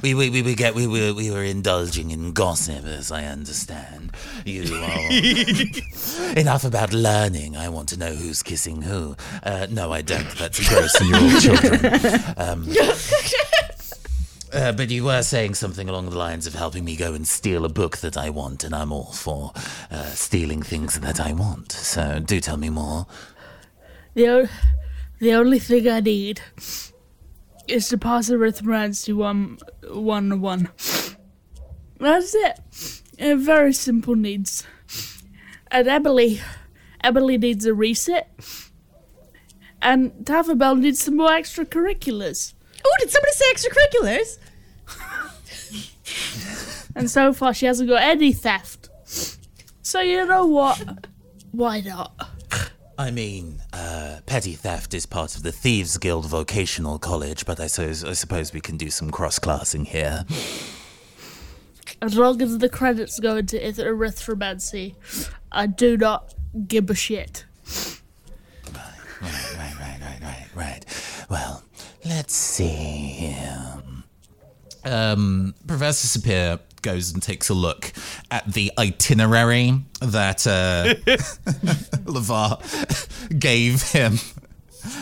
we, 0.15 0.15
we, 0.15 0.31
we, 0.31 0.43
we, 0.43 0.55
get, 0.55 0.75
we, 0.75 0.87
were, 0.87 1.13
we 1.15 1.31
were 1.31 1.45
indulging 1.45 2.11
in 2.11 2.33
gossip, 2.33 2.85
as 2.85 3.11
I 3.13 3.25
understand. 3.25 4.13
You 4.45 4.75
are 4.75 6.39
enough 6.39 6.65
about 6.65 6.93
learning. 6.93 7.57
I 7.57 7.69
want 7.69 7.89
to 7.91 7.99
know 7.99 8.15
who's 8.15 8.43
kissing 8.43 8.83
who. 8.83 9.17
Uh, 9.43 9.67
no, 9.71 9.93
I 9.93 10.03
don't. 10.03 10.29
That's 10.37 10.69
gross, 10.69 11.01
and 11.01 11.11
you're 11.11 11.21
all 11.21 11.41
children. 11.41 12.21
Um, 12.37 12.69
uh, 14.53 14.73
but 14.73 14.91
you 14.91 15.05
were 15.05 15.23
saying 15.23 15.55
something 15.55 15.89
along 15.89 16.11
the 16.11 16.19
lines 16.19 16.47
of 16.47 16.55
helping 16.55 16.85
me 16.85 16.97
go 16.97 17.15
and 17.15 17.27
steal 17.27 17.65
a 17.65 17.69
book 17.69 17.99
that 17.99 18.17
I 18.17 18.31
want, 18.31 18.65
and 18.65 18.75
I'm 18.75 18.93
all 18.93 19.13
for 19.13 19.53
uh, 19.91 20.11
stealing 20.11 20.63
things 20.63 20.99
that 21.01 21.21
I 21.21 21.33
want. 21.33 21.73
So 21.73 22.19
do 22.19 22.41
tell 22.41 22.57
me 22.57 22.71
more. 22.71 23.07
The, 24.15 24.29
o- 24.29 24.49
the 25.21 25.33
only 25.33 25.59
thing 25.59 25.89
I 25.89 26.01
need 26.01 26.41
is 27.69 27.89
to 27.91 27.99
pass 27.99 28.27
the 28.29 28.39
rhythm 28.39 28.69
rounds 28.69 29.03
to 29.05 29.17
one, 29.17 29.59
one, 29.89 30.41
one. 30.41 30.69
That's 31.99 32.35
it. 32.35 33.03
Uh, 33.21 33.37
very 33.37 33.73
simple 33.73 34.17
needs. 34.17 34.67
And 35.71 35.87
Emily, 35.87 36.41
Emily 37.03 37.39
needs 37.39 37.67
a 37.67 37.75
reset. 37.75 38.29
And 39.83 40.27
Taffabelle 40.27 40.77
needs 40.77 41.01
some 41.01 41.17
more 41.17 41.31
extracurriculars. 41.31 42.55
Oh, 42.85 42.97
did 42.99 43.11
somebody 43.11 43.33
say 43.33 43.55
extracurriculars? 43.55 44.39
And 46.97 47.09
so 47.09 47.33
far, 47.33 47.55
she 47.55 47.67
hasn't 47.67 47.89
got 47.89 48.03
any 48.03 48.33
theft. 48.33 48.89
So 49.81 50.01
you 50.01 50.27
know 50.27 50.47
what? 50.47 51.07
Why 51.53 51.81
not? 51.81 52.13
I 53.01 53.11
mean, 53.11 53.63
uh, 53.73 54.19
petty 54.27 54.53
theft 54.53 54.93
is 54.93 55.07
part 55.07 55.35
of 55.35 55.43
the 55.43 55.53
Thieves 55.53 55.97
Guild 55.97 56.27
Vocational 56.27 56.99
College, 56.99 57.47
but 57.47 57.59
I 57.59 57.67
suppose, 57.67 58.05
I 58.05 58.13
suppose 58.13 58.53
we 58.53 58.61
can 58.61 58.77
do 58.77 58.91
some 58.91 59.11
cross 59.11 59.39
classing 59.39 59.87
here. 59.87 60.27
As 62.03 62.15
long 62.15 62.43
as 62.43 62.59
the 62.59 62.69
credits 62.69 63.19
go 63.19 63.37
into 63.37 63.57
arithmancy, 63.57 64.97
I 65.51 65.67
do 65.67 65.97
not 65.97 66.35
give 66.69 66.91
a 66.91 66.95
shit. 66.95 67.47
Right, 68.67 68.85
right, 69.23 69.57
right, 69.57 70.01
right, 70.03 70.19
right, 70.23 70.47
right. 70.55 71.25
Well, 71.31 71.65
let's 72.05 72.35
see 72.35 72.67
here. 72.67 73.83
um, 74.85 75.55
Professor 75.67 76.19
Sapir 76.19 76.61
goes 76.83 77.13
and 77.13 77.23
takes 77.23 77.49
a 77.49 77.55
look 77.55 77.93
at 78.31 78.53
the 78.53 78.73
itinerary 78.79 79.83
that 80.01 80.47
uh, 80.47 80.95
Lavar 82.05 83.39
gave 83.39 83.83
him 83.83 84.19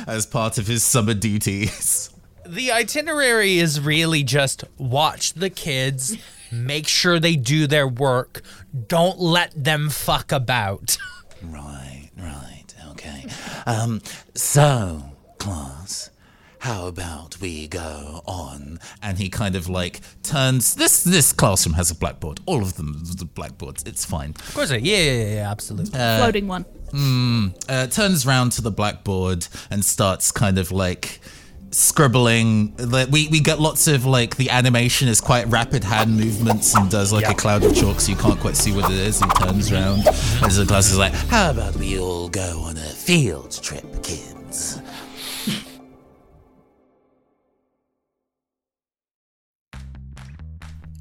as 0.06 0.26
part 0.26 0.58
of 0.58 0.66
his 0.66 0.82
summer 0.82 1.14
duties. 1.14 2.10
the 2.46 2.72
itinerary 2.72 3.58
is 3.58 3.80
really 3.80 4.22
just 4.22 4.64
watch 4.78 5.34
the 5.34 5.50
kids, 5.50 6.16
make 6.50 6.88
sure 6.88 7.20
they 7.20 7.36
do 7.36 7.66
their 7.66 7.86
work, 7.86 8.42
don't 8.88 9.18
let 9.18 9.52
them 9.54 9.88
fuck 9.90 10.32
about. 10.32 10.96
Right, 11.42 12.10
right, 12.18 12.64
okay. 12.90 13.26
Um, 13.66 14.00
so, 14.34 15.02
class, 15.38 16.10
how 16.68 16.86
about 16.86 17.40
we 17.40 17.66
go 17.66 18.20
on? 18.26 18.78
And 19.02 19.16
he 19.16 19.30
kind 19.30 19.56
of 19.56 19.70
like 19.70 20.00
turns. 20.22 20.74
This 20.74 21.02
this 21.02 21.32
classroom 21.32 21.74
has 21.76 21.90
a 21.90 21.94
blackboard. 21.94 22.40
All 22.44 22.60
of 22.60 22.74
them 22.76 23.04
the 23.16 23.24
blackboards. 23.24 23.84
It's 23.86 24.04
fine. 24.04 24.30
Of 24.30 24.54
course, 24.54 24.70
yeah, 24.70 24.76
yeah, 24.76 24.96
yeah, 24.98 25.34
yeah 25.36 25.50
absolutely. 25.50 25.98
Floating 25.98 26.46
one. 26.46 26.66
uh, 27.70 27.86
turns 27.86 28.26
round 28.26 28.52
to 28.52 28.62
the 28.62 28.70
blackboard 28.70 29.46
and 29.70 29.82
starts 29.82 30.30
kind 30.30 30.58
of 30.58 30.70
like 30.70 31.20
scribbling. 31.70 32.74
We 33.10 33.28
we 33.28 33.40
get 33.40 33.60
lots 33.60 33.88
of 33.88 34.04
like 34.04 34.36
the 34.36 34.50
animation 34.50 35.08
is 35.08 35.22
quite 35.22 35.46
rapid 35.46 35.84
hand 35.84 36.18
movements 36.18 36.74
and 36.74 36.90
does 36.90 37.14
like 37.14 37.30
a 37.30 37.34
cloud 37.34 37.64
of 37.64 37.74
chalk, 37.74 37.98
so 37.98 38.10
you 38.12 38.18
can't 38.18 38.40
quite 38.40 38.56
see 38.56 38.72
what 38.72 38.90
it 38.90 38.98
is. 38.98 39.20
He 39.20 39.28
turns 39.42 39.72
around 39.72 40.06
as 40.42 40.58
the 40.58 40.66
class 40.66 40.90
is 40.90 40.98
like, 40.98 41.14
How 41.14 41.50
about 41.50 41.76
we 41.76 41.98
all 41.98 42.28
go 42.28 42.60
on 42.60 42.76
a 42.76 42.80
field 42.80 43.58
trip, 43.62 44.02
kids? 44.02 44.82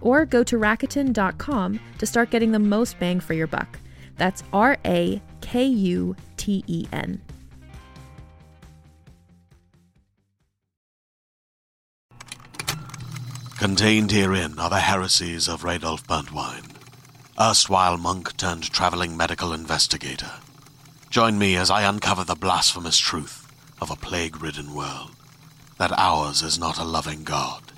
Or 0.00 0.24
go 0.26 0.42
to 0.44 0.56
Rakuten.com 0.56 1.80
to 1.98 2.06
start 2.06 2.30
getting 2.30 2.52
the 2.52 2.58
most 2.58 2.98
bang 2.98 3.20
for 3.20 3.34
your 3.34 3.46
buck. 3.46 3.78
That's 4.16 4.42
R 4.52 4.76
A 4.84 5.22
K 5.40 5.64
U 5.64 6.16
T 6.36 6.64
E 6.66 6.86
N. 6.92 7.20
Contained 13.58 14.10
herein 14.10 14.58
are 14.58 14.70
the 14.70 14.80
heresies 14.80 15.46
of 15.46 15.64
Radolf 15.64 16.06
Burntwine, 16.06 16.64
erstwhile 17.38 17.98
monk 17.98 18.34
turned 18.38 18.70
traveling 18.72 19.18
medical 19.18 19.52
investigator. 19.52 20.32
Join 21.10 21.38
me 21.38 21.56
as 21.56 21.70
I 21.70 21.82
uncover 21.82 22.24
the 22.24 22.34
blasphemous 22.34 22.96
truth 22.96 23.46
of 23.78 23.90
a 23.90 23.96
plague 23.96 24.42
ridden 24.42 24.74
world 24.74 25.10
that 25.76 25.92
ours 25.98 26.40
is 26.40 26.58
not 26.58 26.78
a 26.78 26.84
loving 26.84 27.22
God, 27.22 27.72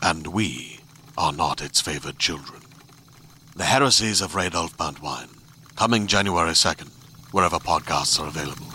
and 0.00 0.28
we 0.28 0.77
are 1.18 1.32
not 1.32 1.60
its 1.60 1.80
favored 1.80 2.16
children. 2.18 2.62
The 3.56 3.64
heresies 3.64 4.20
of 4.20 4.32
Radolf 4.32 4.76
Burntwine, 4.76 5.28
coming 5.74 6.06
January 6.06 6.52
2nd, 6.52 6.88
wherever 7.32 7.56
podcasts 7.58 8.20
are 8.20 8.28
available. 8.28 8.66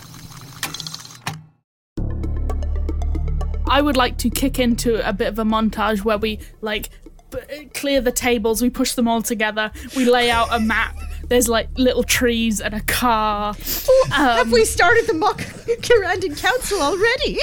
I 3.66 3.80
would 3.80 3.96
like 3.96 4.18
to 4.18 4.30
kick 4.30 4.58
into 4.58 5.06
a 5.08 5.12
bit 5.14 5.28
of 5.28 5.38
a 5.38 5.44
montage 5.44 6.04
where 6.04 6.18
we 6.18 6.38
like 6.60 6.90
b- 7.30 7.64
clear 7.72 8.02
the 8.02 8.12
tables, 8.12 8.60
we 8.60 8.68
push 8.68 8.92
them 8.92 9.08
all 9.08 9.22
together, 9.22 9.72
we 9.96 10.04
lay 10.04 10.30
out 10.30 10.48
a 10.52 10.60
map. 10.60 10.94
There's 11.28 11.48
like 11.48 11.70
little 11.78 12.02
trees 12.04 12.60
and 12.60 12.74
a 12.74 12.82
car. 12.82 13.54
Have 14.10 14.52
we 14.52 14.60
um, 14.60 14.66
started 14.66 15.06
the 15.06 15.14
mock 15.14 15.38
Kirandon 15.38 16.38
Council 16.38 16.82
already? 16.82 17.38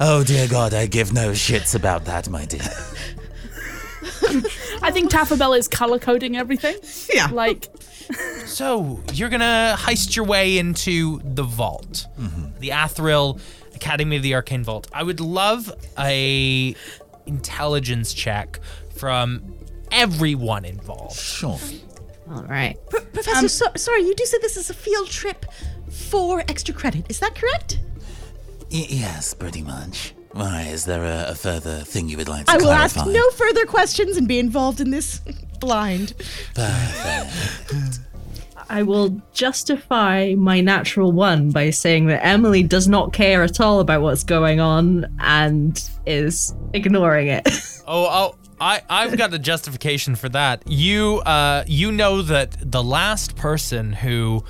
Oh 0.00 0.24
dear 0.24 0.48
God, 0.48 0.74
I 0.74 0.86
give 0.86 1.12
no 1.12 1.30
shits 1.30 1.76
about 1.76 2.04
that, 2.06 2.28
my 2.28 2.44
dear. 2.46 2.68
I 4.82 4.90
think 4.90 5.10
Taffabelle 5.10 5.54
is 5.54 5.68
color 5.68 5.98
coding 5.98 6.36
everything. 6.36 6.76
Yeah. 7.12 7.28
Like 7.32 7.68
So 8.46 9.00
you're 9.12 9.28
gonna 9.28 9.76
heist 9.78 10.16
your 10.16 10.24
way 10.24 10.58
into 10.58 11.20
the 11.24 11.42
vault, 11.42 12.06
mm-hmm. 12.18 12.58
the 12.60 12.70
Athril 12.70 13.40
Academy 13.74 14.16
of 14.16 14.22
the 14.22 14.34
Arcane 14.34 14.64
Vault. 14.64 14.88
I 14.92 15.02
would 15.02 15.20
love 15.20 15.72
a 15.98 16.74
intelligence 17.26 18.12
check 18.12 18.60
from 18.96 19.54
everyone 19.90 20.64
involved. 20.64 21.16
Sure. 21.16 21.58
All 22.30 22.42
right. 22.44 22.78
Professor, 22.90 23.36
um, 23.36 23.48
so, 23.48 23.66
sorry, 23.76 24.02
you 24.02 24.14
do 24.14 24.24
say 24.24 24.38
this 24.40 24.56
is 24.56 24.70
a 24.70 24.74
field 24.74 25.08
trip 25.08 25.46
for 25.90 26.40
extra 26.48 26.74
credit. 26.74 27.06
Is 27.08 27.18
that 27.20 27.34
correct? 27.34 27.80
Y- 28.72 28.86
yes, 28.88 29.34
pretty 29.34 29.62
much. 29.62 30.14
Why, 30.34 30.62
is 30.62 30.84
there 30.84 31.04
a, 31.04 31.30
a 31.30 31.34
further 31.36 31.78
thing 31.80 32.08
you 32.08 32.16
would 32.16 32.28
like 32.28 32.46
to 32.46 32.50
ask? 32.50 32.60
I 32.60 32.62
will 32.62 32.74
clarify? 32.74 33.00
ask 33.00 33.08
no 33.08 33.30
further 33.30 33.66
questions 33.66 34.16
and 34.16 34.26
be 34.26 34.40
involved 34.40 34.80
in 34.80 34.90
this 34.90 35.20
blind. 35.60 36.14
Perfect. 36.54 38.00
I 38.68 38.82
will 38.82 39.20
justify 39.32 40.34
my 40.36 40.60
natural 40.60 41.12
one 41.12 41.50
by 41.50 41.70
saying 41.70 42.06
that 42.06 42.24
Emily 42.24 42.64
does 42.64 42.88
not 42.88 43.12
care 43.12 43.44
at 43.44 43.60
all 43.60 43.78
about 43.78 44.02
what's 44.02 44.24
going 44.24 44.58
on 44.58 45.06
and 45.20 45.80
is 46.06 46.54
ignoring 46.72 47.28
it. 47.28 47.48
Oh, 47.86 48.08
oh, 48.10 48.34
I, 48.58 48.80
I've 48.88 49.14
got 49.18 49.34
a 49.34 49.38
justification 49.38 50.16
for 50.16 50.30
that. 50.30 50.62
You, 50.66 51.18
uh, 51.26 51.64
you 51.66 51.92
know 51.92 52.22
that 52.22 52.56
the 52.58 52.82
last 52.82 53.36
person 53.36 53.92
who 53.92 54.42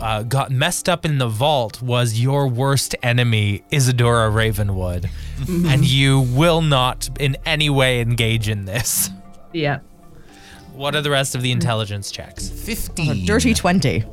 uh, 0.00 0.22
got 0.22 0.50
messed 0.50 0.88
up 0.88 1.04
in 1.04 1.18
the 1.18 1.28
vault 1.28 1.80
was 1.82 2.20
your 2.20 2.48
worst 2.48 2.94
enemy, 3.02 3.62
Isadora 3.72 4.30
Ravenwood, 4.30 5.08
and 5.48 5.84
you 5.84 6.20
will 6.20 6.60
not 6.62 7.08
in 7.18 7.36
any 7.46 7.70
way 7.70 8.00
engage 8.00 8.48
in 8.48 8.64
this. 8.66 9.10
yeah. 9.52 9.80
What 10.72 10.94
are 10.94 11.00
the 11.00 11.10
rest 11.10 11.34
of 11.34 11.40
the 11.40 11.52
intelligence 11.52 12.10
checks? 12.10 12.50
15. 12.50 13.24
Dirty 13.24 13.54
20. 13.54 14.04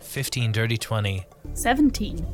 15, 0.00 0.52
dirty 0.52 0.76
20. 0.76 1.24
17. 1.54 2.24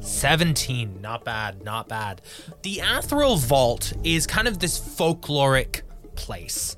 17. 0.00 1.00
Not 1.00 1.24
bad, 1.24 1.62
not 1.62 1.88
bad. 1.88 2.20
The 2.62 2.78
Athril 2.78 3.38
Vault 3.38 3.92
is 4.02 4.26
kind 4.26 4.48
of 4.48 4.58
this 4.58 4.80
folkloric 4.80 5.82
place. 6.16 6.74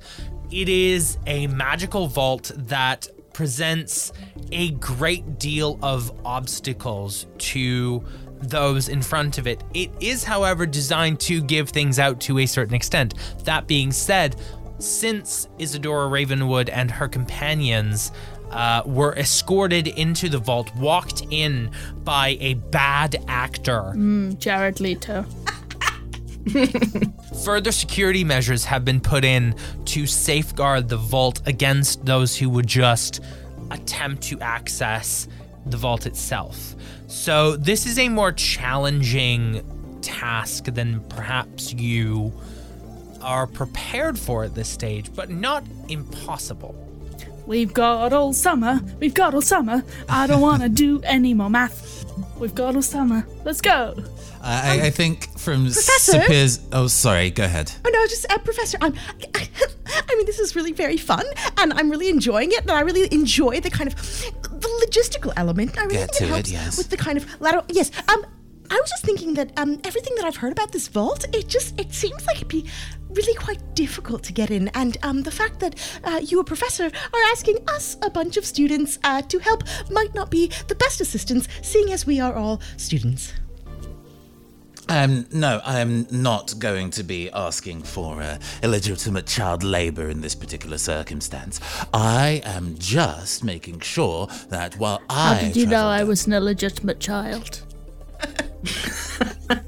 It 0.51 0.69
is 0.69 1.17
a 1.25 1.47
magical 1.47 2.05
vault 2.07 2.51
that 2.55 3.07
presents 3.35 4.13
a 4.53 4.71
great 4.71 5.37
deal 5.37 5.77
of 5.81 6.09
obstacles 6.23 7.27
to 7.37 8.01
those 8.39 8.87
in 8.87 9.01
front 9.01 9.37
of 9.37 9.45
it. 9.45 9.61
It 9.73 9.91
is, 9.99 10.23
however, 10.23 10.65
designed 10.65 11.19
to 11.21 11.41
give 11.41 11.67
things 11.67 11.99
out 11.99 12.21
to 12.21 12.39
a 12.39 12.45
certain 12.45 12.73
extent. 12.73 13.13
That 13.43 13.67
being 13.67 13.91
said, 13.91 14.37
since 14.79 15.49
Isadora 15.59 16.07
Ravenwood 16.07 16.69
and 16.69 16.89
her 16.89 17.09
companions 17.09 18.13
uh, 18.51 18.83
were 18.85 19.13
escorted 19.17 19.87
into 19.89 20.29
the 20.29 20.37
vault, 20.37 20.73
walked 20.77 21.25
in 21.29 21.71
by 22.05 22.37
a 22.39 22.53
bad 22.53 23.21
actor. 23.27 23.91
Jared 24.39 24.79
Leto. 24.79 25.25
Further 27.43 27.71
security 27.71 28.23
measures 28.23 28.65
have 28.65 28.85
been 28.85 28.99
put 28.99 29.25
in 29.25 29.55
to 29.85 30.05
safeguard 30.05 30.89
the 30.89 30.97
vault 30.97 31.41
against 31.45 32.05
those 32.05 32.35
who 32.35 32.49
would 32.49 32.67
just 32.67 33.21
attempt 33.71 34.23
to 34.23 34.39
access 34.41 35.27
the 35.65 35.77
vault 35.77 36.05
itself. 36.05 36.75
So, 37.07 37.55
this 37.55 37.85
is 37.85 37.97
a 37.97 38.09
more 38.09 38.31
challenging 38.31 39.63
task 40.01 40.65
than 40.65 41.01
perhaps 41.09 41.73
you 41.73 42.31
are 43.21 43.47
prepared 43.47 44.19
for 44.19 44.43
at 44.43 44.53
this 44.53 44.69
stage, 44.69 45.13
but 45.13 45.29
not 45.29 45.63
impossible. 45.89 46.75
We've 47.47 47.73
got 47.73 48.13
all 48.13 48.33
summer. 48.33 48.81
We've 48.99 49.13
got 49.13 49.33
all 49.33 49.41
summer. 49.41 49.83
I 50.09 50.27
don't 50.27 50.41
want 50.41 50.63
to 50.63 50.69
do 50.85 51.01
any 51.03 51.33
more 51.33 51.49
math. 51.49 52.05
We've 52.37 52.55
got 52.55 52.75
all 52.75 52.81
summer. 52.81 53.27
Let's 53.43 53.61
go. 53.61 53.95
I, 54.45 54.85
I 54.85 54.89
think 54.91 55.37
from 55.39 55.63
Professor? 55.65 56.11
Sapir's. 56.13 56.59
Oh, 56.71 56.87
sorry. 56.87 57.31
Go 57.31 57.43
ahead. 57.43 57.71
Oh 57.83 57.89
no, 57.89 58.05
just 58.07 58.31
uh, 58.31 58.37
Professor. 58.39 58.77
I'm. 58.81 58.93
I 59.33 60.15
mean, 60.15 60.25
this 60.25 60.39
is 60.39 60.55
really 60.55 60.71
very 60.71 60.97
fun, 60.97 61.25
and 61.57 61.73
I'm 61.73 61.89
really 61.89 62.09
enjoying 62.09 62.51
it. 62.51 62.61
And 62.61 62.71
I 62.71 62.81
really 62.81 63.11
enjoy 63.11 63.59
the 63.59 63.71
kind 63.71 63.91
of 63.91 63.95
the 63.95 64.85
logistical 64.87 65.33
element. 65.35 65.77
I 65.77 65.83
really 65.83 65.95
Get 65.95 66.15
think 66.15 66.17
to 66.17 66.23
it, 66.25 66.29
helps 66.29 66.51
yes. 66.51 66.77
with 66.77 66.89
the 66.89 66.97
kind 66.97 67.17
of 67.17 67.41
lateral. 67.41 67.65
Yes. 67.69 67.91
Um, 68.07 68.25
I 68.69 68.79
was 68.79 68.89
just 68.89 69.03
thinking 69.03 69.35
that 69.35 69.51
um, 69.57 69.79
everything 69.83 70.15
that 70.15 70.25
I've 70.25 70.37
heard 70.37 70.51
about 70.51 70.71
this 70.71 70.87
vault, 70.87 71.25
it 71.33 71.47
just 71.47 71.79
it 71.79 71.93
seems 71.93 72.25
like 72.25 72.37
it'd 72.37 72.47
be 72.47 72.65
really 73.09 73.35
quite 73.35 73.75
difficult 73.75 74.23
to 74.23 74.33
get 74.33 74.51
in, 74.51 74.67
and 74.69 74.97
um, 75.03 75.21
the 75.21 75.31
fact 75.31 75.59
that 75.59 75.75
uh, 76.03 76.19
you, 76.23 76.39
a 76.39 76.43
professor, 76.43 76.85
are 76.85 77.21
asking 77.31 77.57
us, 77.69 77.97
a 78.01 78.09
bunch 78.09 78.37
of 78.37 78.45
students, 78.45 78.99
uh, 79.03 79.21
to 79.23 79.39
help 79.39 79.63
might 79.89 80.13
not 80.13 80.29
be 80.29 80.51
the 80.67 80.75
best 80.75 81.01
assistance, 81.01 81.47
seeing 81.61 81.91
as 81.91 82.05
we 82.05 82.19
are 82.19 82.35
all 82.35 82.61
students. 82.77 83.33
Um, 84.87 85.25
no, 85.31 85.61
I 85.65 85.79
am 85.79 86.05
not 86.11 86.53
going 86.59 86.91
to 86.91 87.03
be 87.03 87.31
asking 87.31 87.83
for 87.83 88.21
uh, 88.21 88.37
illegitimate 88.61 89.25
child 89.25 89.63
labor 89.63 90.09
in 90.09 90.21
this 90.21 90.35
particular 90.35 90.77
circumstance. 90.77 91.59
I 91.93 92.41
am 92.45 92.75
just 92.77 93.43
making 93.43 93.79
sure 93.79 94.27
that 94.49 94.77
while 94.77 95.01
I 95.09 95.33
How 95.35 95.41
did 95.41 95.55
you 95.55 95.65
know 95.65 95.87
I 95.87 96.03
was 96.03 96.27
an 96.27 96.33
illegitimate 96.33 96.99
child? 96.99 97.61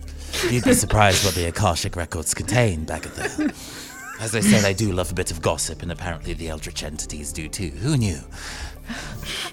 You'd 0.49 0.63
be 0.63 0.73
surprised 0.73 1.25
what 1.25 1.33
the 1.33 1.45
Akashic 1.47 1.95
records 1.95 2.33
contain 2.35 2.85
back 2.85 3.05
at 3.05 3.15
the. 3.15 3.53
As 4.19 4.35
I 4.35 4.39
said, 4.39 4.65
I 4.65 4.73
do 4.73 4.91
love 4.91 5.11
a 5.11 5.13
bit 5.15 5.31
of 5.31 5.41
gossip, 5.41 5.81
and 5.81 5.91
apparently 5.91 6.33
the 6.33 6.49
Eldritch 6.49 6.83
entities 6.83 7.31
do 7.33 7.47
too. 7.47 7.69
Who 7.69 7.97
knew? 7.97 8.19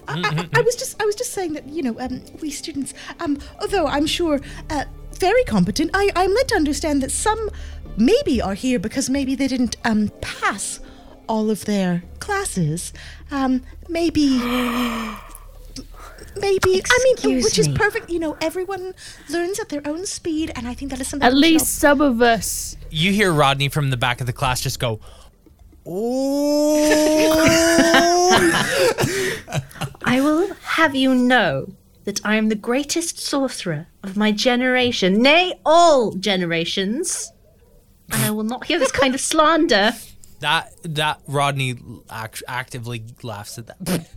I, 0.07 0.47
I, 0.53 0.59
I 0.59 0.61
was 0.61 0.75
just 0.75 1.01
I 1.01 1.05
was 1.05 1.15
just 1.15 1.33
saying 1.33 1.53
that 1.53 1.67
you 1.67 1.83
know 1.83 1.99
um, 1.99 2.21
we 2.41 2.49
students 2.49 2.93
um, 3.19 3.37
although 3.59 3.85
I'm 3.85 4.05
sure 4.05 4.39
uh, 4.69 4.85
very 5.19 5.43
competent 5.43 5.91
I, 5.93 6.09
I'm 6.15 6.33
led 6.33 6.47
to 6.49 6.55
understand 6.55 7.01
that 7.03 7.11
some 7.11 7.49
maybe 7.97 8.41
are 8.41 8.53
here 8.53 8.79
because 8.79 9.09
maybe 9.09 9.35
they 9.35 9.47
didn't 9.47 9.77
um, 9.85 10.11
pass 10.21 10.79
all 11.27 11.49
of 11.49 11.65
their 11.65 12.03
classes 12.19 12.93
um, 13.31 13.63
maybe 13.89 14.39
maybe. 16.37 16.77
Excuse 16.77 16.89
I 16.91 17.03
mean, 17.03 17.13
Excuse 17.15 17.43
which 17.43 17.59
is 17.59 17.69
me. 17.69 17.75
perfect. 17.75 18.09
You 18.09 18.19
know, 18.19 18.37
everyone 18.41 18.93
learns 19.29 19.59
at 19.59 19.69
their 19.69 19.81
own 19.85 20.05
speed, 20.05 20.51
and 20.55 20.67
I 20.67 20.73
think 20.73 20.91
that 20.91 20.99
is 20.99 21.07
something. 21.07 21.25
At 21.25 21.33
we 21.33 21.41
should 21.43 21.51
least 21.53 21.79
some 21.79 22.01
of 22.01 22.21
us. 22.21 22.75
You 22.89 23.11
hear 23.11 23.31
Rodney 23.31 23.69
from 23.69 23.89
the 23.89 23.97
back 23.97 24.21
of 24.21 24.27
the 24.27 24.33
class 24.33 24.61
just 24.61 24.79
go, 24.79 24.99
I 30.03 30.19
will 30.21 30.53
have 30.63 30.95
you 30.95 31.13
know 31.13 31.67
that 32.05 32.21
I 32.23 32.35
am 32.35 32.49
the 32.49 32.55
greatest 32.55 33.19
sorcerer 33.19 33.87
of 34.03 34.15
my 34.15 34.31
generation, 34.31 35.21
nay, 35.21 35.53
all 35.65 36.13
generations. 36.13 37.31
And 38.11 38.23
I 38.23 38.31
will 38.31 38.43
not 38.43 38.65
hear 38.65 38.79
this 38.79 38.91
kind 38.91 39.13
of 39.15 39.21
slander. 39.31 39.91
that 40.39 40.71
that 40.83 41.21
Rodney 41.27 41.75
act- 42.09 42.43
actively 42.47 43.03
laughs 43.23 43.57
at 43.57 43.67
that. 43.67 44.07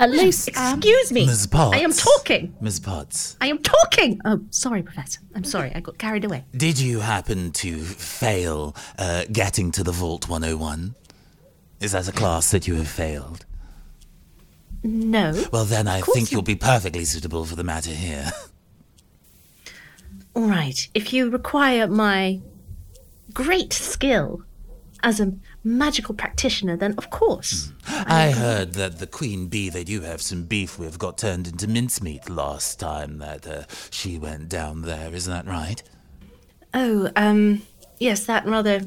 At 0.00 0.10
least 0.10 0.48
Excuse 0.48 1.12
me. 1.12 1.26
Ms. 1.26 1.46
Potts. 1.46 1.76
I 1.76 1.80
am 1.80 1.92
talking. 1.92 2.56
Ms. 2.60 2.80
Potts, 2.80 3.36
I 3.40 3.46
am 3.46 3.58
talking. 3.62 4.20
Oh, 4.24 4.40
sorry, 4.50 4.82
Professor. 4.82 5.20
I'm 5.36 5.44
sorry. 5.44 5.70
I 5.72 5.78
got 5.80 5.98
carried 5.98 6.24
away. 6.24 6.44
did 6.56 6.80
you 6.80 6.98
happen 7.00 7.52
to 7.52 7.78
fail 7.80 8.74
uh, 8.98 9.24
getting 9.30 9.70
to 9.72 9.84
the 9.84 9.92
Vault 9.92 10.28
101? 10.28 10.96
Is 11.80 11.92
that 11.92 12.08
a 12.08 12.12
class 12.12 12.50
that 12.50 12.66
you 12.66 12.74
have 12.74 12.88
failed? 12.88 13.46
No. 14.84 15.32
Well, 15.50 15.64
then 15.64 15.88
I 15.88 16.02
think 16.02 16.30
you'll 16.30 16.42
be 16.42 16.56
perfectly 16.56 17.06
suitable 17.06 17.46
for 17.46 17.56
the 17.56 17.64
matter 17.64 17.90
here. 17.90 18.30
All 20.34 20.46
right. 20.46 20.86
If 20.92 21.10
you 21.12 21.30
require 21.30 21.86
my 21.86 22.42
great 23.32 23.72
skill 23.72 24.42
as 25.02 25.20
a 25.20 25.32
magical 25.64 26.14
practitioner, 26.14 26.76
then 26.76 26.94
of 26.98 27.08
course. 27.08 27.72
I 27.86 28.30
heard 28.30 28.74
that 28.74 28.98
the 28.98 29.06
queen 29.06 29.46
bee 29.48 29.70
that 29.70 29.88
you 29.88 30.02
have 30.02 30.20
some 30.20 30.44
beef 30.44 30.78
with 30.78 30.98
got 30.98 31.16
turned 31.16 31.48
into 31.48 31.66
mincemeat 31.66 32.28
last 32.28 32.78
time 32.78 33.18
that 33.18 33.46
uh, 33.46 33.62
she 33.90 34.18
went 34.18 34.50
down 34.50 34.82
there. 34.82 35.14
Isn't 35.14 35.32
that 35.32 35.46
right? 35.50 35.82
Oh, 36.74 37.10
um, 37.16 37.62
yes, 37.98 38.26
that 38.26 38.46
rather 38.46 38.82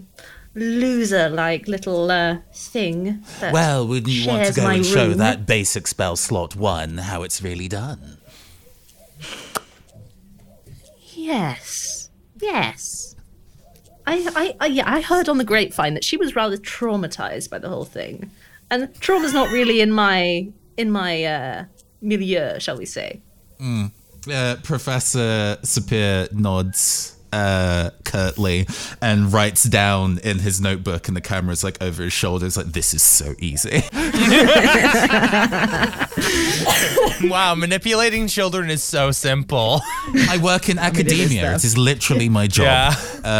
loser-like 0.57 1.67
little 1.67 2.09
uh, 2.09 2.37
thing. 2.53 3.23
Well, 3.41 3.87
wouldn't 3.87 4.11
you 4.11 4.27
want 4.27 4.45
to 4.45 4.53
go 4.53 4.67
and 4.67 4.85
show 4.85 5.13
that 5.13 5.45
basic 5.45 5.87
spell 5.87 6.15
slot 6.15 6.55
one 6.55 6.97
how 6.97 7.23
it's 7.23 7.41
really 7.41 7.67
done? 7.67 8.17
Yes, 11.13 12.09
yes. 12.41 13.15
I, 14.05 14.27
I, 14.35 14.55
I, 14.61 14.65
yeah, 14.67 14.83
I 14.85 15.01
heard 15.01 15.29
on 15.29 15.37
the 15.37 15.43
grapevine 15.43 15.93
that 15.93 16.03
she 16.03 16.17
was 16.17 16.35
rather 16.35 16.57
traumatized 16.57 17.49
by 17.49 17.59
the 17.59 17.69
whole 17.69 17.85
thing, 17.85 18.31
and 18.71 18.93
trauma's 19.01 19.33
not 19.33 19.51
really 19.51 19.81
in 19.81 19.91
my 19.91 20.49
in 20.77 20.91
my 20.91 21.23
uh, 21.23 21.65
milieu, 22.01 22.59
shall 22.59 22.77
we 22.77 22.85
say? 22.85 23.21
Uh, 23.59 24.55
Professor 24.63 25.57
Sapir 25.63 26.31
nods 26.31 27.16
uh, 27.32 27.91
curtly 28.03 28.67
and 29.01 29.32
writes 29.32 29.63
down 29.63 30.19
in 30.23 30.39
his 30.39 30.61
notebook, 30.61 31.07
and 31.07 31.17
the 31.17 31.21
camera's 31.21 31.63
like 31.63 31.82
over 31.82 32.03
his 32.03 32.13
shoulders, 32.13 32.57
like, 32.57 32.67
this 32.67 32.93
is 32.93 33.01
so 33.01 33.34
easy. 33.39 33.84
wow, 37.30 37.55
manipulating 37.55 38.28
children 38.28 38.69
is 38.69 38.84
so 38.84 39.11
simple. 39.11 39.82
I 40.30 40.39
work 40.41 40.69
in 40.69 40.80
academia. 40.80 41.55
it 41.55 41.63
is 41.63 41.78
literally 41.78 42.30
my 42.30 42.47
job. 42.47 42.65
Yeah. 42.65 42.91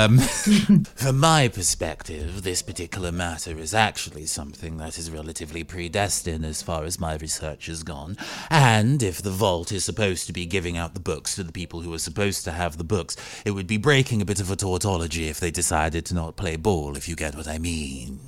From 0.96 1.20
my 1.20 1.48
perspective, 1.48 2.44
this 2.44 2.62
particular 2.62 3.12
matter 3.12 3.58
is 3.58 3.74
actually 3.74 4.26
something 4.26 4.78
that 4.78 4.98
is 4.98 5.10
relatively 5.10 5.64
predestined 5.64 6.46
as 6.46 6.62
far 6.62 6.84
as 6.84 7.00
my 7.00 7.16
research 7.16 7.68
has 7.68 7.84
gone. 7.84 8.18
And 8.50 9.02
if 9.02 9.22
the 9.22 9.32
vault 9.32 9.72
is 9.72 9.86
supposed 9.86 10.28
to 10.28 10.34
be 10.34 10.46
giving 10.46 10.78
out 10.78 10.94
the 10.94 11.00
books 11.00 11.36
to 11.36 11.44
the 11.44 11.52
people 11.52 11.82
who 11.82 11.94
are 11.94 12.00
supposed 12.00 12.44
to 12.46 12.52
have 12.52 12.78
the 12.78 12.84
books, 12.84 13.16
it 13.46 13.52
would 13.52 13.68
be 13.68 13.78
breaking 13.88 14.22
a 14.22 14.26
bit 14.26 14.42
of 14.42 14.52
a 14.52 14.56
tautology 14.58 15.30
if 15.30 15.40
they 15.40 15.50
decided 15.50 16.06
to 16.06 16.14
not 16.14 16.36
play 16.36 16.58
ball, 16.58 16.98
if 16.98 17.08
you 17.08 17.16
get 17.16 17.34
what 17.38 17.48
I 17.48 17.58
mean. 17.58 18.20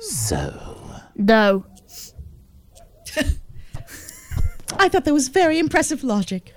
So. 0.00 0.76
no. 1.16 1.64
I 4.76 4.90
thought 4.90 5.06
that 5.06 5.14
was 5.14 5.28
very 5.28 5.58
impressive 5.58 6.04
logic. 6.04 6.52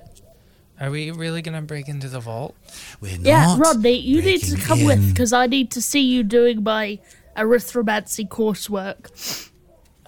Are 0.81 0.91
we 0.91 1.11
really 1.11 1.41
gonna 1.41 1.61
break 1.61 1.87
into 1.87 2.09
the 2.09 2.19
vault? 2.19 2.55
We're 2.99 3.17
not. 3.19 3.25
Yeah, 3.25 3.45
not 3.45 3.59
Rodney, 3.59 3.99
you 3.99 4.21
need 4.21 4.41
to 4.41 4.55
breaking 4.55 4.65
come 4.65 4.83
with 4.83 5.07
because 5.07 5.31
I 5.31 5.47
need 5.47 5.71
to 5.71 5.81
see 5.81 6.01
you 6.01 6.23
doing 6.23 6.61
my 6.61 6.99
arithmancy 7.37 8.27
coursework. 8.27 9.49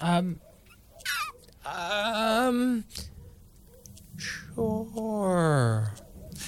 Um. 0.00 0.38
Um. 1.64 2.84
Sure. 4.18 5.94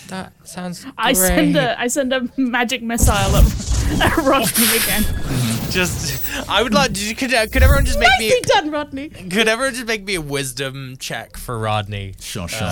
That 0.08 0.32
sounds. 0.44 0.84
Great. 0.84 0.94
I 0.98 1.12
send 1.12 1.56
a 1.56 1.80
I 1.80 1.86
send 1.86 2.12
a 2.12 2.28
magic 2.36 2.82
missile 2.82 3.12
at, 3.14 4.00
at 4.00 4.16
Rodney 4.18 4.76
again. 4.76 5.04
Just, 5.70 6.48
I 6.48 6.62
would 6.62 6.72
like. 6.72 6.94
Could 6.94 7.30
could 7.30 7.62
everyone 7.62 7.84
just 7.84 7.98
make 7.98 8.08
me? 8.18 8.30
Nicely 8.30 8.40
done, 8.42 8.70
Rodney. 8.70 9.08
Could 9.10 9.48
everyone 9.48 9.74
just 9.74 9.86
make 9.86 10.04
me 10.04 10.14
a 10.14 10.20
wisdom 10.20 10.96
check 10.98 11.36
for 11.36 11.58
Rodney? 11.58 12.14
Sure, 12.20 12.48
sure. 12.48 12.70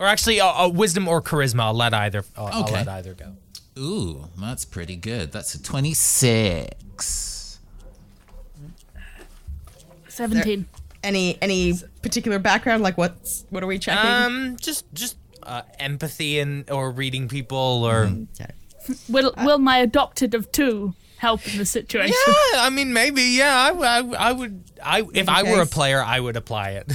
Or 0.00 0.06
actually, 0.06 0.38
a, 0.38 0.44
a 0.46 0.68
wisdom 0.68 1.06
or 1.08 1.22
charisma. 1.22 1.60
I'll 1.60 1.74
let 1.74 1.94
either. 1.94 2.24
I'll, 2.36 2.46
I'll 2.46 2.72
let 2.72 2.88
either 2.88 3.14
go. 3.14 3.34
Ooh, 3.78 4.28
that's 4.36 4.64
pretty 4.64 4.96
good. 4.96 5.30
That's 5.30 5.54
a 5.54 5.62
26. 5.62 7.60
Seventeen. 10.08 10.66
Any 11.04 11.38
any 11.40 11.74
particular 12.02 12.40
background? 12.40 12.82
Like 12.82 12.98
what's 12.98 13.44
what 13.50 13.62
are 13.62 13.68
we 13.68 13.78
checking? 13.78 14.10
Um, 14.10 14.56
just 14.60 14.92
just 14.92 15.16
uh, 15.48 15.62
empathy 15.78 16.38
and 16.38 16.70
or 16.70 16.90
reading 16.90 17.28
people 17.28 17.84
or. 17.84 18.10
Okay. 18.40 18.52
Will 19.08 19.34
will 19.38 19.58
my 19.58 19.78
adopted 19.78 20.34
of 20.34 20.50
two 20.52 20.94
help 21.18 21.46
in 21.46 21.58
the 21.58 21.66
situation? 21.66 22.14
Yeah, 22.26 22.60
I 22.62 22.70
mean 22.70 22.92
maybe. 22.92 23.22
Yeah, 23.22 23.54
I, 23.54 23.98
I, 23.98 24.28
I 24.28 24.32
would. 24.32 24.62
I 24.82 25.04
if 25.12 25.28
I 25.28 25.42
were 25.42 25.60
a 25.62 25.66
player, 25.66 26.02
I 26.02 26.20
would 26.20 26.36
apply 26.36 26.70
it. 26.70 26.92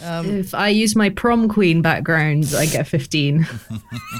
If 0.00 0.54
I 0.54 0.68
use 0.68 0.94
my 0.94 1.08
prom 1.10 1.48
queen 1.48 1.80
background, 1.80 2.52
I 2.56 2.66
get 2.66 2.86
15. 2.86 3.46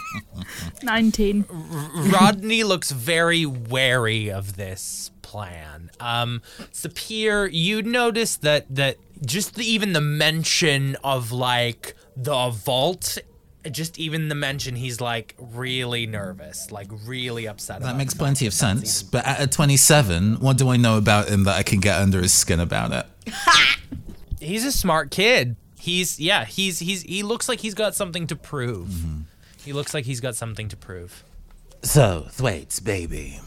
Nineteen. 0.83 1.45
Rodney 1.51 2.65
looks 2.65 2.91
very 2.91 3.45
wary 3.45 4.31
of 4.31 4.57
this 4.57 5.11
plan. 5.23 5.91
Um, 6.01 6.43
Sapir, 6.73 7.49
you 7.53 7.83
notice 7.83 8.37
that 8.37 8.73
that 8.75 8.97
just 9.25 9.57
the, 9.57 9.65
even 9.65 9.93
the 9.93 10.01
mention 10.01 10.97
of 11.03 11.33
like 11.33 11.95
the 12.17 12.51
vault, 12.51 13.19
just 13.71 13.99
even 13.99 14.29
the 14.29 14.35
mention, 14.35 14.77
he's 14.77 15.01
like 15.01 15.35
really 15.39 16.07
nervous, 16.07 16.71
like 16.71 16.89
really 17.07 17.47
upset. 17.47 17.81
That 17.83 17.97
makes 17.97 18.15
plenty 18.15 18.47
of 18.47 18.55
fact 18.55 18.61
that 18.61 18.81
that's 18.81 18.91
sense. 18.91 19.03
But 19.03 19.27
at 19.27 19.41
a 19.41 19.47
27, 19.47 20.41
what 20.41 20.59
do 20.59 20.69
I 20.69 20.77
know 20.77 20.99
about 20.99 21.29
him 21.29 21.45
that 21.45 21.57
I 21.57 21.63
can 21.63 21.81
get 21.81 22.01
under 22.01 22.21
his 22.21 22.33
skin 22.33 22.61
about 22.61 22.93
it? 22.93 23.33
He's 24.41 24.65
a 24.65 24.73
smart 24.73 25.11
kid. 25.11 25.57
He's 25.79 26.19
yeah. 26.19 26.45
He's 26.45 26.79
he's 26.79 27.03
he 27.03 27.23
looks 27.23 27.49
like 27.49 27.61
he's 27.61 27.75
got 27.75 27.95
something 27.95 28.27
to 28.29 28.37
prove. 28.37 28.89
Mm-hmm. 28.89 29.21
He 29.65 29.73
looks 29.73 29.95
like 29.95 30.05
he's 30.05 30.21
got 30.21 30.35
something 30.35 30.69
to 30.69 30.77
prove. 30.77 31.25
So, 31.83 32.27
Thwaites, 32.31 32.81
baby. 32.81 33.41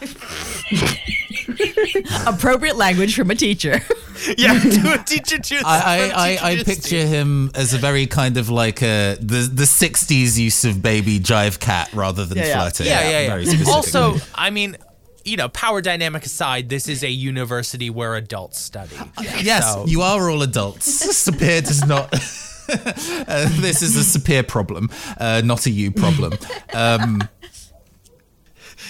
Appropriate 2.26 2.76
language 2.76 3.16
from 3.16 3.30
a 3.30 3.34
teacher. 3.34 3.80
Yeah, 4.38 4.58
to 4.58 5.00
a 5.00 5.04
teacher 5.04 5.38
to 5.38 5.56
I, 5.66 6.10
I, 6.14 6.30
I, 6.30 6.50
I 6.52 6.62
picture 6.62 7.04
him 7.04 7.50
as 7.54 7.74
a 7.74 7.78
very 7.78 8.06
kind 8.06 8.36
of 8.36 8.48
like 8.48 8.80
a 8.80 9.16
the 9.20 9.50
the 9.52 9.64
60s 9.64 10.38
use 10.38 10.64
of 10.64 10.80
baby 10.80 11.18
jive 11.18 11.58
cat 11.58 11.92
rather 11.92 12.24
than 12.24 12.38
Yeah, 12.38 12.44
yeah. 12.46 12.60
flirting. 12.60 12.86
Yeah, 12.86 13.10
yeah, 13.10 13.28
Very 13.28 13.44
yeah. 13.44 13.70
Also, 13.72 14.14
I 14.34 14.50
mean, 14.50 14.76
you 15.24 15.36
know, 15.36 15.48
power 15.48 15.82
dynamic 15.82 16.24
aside, 16.24 16.68
this 16.68 16.88
is 16.88 17.02
a 17.02 17.10
university 17.10 17.90
where 17.90 18.14
adults 18.14 18.60
study. 18.60 18.96
yes, 19.42 19.74
So- 19.74 19.86
you 19.86 20.02
are 20.02 20.30
all 20.30 20.42
adults. 20.42 21.04
Sapir 21.28 21.66
does 21.66 21.84
not. 21.84 22.14
uh, 22.14 23.48
this 23.60 23.82
is 23.82 23.96
a 23.96 24.18
Sapir 24.18 24.46
problem, 24.46 24.90
uh, 25.18 25.42
not 25.44 25.66
a 25.66 25.70
you 25.70 25.90
problem. 25.90 26.34
Um, 26.72 27.28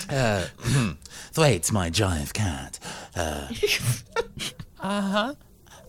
Uh, 0.08 0.46
hmm. 0.58 0.90
Thwaites, 1.32 1.72
my 1.72 1.90
jive 1.90 2.32
cat. 2.32 2.78
Uh 3.16 3.48
huh. 4.78 5.34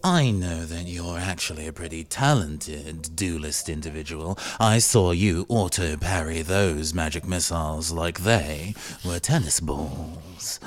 I 0.03 0.29
know 0.29 0.65
that 0.65 0.85
you're 0.85 1.17
actually 1.17 1.65
a 1.65 1.73
pretty 1.73 2.03
talented 2.03 3.15
duelist 3.15 3.69
individual. 3.69 4.37
I 4.59 4.77
saw 4.77 5.09
you 5.09 5.47
auto 5.49 5.97
parry 5.97 6.43
those 6.43 6.93
magic 6.93 7.25
missiles 7.27 7.91
like 7.91 8.19
they 8.19 8.75
were 9.03 9.19
tennis 9.19 9.59
balls. 9.59 10.59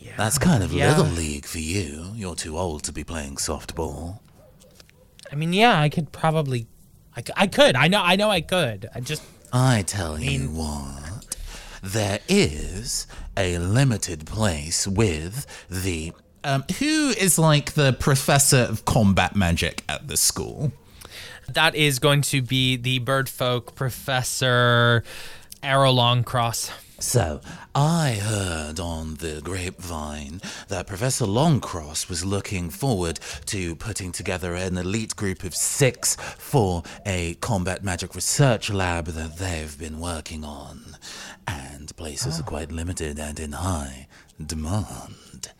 Yeah. 0.00 0.14
That's 0.16 0.38
kind 0.38 0.62
of 0.62 0.72
yeah. 0.72 0.96
little 0.96 1.12
league 1.12 1.44
for 1.44 1.58
you. 1.58 2.12
You're 2.14 2.34
too 2.34 2.56
old 2.56 2.82
to 2.84 2.92
be 2.92 3.04
playing 3.04 3.36
softball. 3.36 4.20
I 5.30 5.34
mean, 5.34 5.52
yeah, 5.52 5.78
I 5.78 5.90
could 5.90 6.10
probably, 6.10 6.66
I, 7.14 7.22
I 7.36 7.46
could. 7.48 7.76
I 7.76 7.88
know, 7.88 8.00
I 8.02 8.16
know, 8.16 8.30
I 8.30 8.40
could. 8.40 8.88
I 8.94 9.00
just, 9.00 9.22
I 9.52 9.82
tell 9.82 10.18
you 10.18 10.48
what, 10.48 11.15
there 11.82 12.20
is 12.28 13.06
a 13.36 13.58
limited 13.58 14.26
place 14.26 14.86
with 14.86 15.46
the 15.70 16.12
Um, 16.44 16.62
who 16.78 17.10
is 17.10 17.38
like 17.40 17.72
the 17.72 17.92
professor 17.92 18.58
of 18.58 18.84
combat 18.84 19.34
magic 19.34 19.82
at 19.88 20.06
the 20.06 20.16
school? 20.16 20.70
That 21.48 21.74
is 21.74 21.98
going 21.98 22.22
to 22.22 22.40
be 22.40 22.76
the 22.76 23.00
birdfolk 23.00 23.74
professor 23.74 25.02
Arrow 25.62 25.92
Longcross. 25.92 26.70
So, 26.98 27.42
I 27.74 28.12
heard 28.22 28.80
on 28.80 29.16
the 29.16 29.42
grapevine 29.44 30.40
that 30.68 30.86
Professor 30.86 31.26
Longcross 31.26 32.08
was 32.08 32.24
looking 32.24 32.70
forward 32.70 33.20
to 33.46 33.76
putting 33.76 34.12
together 34.12 34.54
an 34.54 34.78
elite 34.78 35.14
group 35.14 35.44
of 35.44 35.54
six 35.54 36.16
for 36.38 36.82
a 37.04 37.34
combat 37.34 37.84
magic 37.84 38.14
research 38.14 38.70
lab 38.70 39.08
that 39.08 39.36
they've 39.36 39.78
been 39.78 40.00
working 40.00 40.42
on. 40.42 40.96
And 41.46 41.94
places 41.96 42.40
are 42.40 42.44
ah. 42.44 42.48
quite 42.48 42.72
limited 42.72 43.18
and 43.18 43.38
in 43.38 43.52
high 43.52 44.08
demand. 44.44 45.52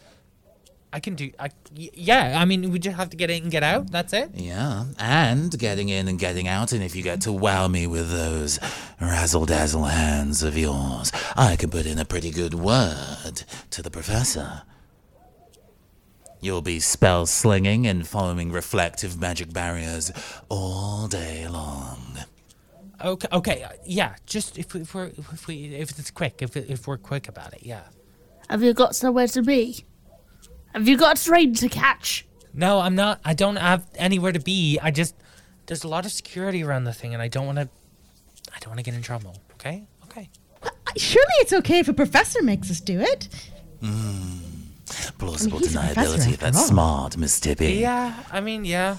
I 0.96 1.00
can 1.00 1.14
do. 1.14 1.30
I, 1.38 1.50
y- 1.76 1.90
yeah, 1.92 2.40
I 2.40 2.46
mean, 2.46 2.70
we 2.70 2.78
just 2.78 2.96
have 2.96 3.10
to 3.10 3.16
get 3.18 3.28
in 3.28 3.42
and 3.42 3.52
get 3.52 3.62
out. 3.62 3.90
That's 3.90 4.14
it. 4.14 4.30
Yeah, 4.34 4.84
and 4.98 5.56
getting 5.58 5.90
in 5.90 6.08
and 6.08 6.18
getting 6.18 6.48
out, 6.48 6.72
and 6.72 6.82
if 6.82 6.96
you 6.96 7.02
get 7.02 7.20
to 7.22 7.32
wow 7.32 7.68
me 7.68 7.86
with 7.86 8.10
those 8.10 8.58
razzle 8.98 9.44
dazzle 9.44 9.84
hands 9.84 10.42
of 10.42 10.56
yours, 10.56 11.12
I 11.36 11.56
can 11.56 11.68
put 11.68 11.84
in 11.84 11.98
a 11.98 12.06
pretty 12.06 12.30
good 12.30 12.54
word 12.54 13.42
to 13.72 13.82
the 13.82 13.90
professor. 13.90 14.62
You'll 16.40 16.62
be 16.62 16.80
spell 16.80 17.26
slinging 17.26 17.86
and 17.86 18.06
following 18.08 18.50
reflective 18.50 19.20
magic 19.20 19.52
barriers 19.52 20.12
all 20.48 21.08
day 21.08 21.46
long. 21.48 22.00
Okay. 23.04 23.28
Okay. 23.32 23.62
uh, 23.64 23.68
Yeah. 23.84 24.14
Just 24.24 24.56
if, 24.58 24.72
we, 24.72 24.80
if 24.80 24.94
we're 24.94 25.06
if 25.34 25.46
we 25.46 25.74
if 25.74 25.90
it's 25.98 26.10
quick 26.10 26.40
if 26.40 26.56
if 26.56 26.86
we're 26.86 26.96
quick 26.98 27.28
about 27.28 27.52
it. 27.52 27.60
Yeah. 27.64 27.82
Have 28.48 28.62
you 28.62 28.72
got 28.72 28.96
somewhere 28.96 29.26
to 29.28 29.42
be? 29.42 29.84
Have 30.76 30.86
you 30.86 30.98
got 30.98 31.18
a 31.18 31.24
train 31.24 31.54
to 31.54 31.70
catch? 31.70 32.26
No, 32.52 32.80
I'm 32.80 32.94
not. 32.94 33.18
I 33.24 33.32
don't 33.32 33.56
have 33.56 33.86
anywhere 33.94 34.32
to 34.32 34.38
be. 34.38 34.78
I 34.82 34.90
just 34.90 35.14
there's 35.64 35.84
a 35.84 35.88
lot 35.88 36.04
of 36.04 36.12
security 36.12 36.62
around 36.62 36.84
the 36.84 36.92
thing, 36.92 37.14
and 37.14 37.22
I 37.22 37.28
don't 37.28 37.46
want 37.46 37.56
to. 37.56 37.70
I 38.54 38.58
don't 38.60 38.68
want 38.68 38.78
to 38.80 38.82
get 38.82 38.92
in 38.94 39.00
trouble. 39.00 39.40
Okay. 39.54 39.86
Okay. 40.04 40.28
Surely 40.98 41.32
it's 41.40 41.54
okay 41.54 41.78
if 41.78 41.88
a 41.88 41.94
professor 41.94 42.42
makes 42.42 42.70
us 42.70 42.80
do 42.82 43.00
it. 43.00 43.28
Plausible 45.16 45.60
he's 45.60 45.74
a 45.74 45.80
professor 45.80 46.18
deniability. 46.18 46.36
That's 46.36 46.58
all. 46.58 46.64
smart, 46.64 47.16
Miss 47.16 47.40
Tippi. 47.40 47.80
Yeah. 47.80 48.14
I 48.30 48.40
mean, 48.42 48.66
yeah. 48.66 48.98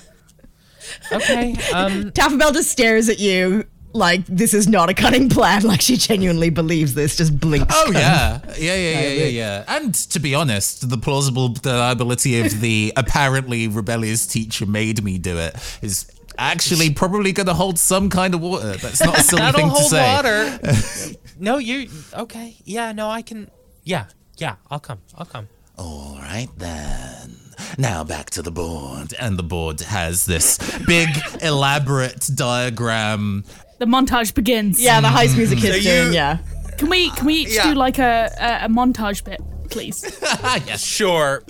Okay. 1.12 1.56
Um. 1.74 2.12
Taffabelle 2.12 2.54
just 2.54 2.72
stares 2.72 3.08
at 3.08 3.20
you 3.20 3.66
like 3.98 4.26
this 4.28 4.54
is 4.54 4.68
not 4.68 4.90
a 4.90 4.94
cunning 4.94 5.30
plan. 5.30 5.48
Like 5.68 5.82
she 5.82 5.98
genuinely 5.98 6.50
believes 6.50 6.94
this. 6.94 7.18
Just 7.18 7.40
blinks. 7.40 7.74
Oh 7.76 7.92
yeah, 7.92 8.40
yeah, 8.58 8.76
yeah, 8.76 9.00
yeah, 9.00 9.10
yeah, 9.10 9.26
yeah. 9.26 9.64
And 9.68 9.94
to 9.94 10.20
be 10.20 10.34
honest, 10.36 10.90
the 10.90 10.98
plausible 10.98 11.50
deniability 11.50 12.46
of 12.46 12.62
the 12.62 12.94
apparently 12.96 13.68
rebellious 13.68 14.26
teacher 14.28 14.66
made 14.66 15.04
me 15.04 15.18
do 15.18 15.38
it 15.38 15.56
is 15.82 16.10
actually 16.38 16.92
probably 16.94 17.32
going 17.32 17.48
to 17.48 17.54
hold 17.54 17.80
some 17.80 18.10
kind 18.10 18.34
of 18.34 18.42
water. 18.42 18.78
That's 18.78 19.04
not 19.04 19.18
a 19.18 19.24
silly 19.24 19.52
thing 19.52 19.70
to 19.70 19.76
say. 19.84 19.98
That'll 19.98 20.58
thing 20.58 20.70
to 20.70 20.76
hold 20.76 20.96
water. 20.96 21.18
no, 21.40 21.58
you. 21.58 21.90
Okay. 22.14 22.56
Yeah. 22.64 22.92
No, 22.92 23.10
I 23.10 23.22
can. 23.22 23.50
Yeah. 23.84 24.06
Yeah. 24.38 24.56
I'll 24.70 24.80
come. 24.80 25.00
I'll 25.18 25.26
come. 25.26 25.50
All 25.78 26.18
right 26.20 26.50
then. 26.58 27.36
Now 27.78 28.04
back 28.04 28.30
to 28.32 28.42
the 28.42 28.52
board. 28.52 29.14
And 29.20 29.38
the 29.38 29.44
board 29.44 29.82
has 29.82 30.26
this 30.26 30.58
big, 30.86 31.10
elaborate 31.42 32.30
diagram. 32.34 33.44
The 33.80 33.86
montage 33.86 34.34
begins. 34.34 34.82
Yeah, 34.82 35.02
the 35.02 35.08
heist 35.08 35.38
music 35.38 35.60
hits 35.60 35.84
So 35.86 35.92
you- 35.92 36.08
in. 36.08 36.14
Yeah. 36.14 36.38
Can 36.78 36.90
we 36.90 37.10
can 37.12 37.26
we 37.26 37.34
each 37.36 37.56
Yeah. 37.56 37.64
do 37.72 37.76
like 37.76 37.98
a, 38.00 38.30
a 38.40 38.66
a 38.66 38.70
montage 38.70 39.24
bit, 39.24 39.42
please? 39.72 40.04
yes. 40.22 40.84
Sure. 40.84 41.44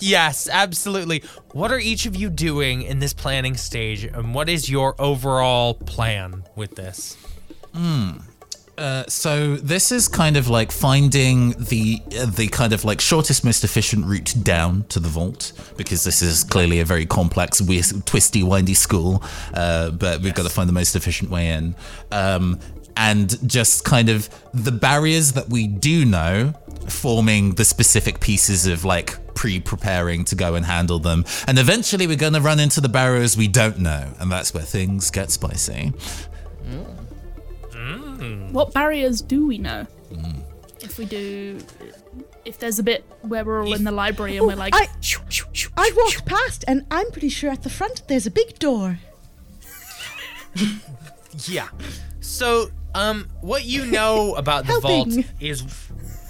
Yes, 0.00 0.46
absolutely. 0.50 1.22
What 1.52 1.72
are 1.72 1.78
each 1.78 2.04
of 2.04 2.14
you 2.16 2.28
doing 2.28 2.82
in 2.82 2.98
this 2.98 3.14
planning 3.14 3.56
stage, 3.56 4.04
and 4.04 4.34
what 4.34 4.48
is 4.50 4.68
your 4.68 4.94
overall 4.98 5.72
plan 5.74 6.44
with 6.54 6.76
this? 6.76 7.16
Hmm. 7.74 8.18
Uh, 8.76 9.04
so 9.06 9.54
this 9.56 9.92
is 9.92 10.08
kind 10.08 10.36
of 10.36 10.48
like 10.48 10.72
finding 10.72 11.50
the 11.52 12.02
uh, 12.18 12.26
the 12.26 12.48
kind 12.48 12.72
of 12.72 12.84
like 12.84 13.00
shortest, 13.00 13.44
most 13.44 13.62
efficient 13.62 14.04
route 14.04 14.34
down 14.42 14.84
to 14.88 14.98
the 14.98 15.08
vault 15.08 15.52
because 15.76 16.02
this 16.02 16.22
is 16.22 16.42
clearly 16.42 16.80
a 16.80 16.84
very 16.84 17.06
complex, 17.06 17.60
weird, 17.60 17.84
twisty, 18.04 18.42
windy 18.42 18.74
school. 18.74 19.22
Uh, 19.52 19.90
but 19.90 20.20
we've 20.22 20.34
got 20.34 20.42
to 20.42 20.48
find 20.48 20.68
the 20.68 20.72
most 20.72 20.96
efficient 20.96 21.30
way 21.30 21.48
in. 21.48 21.74
Um, 22.10 22.58
and 22.96 23.48
just 23.48 23.84
kind 23.84 24.08
of 24.08 24.28
the 24.52 24.72
barriers 24.72 25.32
that 25.32 25.48
we 25.48 25.66
do 25.66 26.04
know, 26.04 26.54
forming 26.88 27.54
the 27.54 27.64
specific 27.64 28.20
pieces 28.20 28.66
of 28.66 28.84
like 28.84 29.34
pre-preparing 29.34 30.24
to 30.24 30.36
go 30.36 30.54
and 30.54 30.64
handle 30.64 30.98
them. 30.98 31.24
And 31.46 31.58
eventually, 31.58 32.06
we're 32.06 32.16
going 32.16 32.34
to 32.34 32.40
run 32.40 32.60
into 32.60 32.80
the 32.80 32.88
barriers 32.88 33.36
we 33.36 33.48
don't 33.48 33.78
know, 33.78 34.12
and 34.18 34.30
that's 34.30 34.54
where 34.54 34.62
things 34.62 35.10
get 35.10 35.30
spicy. 35.30 35.92
What 38.52 38.72
barriers 38.72 39.20
do 39.22 39.46
we 39.46 39.58
know? 39.58 39.86
If 40.80 40.98
we 40.98 41.04
do, 41.06 41.58
if 42.44 42.58
there's 42.58 42.78
a 42.78 42.82
bit 42.82 43.04
where 43.22 43.44
we're 43.44 43.64
all 43.64 43.72
in 43.72 43.84
the 43.84 43.90
library 43.92 44.36
and 44.36 44.46
we're 44.46 44.54
like, 44.56 44.74
I- 44.76 44.88
shoo, 45.00 45.20
shoo, 45.28 45.46
shoo, 45.52 45.70
I 45.76 45.90
walked 45.96 46.12
shoo. 46.12 46.20
past, 46.26 46.64
and 46.68 46.84
I'm 46.90 47.10
pretty 47.10 47.30
sure 47.30 47.50
at 47.50 47.62
the 47.62 47.70
front 47.70 48.06
there's 48.08 48.26
a 48.26 48.30
big 48.30 48.58
door. 48.58 48.98
Yeah. 51.48 51.68
So, 52.20 52.68
um, 52.94 53.28
what 53.40 53.64
you 53.64 53.86
know 53.86 54.34
about 54.36 54.66
the 54.66 54.78
vault 54.80 55.08
is, 55.40 55.64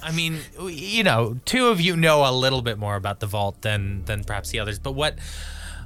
I 0.03 0.13
mean, 0.13 0.39
you 0.63 1.05
know, 1.05 1.39
two 1.45 1.67
of 1.69 1.81
you 1.81 1.95
know 1.97 2.29
a 2.29 2.33
little 2.33 2.63
bit 2.63 2.79
more 2.79 2.97
about 2.97 3.21
the 3.21 3.27
vault 3.27 3.61
than 3.63 4.05
than 4.07 4.25
perhaps 4.25 4.51
the 4.51 4.61
others. 4.61 4.79
But 4.79 4.93
what 4.93 5.19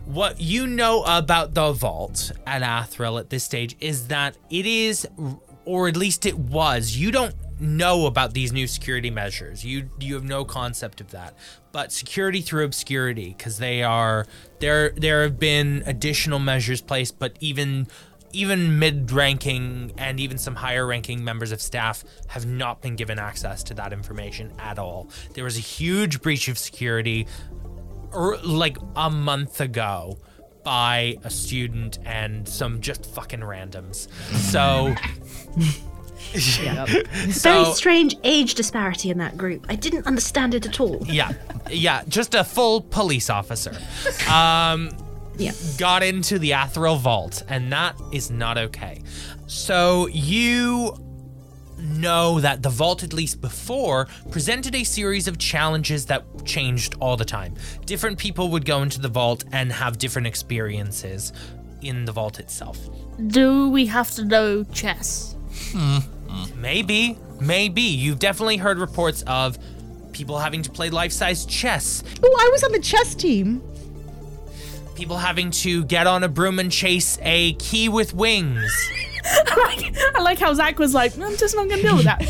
what 0.04 0.40
you 0.40 0.66
know 0.66 1.02
about 1.04 1.54
the 1.54 1.72
vault 1.72 2.30
at 2.46 2.62
Athril 2.62 3.18
at 3.18 3.28
this 3.30 3.42
stage 3.44 3.76
is 3.80 4.06
that 4.08 4.36
it 4.50 4.66
is, 4.66 5.06
or 5.68 5.86
at 5.86 5.98
least 5.98 6.24
it 6.24 6.38
was. 6.38 6.96
You 6.96 7.10
don't 7.10 7.34
know 7.60 8.06
about 8.06 8.32
these 8.32 8.54
new 8.54 8.66
security 8.66 9.10
measures. 9.10 9.66
You 9.66 9.90
you 10.00 10.14
have 10.14 10.24
no 10.24 10.42
concept 10.42 11.02
of 11.02 11.10
that. 11.10 11.34
But 11.72 11.92
security 11.92 12.40
through 12.40 12.64
obscurity, 12.64 13.34
because 13.36 13.58
they 13.58 13.82
are 13.82 14.26
there. 14.60 14.90
There 14.96 15.24
have 15.24 15.38
been 15.38 15.82
additional 15.84 16.38
measures 16.38 16.80
placed, 16.80 17.18
but 17.18 17.36
even 17.40 17.86
even 18.32 18.78
mid-ranking 18.78 19.92
and 19.98 20.20
even 20.20 20.38
some 20.38 20.54
higher-ranking 20.54 21.22
members 21.22 21.52
of 21.52 21.60
staff 21.60 22.02
have 22.28 22.46
not 22.46 22.80
been 22.80 22.96
given 22.96 23.18
access 23.18 23.62
to 23.64 23.74
that 23.74 23.92
information 23.92 24.52
at 24.58 24.78
all. 24.78 25.08
There 25.34 25.44
was 25.44 25.56
a 25.56 25.62
huge 25.62 26.22
breach 26.22 26.48
of 26.48 26.58
security 26.58 27.26
or 28.12 28.38
like 28.38 28.78
a 28.96 29.10
month 29.10 29.60
ago 29.60 30.18
by 30.68 31.16
a 31.24 31.30
student 31.30 31.98
and 32.04 32.46
some 32.46 32.78
just 32.82 33.06
fucking 33.06 33.40
randoms. 33.40 34.06
So 34.34 34.94
Very 36.32 37.32
so 37.32 37.72
strange 37.72 38.16
age 38.22 38.54
disparity 38.54 39.08
in 39.08 39.16
that 39.16 39.38
group. 39.38 39.64
I 39.70 39.76
didn't 39.76 40.06
understand 40.06 40.54
it 40.54 40.66
at 40.66 40.78
all. 40.78 40.98
yeah, 41.06 41.32
yeah, 41.70 42.02
just 42.06 42.34
a 42.34 42.44
full 42.44 42.82
police 42.82 43.30
officer. 43.30 43.74
Um 44.30 44.90
Yeah. 45.38 45.52
got 45.78 46.02
into 46.02 46.38
the 46.38 46.50
Athril 46.50 46.98
vault 46.98 47.44
and 47.48 47.72
that 47.72 47.94
is 48.12 48.30
not 48.30 48.58
okay. 48.58 49.00
So 49.46 50.08
you 50.08 50.94
know 51.78 52.40
that 52.40 52.62
the 52.62 52.68
vault 52.70 53.02
at 53.02 53.12
least 53.12 53.40
before 53.40 54.06
presented 54.30 54.74
a 54.74 54.84
series 54.84 55.28
of 55.28 55.38
challenges 55.38 56.06
that 56.06 56.24
changed 56.44 56.94
all 57.00 57.16
the 57.16 57.24
time. 57.24 57.54
Different 57.86 58.18
people 58.18 58.50
would 58.50 58.64
go 58.64 58.82
into 58.82 59.00
the 59.00 59.08
vault 59.08 59.44
and 59.52 59.72
have 59.72 59.98
different 59.98 60.26
experiences 60.26 61.32
in 61.82 62.04
the 62.04 62.12
vault 62.12 62.38
itself. 62.40 62.78
do 63.28 63.68
we 63.70 63.86
have 63.86 64.10
to 64.12 64.24
know 64.24 64.64
chess? 64.64 65.36
Hmm. 65.72 65.98
Maybe, 66.56 67.16
maybe. 67.40 67.82
You've 67.82 68.18
definitely 68.18 68.56
heard 68.58 68.78
reports 68.78 69.22
of 69.26 69.58
people 70.12 70.38
having 70.38 70.62
to 70.62 70.70
play 70.70 70.90
life 70.90 71.12
size 71.12 71.46
chess, 71.46 72.02
Oh, 72.22 72.36
I 72.40 72.48
was 72.52 72.64
on 72.64 72.72
the 72.72 72.80
chess 72.80 73.14
team. 73.14 73.62
people 74.94 75.16
having 75.16 75.50
to 75.52 75.84
get 75.84 76.06
on 76.08 76.24
a 76.24 76.28
broom 76.28 76.58
and 76.58 76.72
chase 76.72 77.18
a 77.22 77.52
key 77.54 77.88
with 77.88 78.12
wings. 78.14 78.90
I 79.30 79.76
like, 79.76 79.96
I 80.16 80.20
like 80.22 80.38
how 80.38 80.52
Zach 80.54 80.78
was 80.78 80.94
like, 80.94 81.16
I'm 81.18 81.36
just 81.36 81.54
not 81.54 81.68
gonna 81.68 81.82
deal 81.82 81.96
with 81.96 82.04
that. 82.04 82.22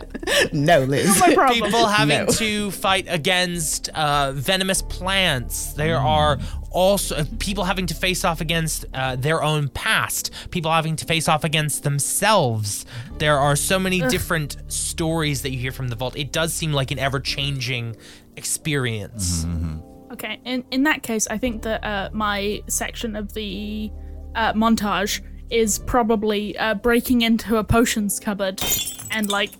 No, 0.52 0.80
Liz. 0.84 1.18
My 1.18 1.34
problem. 1.34 1.60
People 1.60 1.86
having 1.86 2.26
No. 2.26 2.32
to 2.32 2.70
fight 2.70 3.06
against 3.08 3.88
uh, 3.90 4.32
venomous 4.32 4.80
plants. 4.82 5.72
There 5.72 5.98
are 5.98 6.38
also 6.70 7.16
uh, 7.16 7.24
people 7.40 7.64
having 7.64 7.86
to 7.86 7.94
face 7.94 8.24
off 8.24 8.40
against 8.40 8.84
uh, 8.94 9.16
their 9.16 9.42
own 9.42 9.68
past. 9.70 10.30
People 10.50 10.70
having 10.70 10.94
to 10.96 11.04
face 11.04 11.26
off 11.28 11.42
against 11.42 11.82
themselves. 11.82 12.86
There 13.18 13.38
are 13.38 13.56
so 13.56 13.78
many 13.78 14.00
different 14.08 14.56
stories 14.68 15.42
that 15.42 15.50
you 15.50 15.58
hear 15.58 15.72
from 15.72 15.88
the 15.88 15.96
vault. 15.96 16.16
It 16.16 16.30
does 16.32 16.52
seem 16.54 16.72
like 16.72 16.90
an 16.92 16.98
ever-changing 17.00 17.96
experience. 18.36 19.44
Okay, 20.12 20.40
in 20.44 20.64
in 20.70 20.84
that 20.84 21.02
case, 21.02 21.26
I 21.28 21.38
think 21.38 21.62
that 21.62 21.82
uh, 21.84 22.10
my 22.12 22.62
section 22.68 23.16
of 23.16 23.32
the 23.34 23.90
uh, 24.34 24.52
montage 24.54 25.20
is 25.50 25.78
probably 25.80 26.56
uh, 26.58 26.74
breaking 26.74 27.22
into 27.22 27.56
a 27.56 27.64
potions 27.64 28.20
cupboard 28.20 28.62
and 29.10 29.30
like 29.30 29.50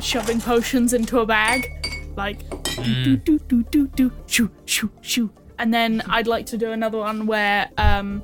shoving 0.00 0.40
potions 0.40 0.92
into 0.92 1.20
a 1.20 1.26
bag 1.26 1.68
like 2.16 2.38
do 2.82 3.16
do 3.16 3.38
do 3.38 3.62
do 3.64 3.86
do 3.88 4.10
shoo 4.26 4.50
shoo 4.64 4.90
shoo. 5.02 5.30
And 5.58 5.72
then 5.72 6.02
I'd 6.08 6.26
like 6.26 6.46
to 6.46 6.58
do 6.58 6.72
another 6.72 6.98
one 6.98 7.26
where 7.26 7.68
um, 7.78 8.22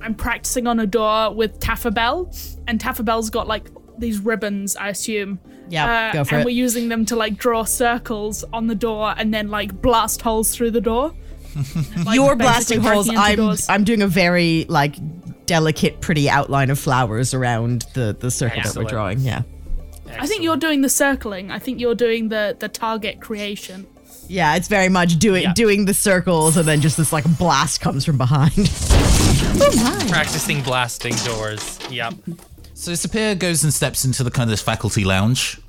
I'm 0.00 0.14
practicing 0.14 0.66
on 0.66 0.80
a 0.80 0.86
door 0.86 1.34
with 1.34 1.58
Taffabelle, 1.60 2.30
and 2.66 2.80
Taffabelle's 2.80 3.30
got 3.30 3.46
like 3.46 3.68
these 3.98 4.18
ribbons, 4.20 4.76
I 4.76 4.88
assume. 4.88 5.38
Yeah, 5.68 6.10
Uh, 6.10 6.12
go 6.12 6.24
for 6.24 6.34
and 6.36 6.42
it. 6.42 6.44
we're 6.44 6.50
using 6.50 6.88
them 6.88 7.04
to 7.06 7.16
like 7.16 7.36
draw 7.36 7.64
circles 7.64 8.44
on 8.52 8.66
the 8.66 8.74
door 8.74 9.14
and 9.16 9.32
then 9.32 9.48
like 9.48 9.80
blast 9.82 10.20
holes 10.22 10.54
through 10.54 10.70
the 10.72 10.80
door. 10.80 11.14
Like, 12.04 12.16
You're 12.16 12.36
blasting 12.36 12.80
holes. 12.80 13.08
I'm 13.08 13.36
doors. 13.36 13.66
I'm 13.68 13.84
doing 13.84 14.02
a 14.02 14.06
very 14.08 14.66
like 14.68 14.96
delicate, 15.46 16.00
pretty 16.00 16.28
outline 16.28 16.70
of 16.70 16.78
flowers 16.78 17.34
around 17.34 17.86
the 17.94 18.16
the 18.18 18.30
circle 18.30 18.62
that 18.62 18.76
we're 18.76 18.84
drawing. 18.88 19.20
Yeah. 19.20 19.42
I 20.18 20.26
think 20.26 20.42
you're 20.44 20.56
doing 20.56 20.82
the 20.82 20.88
circling. 20.88 21.50
I 21.50 21.58
think 21.58 21.80
you're 21.80 21.94
doing 21.94 22.28
the 22.28 22.56
the 22.58 22.68
target 22.68 23.20
creation. 23.20 23.86
Yeah, 24.28 24.56
it's 24.56 24.68
very 24.68 24.88
much 24.88 25.18
doing 25.18 25.42
Yeah. 25.42 25.52
doing 25.54 25.84
the 25.84 25.94
circles 25.94 26.56
and 26.56 26.66
then 26.66 26.80
just 26.80 26.96
this 26.96 27.12
like 27.12 27.24
blast 27.38 27.80
comes 27.80 28.04
from 28.04 28.16
behind. 28.18 28.52
Practicing 30.08 30.62
blasting 30.62 31.14
doors. 31.24 31.78
Yep. 31.90 32.14
So 32.74 32.92
Sapir 32.92 33.38
goes 33.38 33.64
and 33.64 33.72
steps 33.72 34.04
into 34.04 34.22
the 34.24 34.30
kind 34.30 34.48
of 34.48 34.50
this 34.52 34.62
faculty 34.62 35.04
lounge 35.04 35.60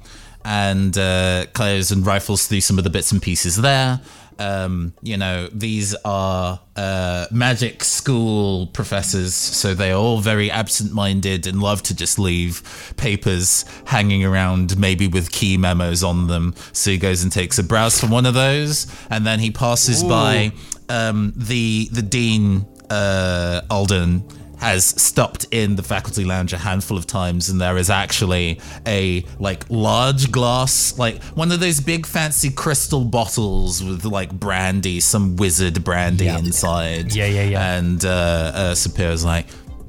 and 0.44 0.98
uh, 0.98 1.46
clears 1.54 1.92
and 1.92 2.06
rifles 2.06 2.48
through 2.48 2.62
some 2.62 2.78
of 2.78 2.84
the 2.84 2.90
bits 2.90 3.12
and 3.12 3.22
pieces 3.22 3.56
there. 3.58 4.00
Um, 4.38 4.94
you 5.02 5.18
know, 5.18 5.48
these 5.52 5.96
are 6.04 6.60
uh, 6.76 7.28
magic 7.32 7.84
school 7.84 8.68
professors, 8.68 9.34
so 9.34 9.74
they 9.74 9.92
are 9.92 9.98
all 9.98 10.20
very 10.20 10.52
absent 10.52 10.92
minded 10.94 11.48
and 11.48 11.62
love 11.62 11.84
to 11.84 11.96
just 11.96 12.20
leave 12.20 12.94
papers 12.98 13.64
hanging 13.86 14.26
around, 14.26 14.78
maybe 14.78 15.08
with 15.08 15.32
key 15.32 15.58
memos 15.58 16.04
on 16.04 16.28
them. 16.28 16.54
So 16.74 16.92
he 16.92 16.98
goes 16.98 17.24
and 17.24 17.32
takes 17.32 17.58
a 17.58 17.64
browse 17.64 18.00
from 18.00 18.12
one 18.12 18.26
of 18.26 18.34
those, 18.34 18.88
and 19.10 19.26
then 19.26 19.40
he 19.40 19.52
passes 19.52 20.04
by 20.04 20.52
um, 20.90 21.34
the, 21.36 21.88
the 21.92 22.02
dean, 22.02 22.66
uh, 22.90 23.62
Alden 23.70 24.24
has 24.66 24.86
stopped 24.86 25.46
in 25.52 25.76
the 25.76 25.84
faculty 25.84 26.26
lounge 26.26 26.52
a 26.54 26.58
handful 26.58 26.98
of 26.98 27.06
times 27.08 27.50
and 27.50 27.62
there 27.62 27.78
is 27.78 27.90
actually 27.90 28.60
a 28.88 29.24
like 29.40 29.64
large 29.70 30.32
glass 30.32 30.98
like 30.98 31.22
one 31.36 31.52
of 31.52 31.60
those 31.60 31.80
big 31.80 32.06
fancy 32.06 32.50
crystal 32.50 33.04
bottles 33.04 33.84
with 33.84 34.04
like 34.06 34.32
brandy 34.32 35.00
some 35.00 35.36
wizard 35.38 35.84
brandy 35.84 36.28
inside 36.28 37.14
Yeah, 37.14 37.26
yeah, 37.28 37.44
yeah. 37.44 37.76
and 37.78 38.04
uh, 38.04 38.10
uh 38.10 38.76
Sapir's 38.76 39.24
like 39.24 39.46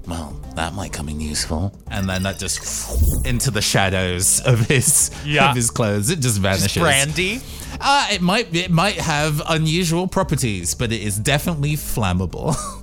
well 0.06 0.38
that 0.54 0.72
might 0.74 0.92
come 0.92 1.08
in 1.08 1.20
useful 1.20 1.72
and 1.90 2.08
then 2.08 2.22
that 2.22 2.38
just 2.38 3.26
into 3.26 3.50
the 3.50 3.62
shadows 3.62 4.40
of 4.40 4.60
his 4.60 5.10
Yeah. 5.24 5.50
of 5.50 5.56
his 5.56 5.70
clothes 5.70 6.10
it 6.10 6.20
just 6.20 6.38
vanishes 6.38 6.82
Brandy. 6.82 7.40
uh, 7.80 8.08
it 8.12 8.20
might 8.22 8.54
it 8.54 8.70
might 8.70 8.96
have 8.96 9.42
unusual 9.48 10.06
properties 10.06 10.74
but 10.74 10.92
it 10.92 11.00
is 11.02 11.18
definitely 11.18 11.72
flammable 11.76 12.54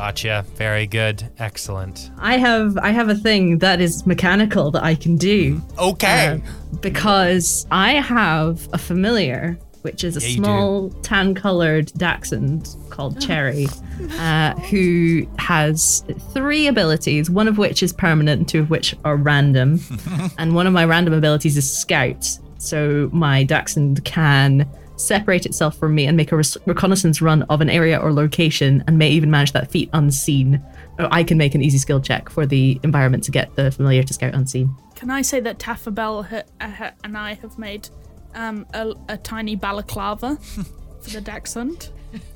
Gotcha. 0.00 0.46
Very 0.56 0.86
good. 0.86 1.28
Excellent. 1.38 2.10
I 2.18 2.38
have 2.38 2.78
I 2.78 2.88
have 2.88 3.10
a 3.10 3.14
thing 3.14 3.58
that 3.58 3.82
is 3.82 4.06
mechanical 4.06 4.70
that 4.70 4.82
I 4.82 4.94
can 4.94 5.18
do. 5.18 5.60
Okay. 5.78 6.40
uh, 6.42 6.76
because 6.80 7.66
I 7.70 7.92
have 7.96 8.66
a 8.72 8.78
familiar, 8.78 9.58
which 9.82 10.02
is 10.02 10.16
a 10.16 10.20
Yeah, 10.26 10.36
small 10.36 10.88
tan-colored 11.02 11.92
dachshund 11.98 12.74
called 12.88 13.20
Cherry, 13.20 13.66
uh, 14.18 14.54
who 14.70 15.26
has 15.38 16.02
three 16.32 16.66
abilities, 16.66 17.28
one 17.28 17.46
of 17.46 17.58
which 17.58 17.82
is 17.82 17.92
permanent, 17.92 18.48
two 18.48 18.60
of 18.60 18.70
which 18.70 18.96
are 19.04 19.16
random. 19.16 19.80
and 20.38 20.54
one 20.54 20.66
of 20.66 20.72
my 20.72 20.86
random 20.86 21.12
abilities 21.12 21.58
is 21.58 21.70
Scout. 21.70 22.38
So 22.56 23.10
my 23.12 23.44
dachshund 23.44 24.02
can 24.06 24.66
separate 25.00 25.46
itself 25.46 25.76
from 25.76 25.94
me 25.94 26.06
and 26.06 26.16
make 26.16 26.32
a 26.32 26.36
res- 26.36 26.56
reconnaissance 26.66 27.20
run 27.20 27.42
of 27.44 27.60
an 27.60 27.70
area 27.70 27.98
or 27.98 28.12
location, 28.12 28.84
and 28.86 28.98
may 28.98 29.10
even 29.10 29.30
manage 29.30 29.52
that 29.52 29.70
feat 29.70 29.90
unseen. 29.92 30.62
Or 30.98 31.08
I 31.10 31.24
can 31.24 31.38
make 31.38 31.54
an 31.54 31.62
easy 31.62 31.78
skill 31.78 32.00
check 32.00 32.28
for 32.28 32.46
the 32.46 32.80
environment 32.82 33.24
to 33.24 33.30
get 33.30 33.54
the 33.56 33.70
familiar 33.70 34.02
to 34.02 34.12
scout 34.12 34.34
unseen. 34.34 34.74
Can 34.94 35.10
I 35.10 35.22
say 35.22 35.40
that 35.40 35.58
Taffabelle 35.58 36.22
ha- 36.24 36.42
uh, 36.60 36.90
and 37.04 37.16
I 37.16 37.34
have 37.34 37.58
made 37.58 37.88
um, 38.34 38.66
a, 38.74 38.92
a 39.08 39.16
tiny 39.16 39.56
balaclava 39.56 40.36
for 41.00 41.10
the 41.10 41.20
Dachshund 41.20 41.90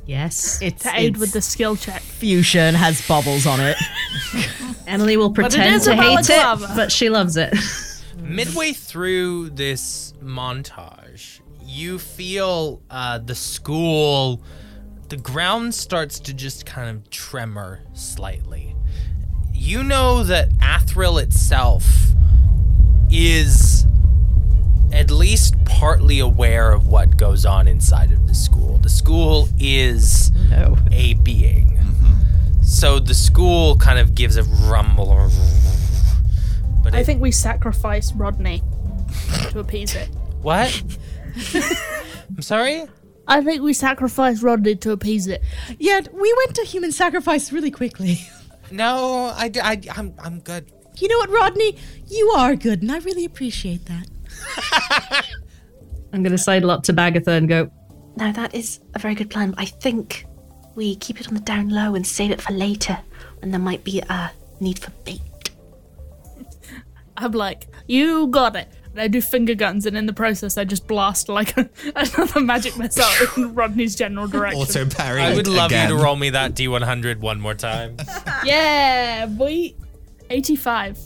Yes. 0.06 0.60
It's, 0.62 0.82
to 0.82 0.94
aid 0.94 1.12
it's 1.12 1.20
with 1.20 1.32
the 1.32 1.40
skill 1.40 1.76
check? 1.76 2.00
fusion 2.00 2.74
has 2.74 3.06
bubbles 3.06 3.46
on 3.46 3.60
it. 3.60 3.76
Emily 4.86 5.16
will 5.16 5.32
pretend 5.32 5.82
to 5.82 5.94
hate 5.94 6.28
it, 6.30 6.60
but 6.76 6.92
she 6.92 7.08
loves 7.08 7.36
it. 7.36 7.54
Midway 8.18 8.72
through 8.72 9.50
this 9.50 10.12
montage, 10.22 11.03
you 11.74 11.98
feel 11.98 12.80
uh, 12.90 13.18
the 13.18 13.34
school, 13.34 14.40
the 15.08 15.16
ground 15.16 15.74
starts 15.74 16.20
to 16.20 16.32
just 16.34 16.64
kind 16.64 16.88
of 16.88 17.10
tremor 17.10 17.80
slightly. 17.94 18.76
You 19.52 19.82
know 19.82 20.22
that 20.24 20.50
Athril 20.58 21.20
itself 21.22 21.84
is 23.10 23.86
at 24.92 25.10
least 25.10 25.54
partly 25.64 26.20
aware 26.20 26.72
of 26.72 26.86
what 26.86 27.16
goes 27.16 27.44
on 27.44 27.66
inside 27.66 28.12
of 28.12 28.26
the 28.28 28.34
school. 28.34 28.78
The 28.78 28.88
school 28.88 29.48
is 29.58 30.30
No. 30.50 30.76
a 30.92 31.14
being. 31.14 31.70
So 32.62 32.98
the 32.98 33.14
school 33.14 33.76
kind 33.76 33.98
of 33.98 34.14
gives 34.14 34.36
a 34.36 34.42
rumble. 34.44 35.30
But 36.82 36.94
I 36.94 37.00
it- 37.00 37.06
think 37.06 37.20
we 37.20 37.30
sacrifice 37.32 38.12
Rodney 38.12 38.62
to 39.50 39.58
appease 39.58 39.94
it. 39.94 40.08
What? 40.40 40.82
I'm 42.28 42.42
sorry? 42.42 42.84
I 43.26 43.42
think 43.42 43.62
we 43.62 43.72
sacrificed 43.72 44.42
Rodney 44.42 44.76
to 44.76 44.92
appease 44.92 45.26
it. 45.26 45.42
Yet 45.78 46.12
we 46.12 46.34
went 46.38 46.54
to 46.56 46.64
human 46.64 46.92
sacrifice 46.92 47.52
really 47.52 47.70
quickly. 47.70 48.20
No, 48.70 49.26
I, 49.36 49.50
I, 49.62 49.80
I'm, 49.94 50.14
I'm 50.18 50.40
good. 50.40 50.72
You 50.96 51.06
know 51.06 51.18
what, 51.18 51.30
Rodney? 51.30 51.76
You 52.08 52.30
are 52.30 52.56
good, 52.56 52.80
and 52.80 52.90
I 52.90 52.98
really 52.98 53.24
appreciate 53.26 53.84
that. 53.84 55.26
I'm 56.12 56.22
going 56.22 56.32
to 56.32 56.38
sidle 56.38 56.70
up 56.70 56.82
to 56.84 56.92
Bagatha 56.92 57.28
and 57.28 57.46
go, 57.46 57.70
Now, 58.16 58.32
that 58.32 58.54
is 58.54 58.80
a 58.94 58.98
very 58.98 59.14
good 59.14 59.30
plan. 59.30 59.54
I 59.58 59.66
think 59.66 60.26
we 60.74 60.96
keep 60.96 61.20
it 61.20 61.28
on 61.28 61.34
the 61.34 61.40
down 61.40 61.68
low 61.68 61.94
and 61.94 62.06
save 62.06 62.30
it 62.30 62.40
for 62.40 62.52
later 62.52 62.98
when 63.40 63.50
there 63.50 63.60
might 63.60 63.84
be 63.84 64.00
a 64.00 64.32
need 64.60 64.78
for 64.78 64.90
bait. 65.04 65.20
I'm 67.16 67.32
like, 67.32 67.68
you 67.86 68.28
got 68.28 68.56
it. 68.56 68.68
And 68.94 69.00
I 69.00 69.08
do 69.08 69.20
finger 69.20 69.56
guns, 69.56 69.86
and 69.86 69.96
in 69.96 70.06
the 70.06 70.12
process, 70.12 70.56
I 70.56 70.62
just 70.62 70.86
blast 70.86 71.28
like 71.28 71.52
another 71.96 72.38
magic 72.40 72.78
missile 72.78 73.04
in 73.36 73.52
Rodney's 73.56 73.96
general 73.96 74.28
direction. 74.28 74.60
Auto 74.62 74.86
parry. 74.86 75.20
I 75.20 75.34
would 75.34 75.48
love 75.48 75.72
again. 75.72 75.90
you 75.90 75.96
to 75.96 76.00
roll 76.02 76.14
me 76.14 76.30
that 76.30 76.54
D100 76.54 77.18
one 77.18 77.40
more 77.40 77.54
time. 77.54 77.96
Yeah, 78.44 79.26
boy. 79.26 79.74
85. 80.30 80.98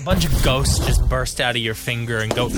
A 0.00 0.04
bunch 0.04 0.24
of 0.24 0.42
ghosts 0.42 0.78
just 0.86 1.06
burst 1.08 1.38
out 1.40 1.54
of 1.56 1.60
your 1.60 1.74
finger 1.74 2.20
and 2.20 2.34
go. 2.34 2.48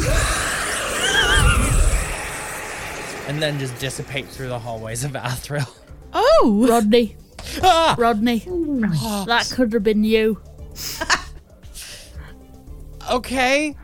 And 3.27 3.43
then 3.43 3.59
just 3.59 3.77
dissipate 3.81 4.27
through 4.29 4.49
the 4.49 4.59
hallways 4.59 5.03
of 5.03 5.13
Athril. 5.13 5.69
Oh, 6.13 6.67
Rodney. 6.69 7.17
Ah! 7.63 7.97
Rodney. 7.99 8.39
That 9.27 9.51
could 9.53 9.73
have 9.73 9.83
been 9.83 10.05
you. 10.05 10.41
Okay. 13.11 13.75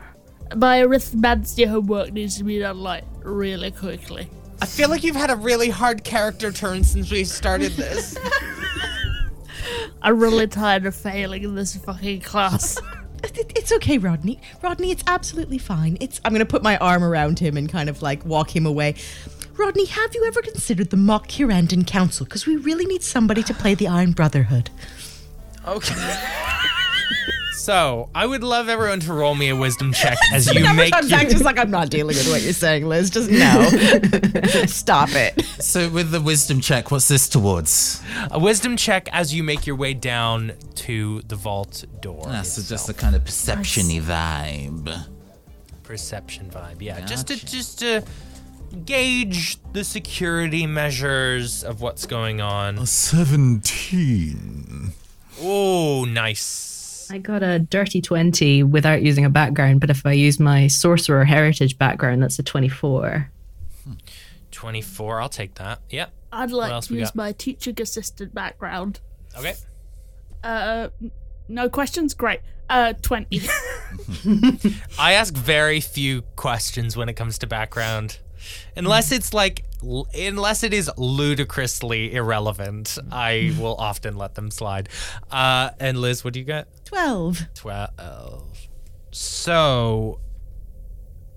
My 0.55 0.81
arithmancy 0.81 1.67
homework 1.67 2.13
needs 2.13 2.37
to 2.37 2.43
be 2.43 2.59
done 2.59 2.79
like 2.79 3.03
really 3.23 3.71
quickly. 3.71 4.29
I 4.61 4.65
feel 4.65 4.89
like 4.89 5.03
you've 5.03 5.15
had 5.15 5.29
a 5.29 5.35
really 5.35 5.69
hard 5.69 6.03
character 6.03 6.51
turn 6.51 6.83
since 6.83 7.11
we 7.11 7.23
started 7.23 7.73
this. 7.73 8.17
I'm 10.01 10.19
really 10.19 10.47
tired 10.47 10.85
of 10.85 10.95
failing 10.95 11.43
in 11.43 11.55
this 11.55 11.75
fucking 11.75 12.21
class. 12.21 12.79
It's 13.55 13.71
okay, 13.71 13.97
Rodney. 13.97 14.41
Rodney, 14.61 14.91
it's 14.91 15.03
absolutely 15.07 15.57
fine. 15.57 15.97
It's. 16.01 16.19
I'm 16.25 16.33
gonna 16.33 16.45
put 16.45 16.61
my 16.61 16.75
arm 16.79 17.05
around 17.05 17.39
him 17.39 17.55
and 17.55 17.69
kind 17.69 17.87
of 17.87 18.01
like 18.01 18.25
walk 18.25 18.53
him 18.53 18.65
away. 18.65 18.95
Rodney, 19.55 19.85
have 19.85 20.13
you 20.13 20.25
ever 20.25 20.41
considered 20.41 20.89
the 20.89 20.97
Mock 20.97 21.29
Hurandan 21.29 21.87
Council? 21.87 22.25
Because 22.25 22.45
we 22.45 22.57
really 22.57 22.85
need 22.85 23.01
somebody 23.01 23.41
to 23.43 23.53
play 23.53 23.75
the 23.75 23.87
Iron 23.87 24.11
Brotherhood. 24.11 24.69
Okay. 25.65 25.95
so, 27.63 28.09
I 28.13 28.25
would 28.25 28.43
love 28.43 28.67
everyone 28.67 28.99
to 29.01 29.13
roll 29.13 29.35
me 29.35 29.47
a 29.47 29.55
wisdom 29.55 29.93
check 29.93 30.17
as 30.33 30.53
you 30.53 30.59
Number 30.59 30.83
make 30.83 30.91
comes 30.91 31.09
your, 31.09 31.17
back 31.17 31.29
just 31.29 31.45
like 31.45 31.57
I'm 31.57 31.71
not 31.71 31.89
dealing 31.89 32.17
with 32.17 32.29
what 32.29 32.41
you're 32.41 32.51
saying, 32.51 32.85
Liz. 32.85 33.09
Just 33.09 33.31
no. 33.31 33.63
Stop 34.65 35.11
it. 35.13 35.45
So 35.61 35.87
with 35.87 36.11
the 36.11 36.19
wisdom 36.19 36.59
check, 36.59 36.91
what's 36.91 37.07
this 37.07 37.29
towards? 37.29 38.03
a 38.31 38.37
wisdom 38.37 38.75
check 38.75 39.07
as 39.13 39.33
you 39.33 39.43
make 39.43 39.65
your 39.65 39.77
way 39.77 39.93
down 39.93 40.51
to 40.75 41.21
the 41.21 41.37
vault 41.37 41.85
door. 42.01 42.25
Ah, 42.27 42.41
so 42.41 42.61
just 42.61 42.89
a 42.89 42.93
kind 42.93 43.15
of 43.15 43.23
perception-y 43.23 44.01
vibe. 44.01 45.07
perception 45.83 46.49
vibe. 46.49 46.81
Yeah, 46.81 46.99
just 47.05 47.27
to 47.27 47.45
just 47.45 47.79
to 47.79 48.03
gauge 48.83 49.57
the 49.71 49.85
security 49.85 50.67
measures 50.67 51.63
of 51.63 51.79
what's 51.79 52.05
going 52.05 52.41
on. 52.41 52.85
Seventeen. 52.85 54.91
Oh, 55.41 56.05
nice. 56.05 56.72
I 57.11 57.17
got 57.17 57.43
a 57.43 57.59
dirty 57.59 58.01
20 58.01 58.63
without 58.63 59.01
using 59.01 59.25
a 59.25 59.29
background, 59.29 59.79
but 59.79 59.89
if 59.89 60.05
I 60.05 60.11
use 60.13 60.39
my 60.39 60.67
sorcerer 60.67 61.25
heritage 61.25 61.77
background, 61.77 62.23
that's 62.23 62.39
a 62.39 62.43
24. 62.43 63.29
24, 64.51 65.21
I'll 65.21 65.29
take 65.29 65.55
that. 65.55 65.81
Yep. 65.89 66.11
I'd 66.31 66.51
like 66.51 66.83
to 66.85 66.95
use 66.95 67.09
got? 67.09 67.15
my 67.15 67.31
teaching 67.33 67.79
assistant 67.79 68.33
background. 68.33 68.99
Okay. 69.37 69.53
Uh, 70.43 70.89
no 71.47 71.69
questions? 71.69 72.13
Great. 72.13 72.39
Uh, 72.69 72.93
20. 73.01 73.41
I 74.99 75.13
ask 75.13 75.33
very 75.33 75.79
few 75.79 76.21
questions 76.35 76.97
when 76.97 77.09
it 77.09 77.13
comes 77.13 77.37
to 77.39 77.47
background. 77.47 78.19
Unless 78.75 79.11
it's 79.11 79.33
like, 79.33 79.65
l- 79.83 80.07
unless 80.13 80.63
it 80.63 80.73
is 80.73 80.89
ludicrously 80.97 82.13
irrelevant, 82.13 82.97
I 83.11 83.53
will 83.59 83.75
often 83.75 84.17
let 84.17 84.35
them 84.35 84.51
slide. 84.51 84.89
Uh, 85.31 85.71
and 85.79 85.99
Liz, 85.99 86.23
what 86.23 86.33
do 86.33 86.39
you 86.39 86.45
got? 86.45 86.67
12. 86.85 87.41
12. 87.55 88.67
So, 89.11 90.19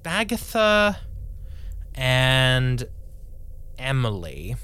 Bagatha 0.03 0.97
and 1.95 2.85
Emily. 3.79 4.57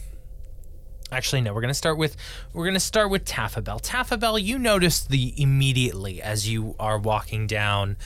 Actually, 1.10 1.42
no. 1.42 1.52
We're 1.52 1.60
gonna 1.60 1.74
start 1.74 1.98
with 1.98 2.16
we're 2.54 2.64
gonna 2.64 2.80
start 2.80 3.10
with 3.10 3.26
Taffabelle. 3.26 3.80
Taffabelle, 3.80 4.38
you 4.38 4.58
notice 4.58 5.02
the 5.02 5.34
immediately 5.36 6.22
as 6.22 6.48
you 6.48 6.74
are 6.80 6.98
walking 6.98 7.46
down 7.46 7.98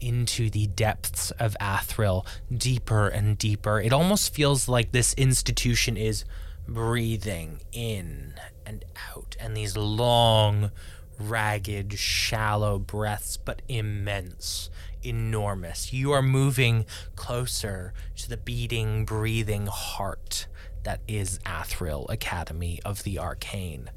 into 0.00 0.50
the 0.50 0.66
depths 0.66 1.30
of 1.32 1.56
Athril, 1.60 2.26
deeper 2.54 3.08
and 3.08 3.36
deeper. 3.36 3.80
It 3.80 3.92
almost 3.92 4.34
feels 4.34 4.68
like 4.68 4.92
this 4.92 5.14
institution 5.14 5.96
is 5.96 6.24
breathing 6.66 7.60
in 7.72 8.34
and 8.64 8.84
out, 9.14 9.36
and 9.40 9.56
these 9.56 9.76
long, 9.76 10.70
ragged, 11.18 11.98
shallow 11.98 12.78
breaths, 12.78 13.36
but 13.36 13.62
immense, 13.68 14.70
enormous. 15.02 15.92
You 15.92 16.12
are 16.12 16.22
moving 16.22 16.86
closer 17.16 17.92
to 18.16 18.28
the 18.28 18.36
beating, 18.36 19.04
breathing 19.04 19.66
heart 19.66 20.46
that 20.82 21.00
is 21.06 21.38
Athril 21.40 22.08
Academy 22.10 22.80
of 22.84 23.02
the 23.02 23.18
Arcane. 23.18 23.90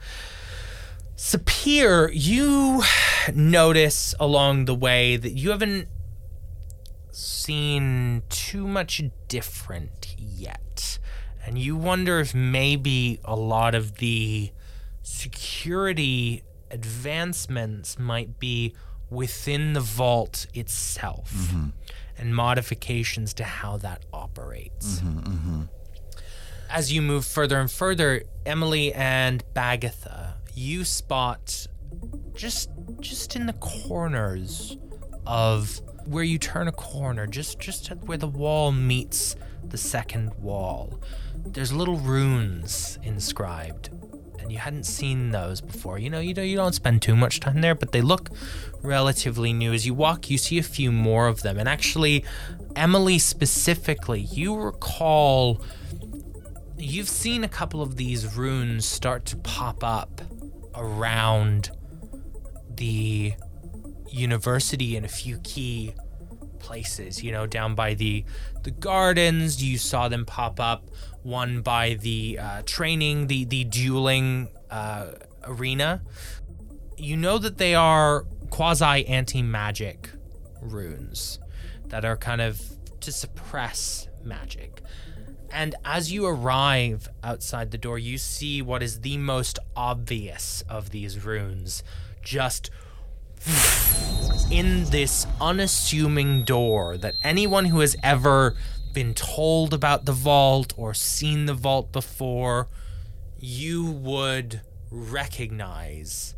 Sapir, 1.16 2.10
you 2.14 2.84
notice 3.34 4.16
along 4.20 4.66
the 4.66 4.76
way 4.76 5.16
that 5.16 5.32
you 5.32 5.52
haven't 5.52 5.88
seen 7.12 8.24
too 8.30 8.68
much 8.68 9.02
different 9.28 10.16
yet. 10.18 11.00
And 11.46 11.58
you 11.58 11.76
wonder 11.76 12.20
if 12.20 12.34
maybe 12.34 13.20
a 13.24 13.36
lot 13.36 13.76
of 13.76 13.98
the 13.98 14.52
security 15.04 16.44
advancements 16.72 18.00
might 18.00 18.40
be 18.40 18.74
within 19.10 19.74
the 19.74 19.80
vault 19.80 20.48
itself 20.54 21.32
mm-hmm. 21.32 21.68
and 22.18 22.36
modifications 22.36 23.34
to 23.36 23.44
how 23.44 23.78
that 23.78 24.04
operates. 24.12 25.00
Mm-hmm, 25.00 25.20
mm-hmm. 25.20 25.62
As 26.70 26.92
you 26.92 27.02
move 27.02 27.26
further 27.26 27.60
and 27.60 27.70
further, 27.70 28.24
Emily 28.46 28.92
and 28.94 29.44
Bagatha, 29.54 30.33
you 30.56 30.84
spot 30.84 31.68
just 32.34 32.70
just 33.00 33.36
in 33.36 33.46
the 33.46 33.54
corners 33.54 34.78
of 35.26 35.82
where 36.06 36.24
you 36.24 36.38
turn 36.38 36.68
a 36.68 36.72
corner, 36.72 37.28
just 37.28 37.60
just 37.60 37.88
where 38.06 38.18
the 38.18 38.28
wall 38.28 38.72
meets 38.72 39.36
the 39.66 39.78
second 39.78 40.34
wall. 40.36 41.00
There's 41.46 41.74
little 41.74 41.98
runes 41.98 43.00
inscribed, 43.04 43.90
and 44.40 44.52
you 44.52 44.58
hadn't 44.58 44.86
seen 44.86 45.32
those 45.32 45.62
before. 45.62 45.98
You 46.00 46.10
know, 46.10 46.20
you 46.20 46.34
don't 46.34 46.48
you 46.48 46.56
don't 46.56 46.74
spend 46.74 47.02
too 47.02 47.16
much 47.16 47.40
time 47.40 47.62
there, 47.62 47.76
but 47.76 47.92
they 47.92 48.02
look 48.02 48.30
relatively 48.82 49.54
new. 49.54 49.74
As 49.74 49.86
you 49.86 49.94
walk, 49.94 50.30
you 50.30 50.38
see 50.38 50.58
a 50.58 50.64
few 50.64 50.92
more 50.92 51.28
of 51.28 51.42
them, 51.42 51.58
and 51.58 51.70
actually, 51.70 52.26
Emily 52.76 53.20
specifically, 53.20 54.22
you 54.22 54.56
recall 54.56 55.62
you've 56.78 57.10
seen 57.10 57.44
a 57.44 57.48
couple 57.48 57.82
of 57.82 57.96
these 57.96 58.36
runes 58.36 58.86
start 58.86 59.26
to 59.26 59.38
pop 59.38 59.84
up 59.84 60.22
around 60.76 61.72
the 62.70 63.34
university 64.10 64.96
in 64.96 65.04
a 65.04 65.08
few 65.08 65.40
key 65.40 65.94
places 66.60 67.22
you 67.22 67.32
know 67.32 67.46
down 67.46 67.76
by 67.76 67.94
the 67.94 68.24
the 68.64 68.72
gardens. 68.72 69.62
You 69.62 69.78
saw 69.78 70.08
them 70.08 70.26
pop 70.26 70.60
up 70.60 70.90
one 71.22 71.62
by 71.62 71.96
the 71.96 72.40
uh, 72.42 72.62
training 72.66 73.28
the 73.28 73.46
the 73.46 73.64
dueling 73.66 74.50
uh, 74.72 75.14
arena. 75.44 76.02
You 76.98 77.18
know 77.18 77.38
that 77.38 77.58
they 77.58 77.76
are 77.76 78.26
quasi 78.50 79.06
anti-magic 79.08 80.10
runes 80.62 81.40
that 81.88 82.06
are 82.06 82.16
kind 82.16 82.40
of 82.40 82.62
to 83.02 83.12
suppress 83.12 84.08
magic 84.24 84.83
and 85.54 85.76
as 85.86 86.12
you 86.12 86.26
arrive 86.26 87.08
outside 87.24 87.72
the 87.72 87.78
door, 87.78 88.00
you 88.00 88.18
see 88.18 88.62
what 88.62 88.82
is 88.82 89.02
the 89.02 89.18
most 89.18 89.60
obvious 89.76 90.64
of 90.68 90.90
these 90.90 91.24
runes. 91.24 91.84
Just 92.24 92.72
in 94.52 94.86
this 94.86 95.28
unassuming 95.40 96.44
door 96.44 96.98
that 96.98 97.14
anyone 97.24 97.66
who 97.66 97.82
has 97.82 97.96
ever 98.02 98.56
been 98.94 99.14
told 99.14 99.74
about 99.74 100.06
the 100.06 100.12
vault 100.12 100.74
or 100.76 100.94
seen 100.94 101.46
the 101.46 101.54
vault 101.54 101.92
before, 101.92 102.68
you 103.40 103.86
would 103.86 104.62
recognize 104.90 106.36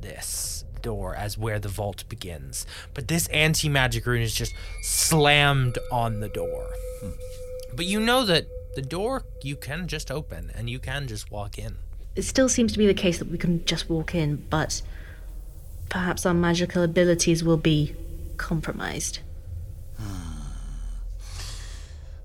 this 0.00 0.64
door 0.82 1.14
as 1.14 1.38
where 1.38 1.58
the 1.58 1.68
vault 1.68 2.04
begins. 2.08 2.66
But 2.94 3.08
this 3.08 3.28
anti 3.28 3.68
magic 3.68 4.06
rune 4.06 4.22
is 4.22 4.34
just 4.34 4.54
slammed 4.82 5.78
on 5.92 6.20
the 6.20 6.28
door. 6.28 6.66
Hmm. 7.00 7.43
But 7.76 7.86
you 7.86 8.00
know 8.00 8.24
that 8.24 8.46
the 8.74 8.82
door 8.82 9.24
you 9.42 9.56
can 9.56 9.88
just 9.88 10.10
open 10.10 10.50
and 10.54 10.70
you 10.70 10.78
can 10.78 11.06
just 11.08 11.30
walk 11.30 11.58
in. 11.58 11.76
It 12.16 12.22
still 12.22 12.48
seems 12.48 12.72
to 12.72 12.78
be 12.78 12.86
the 12.86 12.94
case 12.94 13.18
that 13.18 13.30
we 13.30 13.38
can 13.38 13.64
just 13.64 13.88
walk 13.90 14.14
in, 14.14 14.46
but 14.48 14.82
perhaps 15.88 16.24
our 16.24 16.34
magical 16.34 16.82
abilities 16.82 17.42
will 17.42 17.56
be 17.56 17.94
compromised. 18.36 19.20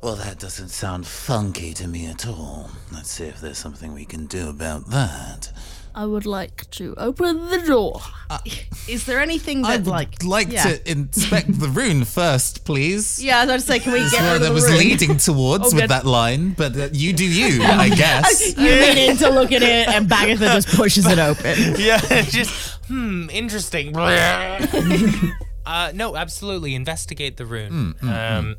Well, 0.02 0.16
that 0.16 0.40
doesn't 0.40 0.70
sound 0.70 1.06
funky 1.06 1.74
to 1.74 1.86
me 1.86 2.06
at 2.06 2.26
all. 2.26 2.72
Let's 2.90 3.12
see 3.12 3.26
if 3.26 3.42
there's 3.42 3.58
something 3.58 3.94
we 3.94 4.06
can 4.06 4.28
do 4.28 4.48
about 4.48 4.90
that. 4.92 5.52
I 6.00 6.06
would 6.06 6.26
like 6.26 6.72
to 6.72 6.94
open 6.96 7.50
the 7.50 7.58
door. 7.68 8.00
Is 8.88 9.06
there 9.06 9.20
anything 9.20 9.64
that, 9.64 9.72
I'd 9.72 9.86
like. 9.86 10.24
like 10.24 10.50
yeah. 10.50 10.64
to 10.64 10.90
inspect 10.90 11.60
the 11.60 11.68
rune 11.68 12.06
first, 12.06 12.64
please. 12.64 13.22
Yeah, 13.22 13.40
I 13.40 13.42
was 13.42 13.50
about 13.50 13.56
to 13.56 13.62
say, 13.66 13.80
can 13.80 13.92
we 13.92 14.00
That's 14.00 14.14
get 14.14 14.22
where 14.22 14.34
rid 14.36 14.42
that 14.44 14.46
of 14.46 14.50
the 14.50 14.54
was 14.54 14.70
room? 14.70 14.78
leading 14.78 15.18
towards 15.18 15.66
Oh, 15.66 15.76
with 15.76 15.84
good. 15.84 15.90
that 15.90 16.06
line, 16.06 16.52
but 16.52 16.74
uh, 16.78 16.88
you 16.94 17.12
do 17.12 17.26
you, 17.26 17.62
I 17.64 17.90
guess. 17.90 18.56
You 18.58 18.70
lean 18.70 18.98
in 19.10 19.18
to 19.18 19.30
look 19.30 19.52
at 19.52 19.62
it, 19.62 19.90
and 19.90 20.08
Bagatha 20.10 20.56
just 20.56 20.70
pushes 20.70 21.06
it 21.06 21.20
open. 21.20 21.76
Yeah, 21.78 22.00
just 22.22 22.78
hmm, 22.88 23.30
interesting. 23.30 23.94
uh, 23.98 25.92
no, 25.94 26.16
absolutely. 26.16 26.76
Investigate 26.76 27.36
the 27.36 27.46
rune. 27.46 27.96
um, 28.04 28.56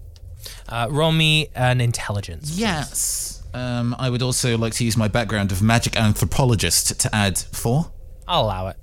uh, 0.69 0.89
roll 0.91 1.13
me 1.13 1.49
an 1.55 1.81
intelligence. 1.81 2.59
Yes. 2.59 3.40
Um, 3.53 3.97
I 3.99 4.11
would 4.11 4.23
also 4.23 4.57
like 4.57 4.75
to 4.75 4.85
use 4.85 4.97
my 4.97 5.09
background 5.09 5.51
of 5.53 5.61
magic 5.63 5.97
anthropologist 5.97 7.01
to 7.01 7.15
add 7.15 7.39
four. 7.39 7.91
I'll 8.29 8.43
allow 8.45 8.69
it. 8.69 8.77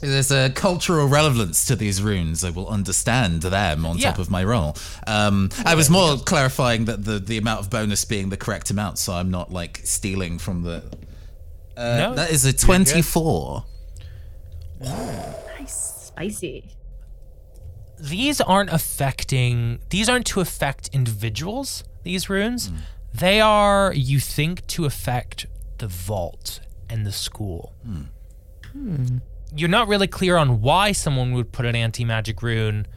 There's 0.00 0.30
a 0.30 0.50
cultural 0.50 1.06
relevance 1.06 1.64
to 1.66 1.76
these 1.76 2.02
runes. 2.02 2.44
I 2.44 2.50
will 2.50 2.68
understand 2.68 3.40
them 3.42 3.86
on 3.86 3.98
top 4.10 4.18
of 4.18 4.28
my 4.30 4.44
role. 4.44 4.76
Um, 5.06 5.48
I 5.64 5.74
was 5.76 5.88
more 5.88 6.16
clarifying 6.18 6.84
that 6.86 7.04
the, 7.04 7.18
the 7.18 7.38
amount 7.38 7.60
of 7.60 7.70
bonus 7.70 8.04
being 8.04 8.28
the 8.28 8.36
correct 8.36 8.70
amount, 8.70 8.98
so 8.98 9.14
I'm 9.14 9.30
not 9.30 9.50
like 9.52 9.80
stealing 9.84 10.38
from 10.38 10.62
the. 10.62 10.82
Uh, 11.76 11.96
No, 11.98 12.14
that 12.16 12.30
is 12.32 12.44
a 12.44 12.52
24. 12.52 13.64
Nice. 14.80 16.10
Spicy. 16.14 16.70
These 17.98 18.40
aren't 18.40 18.70
affecting. 18.70 19.78
These 19.90 20.08
aren't 20.08 20.26
to 20.26 20.40
affect 20.40 20.88
individuals. 20.92 21.84
These 22.02 22.28
runes. 22.28 22.70
They 23.14 23.40
are, 23.40 23.92
you 23.94 24.18
think, 24.18 24.66
to 24.68 24.86
affect 24.86 25.46
the 25.78 25.86
vault 25.86 26.60
and 26.90 27.06
the 27.06 27.12
school. 27.12 27.72
Hmm. 28.72 29.18
You're 29.56 29.68
not 29.68 29.86
really 29.86 30.08
clear 30.08 30.36
on 30.36 30.60
why 30.60 30.90
someone 30.90 31.32
would 31.34 31.52
put 31.52 31.64
an 31.64 31.76
anti 31.76 32.04
magic 32.04 32.42
rune 32.42 32.88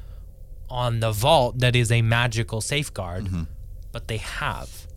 on 0.69 1.01
the 1.01 1.11
vault 1.11 1.59
that 1.59 1.75
is 1.75 1.91
a 1.91 2.01
magical 2.01 2.61
safeguard, 2.61 3.25
mm-hmm. 3.25 3.43
but 3.91 4.07
they 4.07 4.17
have. 4.17 4.87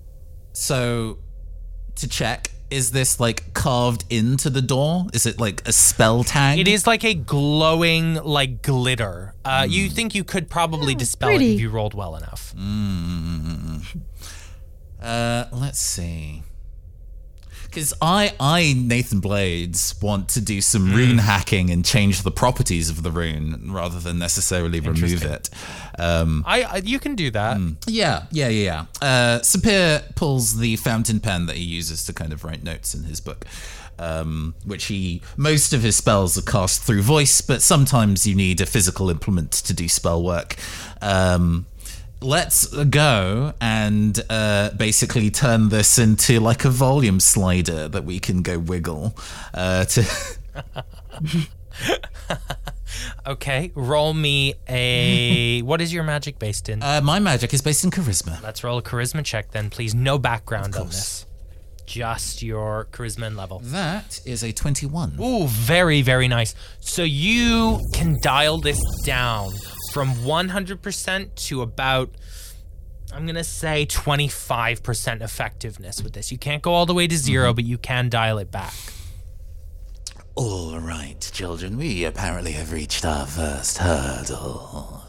So, 0.55 1.19
to 1.97 2.09
check, 2.09 2.51
is 2.71 2.93
this 2.93 3.21
like 3.21 3.53
carved 3.53 4.05
into 4.09 4.49
the 4.49 4.63
door? 4.63 5.07
Is 5.13 5.27
it 5.27 5.39
like 5.39 5.67
a 5.69 5.73
spell 5.73 6.25
tag? 6.25 6.59
It 6.59 6.67
is 6.67 6.87
like 6.87 7.05
a 7.05 7.13
glowing, 7.13 8.15
like 8.15 8.63
glitter. 8.63 9.35
Uh, 9.45 9.67
You 9.69 9.89
hmm. 9.89 9.95
think 9.95 10.15
you 10.15 10.25
could 10.25 10.49
probably 10.49 10.95
hmm, 10.95 10.99
dispel 10.99 11.29
it 11.29 11.43
if 11.43 11.61
you 11.61 11.69
rolled 11.69 11.93
well 11.93 12.17
enough. 12.17 12.55
Uh, 15.01 15.47
let's 15.53 15.79
see. 15.79 16.43
Because 17.71 17.95
I, 18.03 18.35
I, 18.41 18.75
Nathan 18.77 19.21
Blades, 19.21 19.95
want 20.03 20.29
to 20.31 20.41
do 20.41 20.61
some 20.61 20.93
rune 20.93 21.19
hacking 21.19 21.71
and 21.71 21.85
change 21.85 22.23
the 22.23 22.33
properties 22.33 22.91
of 22.91 23.05
the 23.05 23.13
rune 23.13 23.73
rather 23.73 24.01
than 24.01 24.19
necessarily 24.19 24.81
remove 24.81 25.25
it. 25.25 25.49
Um, 25.97 26.43
I, 26.49 26.63
I 26.65 26.77
you 26.79 26.99
can 26.99 27.15
do 27.15 27.31
that. 27.31 27.59
yeah, 27.87 28.25
yeah, 28.33 28.49
yeah. 28.49 28.87
yeah. 29.01 29.07
Uh, 29.07 29.39
Sapir 29.41 30.17
pulls 30.17 30.59
the 30.59 30.77
fountain 30.77 31.21
pen 31.21 31.47
that 31.47 31.57
he 31.57 31.63
uses 31.63 32.05
to 32.07 32.13
kind 32.13 32.33
of 32.33 32.43
write 32.43 32.65
notes 32.65 32.93
in 32.93 33.05
his 33.05 33.21
book. 33.21 33.47
Um, 34.01 34.55
which 34.65 34.87
he 34.87 35.21
most 35.37 35.75
of 35.75 35.83
his 35.83 35.95
spells 35.95 36.39
are 36.39 36.43
cast 36.43 36.83
through 36.83 37.03
voice, 37.03 37.43
but 37.43 37.61
sometimes 37.61 38.27
you 38.27 38.35
need 38.35 38.61
a 38.63 38.67
physical 38.67 39.11
implement 39.11 39.53
to 39.53 39.75
do 39.75 39.89
spell 39.89 40.23
work. 40.25 40.57
Um, 41.03 41.67
let's 42.23 42.67
go 42.67 43.55
and 43.61 44.21
uh, 44.29 44.71
basically 44.77 45.31
turn 45.31 45.69
this 45.69 45.99
into 45.99 46.41
like 46.41 46.65
a 46.65 46.71
volume 46.71 47.21
slider 47.21 47.89
that 47.89 48.05
we 48.05 48.19
can 48.19 48.43
go 48.43 48.59
wiggle 48.59 49.17
uh, 49.55 49.85
to. 49.87 50.05
Okay, 53.27 53.71
roll 53.75 54.13
me 54.13 54.55
a. 54.69 55.63
what 55.63 55.81
is 55.81 55.93
your 55.93 56.03
magic 56.03 56.39
based 56.39 56.69
in? 56.69 56.83
Uh, 56.83 57.01
my 57.03 57.19
magic 57.19 57.55
is 57.55 57.63
based 57.63 57.85
in 57.85 57.91
charisma. 57.91 58.43
Let's 58.43 58.65
roll 58.65 58.79
a 58.79 58.83
charisma 58.83 59.25
check 59.25 59.53
then, 59.53 59.71
please. 59.71 59.95
No 59.95 60.19
background 60.19 60.75
on 60.75 60.87
this. 60.89 61.27
Just 61.87 62.43
your 62.43 62.87
charisma 62.93 63.27
and 63.27 63.37
level. 63.37 63.61
That 63.65 64.21
is 64.25 64.43
a 64.43 64.53
twenty-one. 64.53 65.17
Ooh, 65.21 65.47
very, 65.47 66.03
very 66.03 66.29
nice. 66.29 66.55
So 66.81 67.03
you 67.03 67.81
can 67.93 68.19
dial 68.23 68.59
this 68.59 68.81
down 69.05 69.51
from 69.91 70.15
100% 70.15 71.35
to 71.35 71.63
about, 71.63 72.11
I'm 73.13 73.27
going 73.27 73.35
to 73.35 73.45
say 73.45 73.87
25% 73.87 75.21
effectiveness 75.21 76.03
with 76.03 76.13
this. 76.13 76.31
You 76.31 76.39
can't 76.39 76.63
go 76.63 76.73
all 76.73 76.87
the 76.87 76.95
way 76.95 77.07
to 77.07 77.17
0 77.17 77.55
but 77.55 77.65
you 77.65 77.77
can 77.79 78.09
dial 78.09 78.39
it 78.39 78.51
back. 78.51 78.75
All 80.37 80.79
right, 80.79 81.21
children, 81.33 81.77
we 81.77 82.05
apparently 82.05 82.53
have 82.53 82.73
reached 82.73 83.05
our 83.05 83.27
first 83.27 83.79
hurdle. 83.79 85.03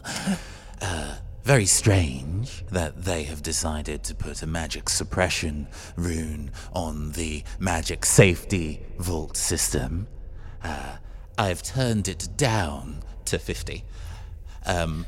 Uh, 0.80 1.14
very 1.44 1.64
strange 1.66 2.64
that 2.70 3.04
they 3.04 3.22
have 3.22 3.42
decided 3.42 4.02
to 4.04 4.14
put 4.14 4.42
a 4.42 4.46
magic 4.46 4.88
suppression 4.88 5.68
rune 5.96 6.50
on 6.72 7.12
the 7.12 7.44
magic 7.58 8.04
safety 8.04 8.82
vault 8.98 9.36
system. 9.36 10.08
Uh, 10.62 10.96
I've 11.38 11.62
turned 11.62 12.08
it 12.08 12.28
down 12.36 13.02
to 13.26 13.38
50. 13.38 13.84
Um, 14.66 15.06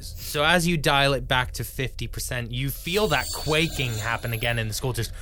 So 0.00 0.44
as 0.44 0.66
you 0.66 0.76
dial 0.76 1.14
it 1.14 1.26
back 1.28 1.52
to 1.52 1.62
50%, 1.62 2.50
you 2.50 2.68
feel 2.70 3.06
that 3.08 3.26
quaking 3.32 3.92
happen 3.94 4.32
again 4.32 4.58
in 4.58 4.68
the 4.68 4.74
school. 4.74 4.92
Just 4.92 5.12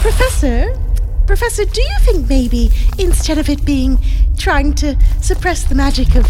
Professor? 0.00 0.78
Professor, 1.26 1.64
do 1.64 1.80
you 1.80 1.96
think 2.00 2.28
maybe 2.28 2.70
instead 2.98 3.38
of 3.38 3.48
it 3.48 3.64
being 3.64 3.98
trying 4.36 4.74
to 4.74 4.96
suppress 5.20 5.64
the 5.64 5.74
magic 5.74 6.14
of 6.14 6.26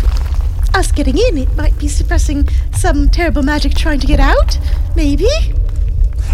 us 0.74 0.90
getting 0.92 1.18
in, 1.18 1.38
it 1.38 1.54
might 1.56 1.76
be 1.78 1.88
suppressing 1.88 2.48
some 2.72 3.08
terrible 3.10 3.42
magic 3.42 3.74
trying 3.74 4.00
to 4.00 4.06
get 4.06 4.20
out? 4.20 4.58
Maybe? 4.96 5.28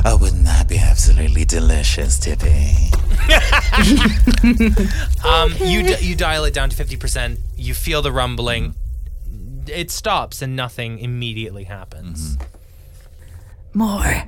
oh, 0.04 0.16
wouldn't 0.16 0.44
that 0.44 0.66
be 0.68 0.78
absolutely 0.78 1.44
delicious, 1.44 2.18
Tippi? 2.18 2.88
Um, 5.24 5.52
you 5.62 5.82
di- 5.82 5.98
you 6.00 6.14
dial 6.16 6.44
it 6.44 6.54
down 6.54 6.70
to 6.70 6.76
fifty 6.76 6.96
percent. 6.96 7.38
You 7.56 7.74
feel 7.74 8.00
the 8.02 8.10
rumbling. 8.12 8.74
It 9.70 9.90
stops 9.90 10.42
and 10.42 10.56
nothing 10.56 10.98
immediately 10.98 11.64
happens. 11.64 12.36
More. 13.72 14.24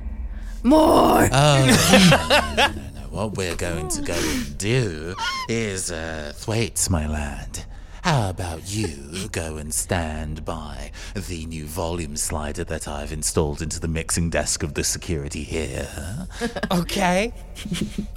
More. 0.63 1.27
Oh, 1.31 2.55
no, 2.55 2.63
no, 2.65 2.73
no, 2.73 3.01
no. 3.01 3.07
What 3.09 3.35
we're 3.37 3.55
going 3.55 3.89
to 3.89 4.01
go 4.01 4.13
and 4.15 4.57
do 4.57 5.15
is, 5.49 5.91
uh, 5.91 6.31
Thwaites, 6.35 6.89
my 6.89 7.07
lad. 7.07 7.65
How 8.03 8.29
about 8.29 8.69
you 8.73 9.29
go 9.31 9.55
and 9.55 9.73
stand 9.73 10.43
by 10.43 10.91
the 11.15 11.45
new 11.45 11.65
volume 11.65 12.17
slider 12.17 12.65
that 12.65 12.85
I've 12.85 13.13
installed 13.13 13.61
into 13.61 13.79
the 13.79 13.87
mixing 13.87 14.29
desk 14.29 14.61
of 14.61 14.73
the 14.73 14.83
security 14.83 15.43
here? 15.43 16.27
Okay. 16.71 17.33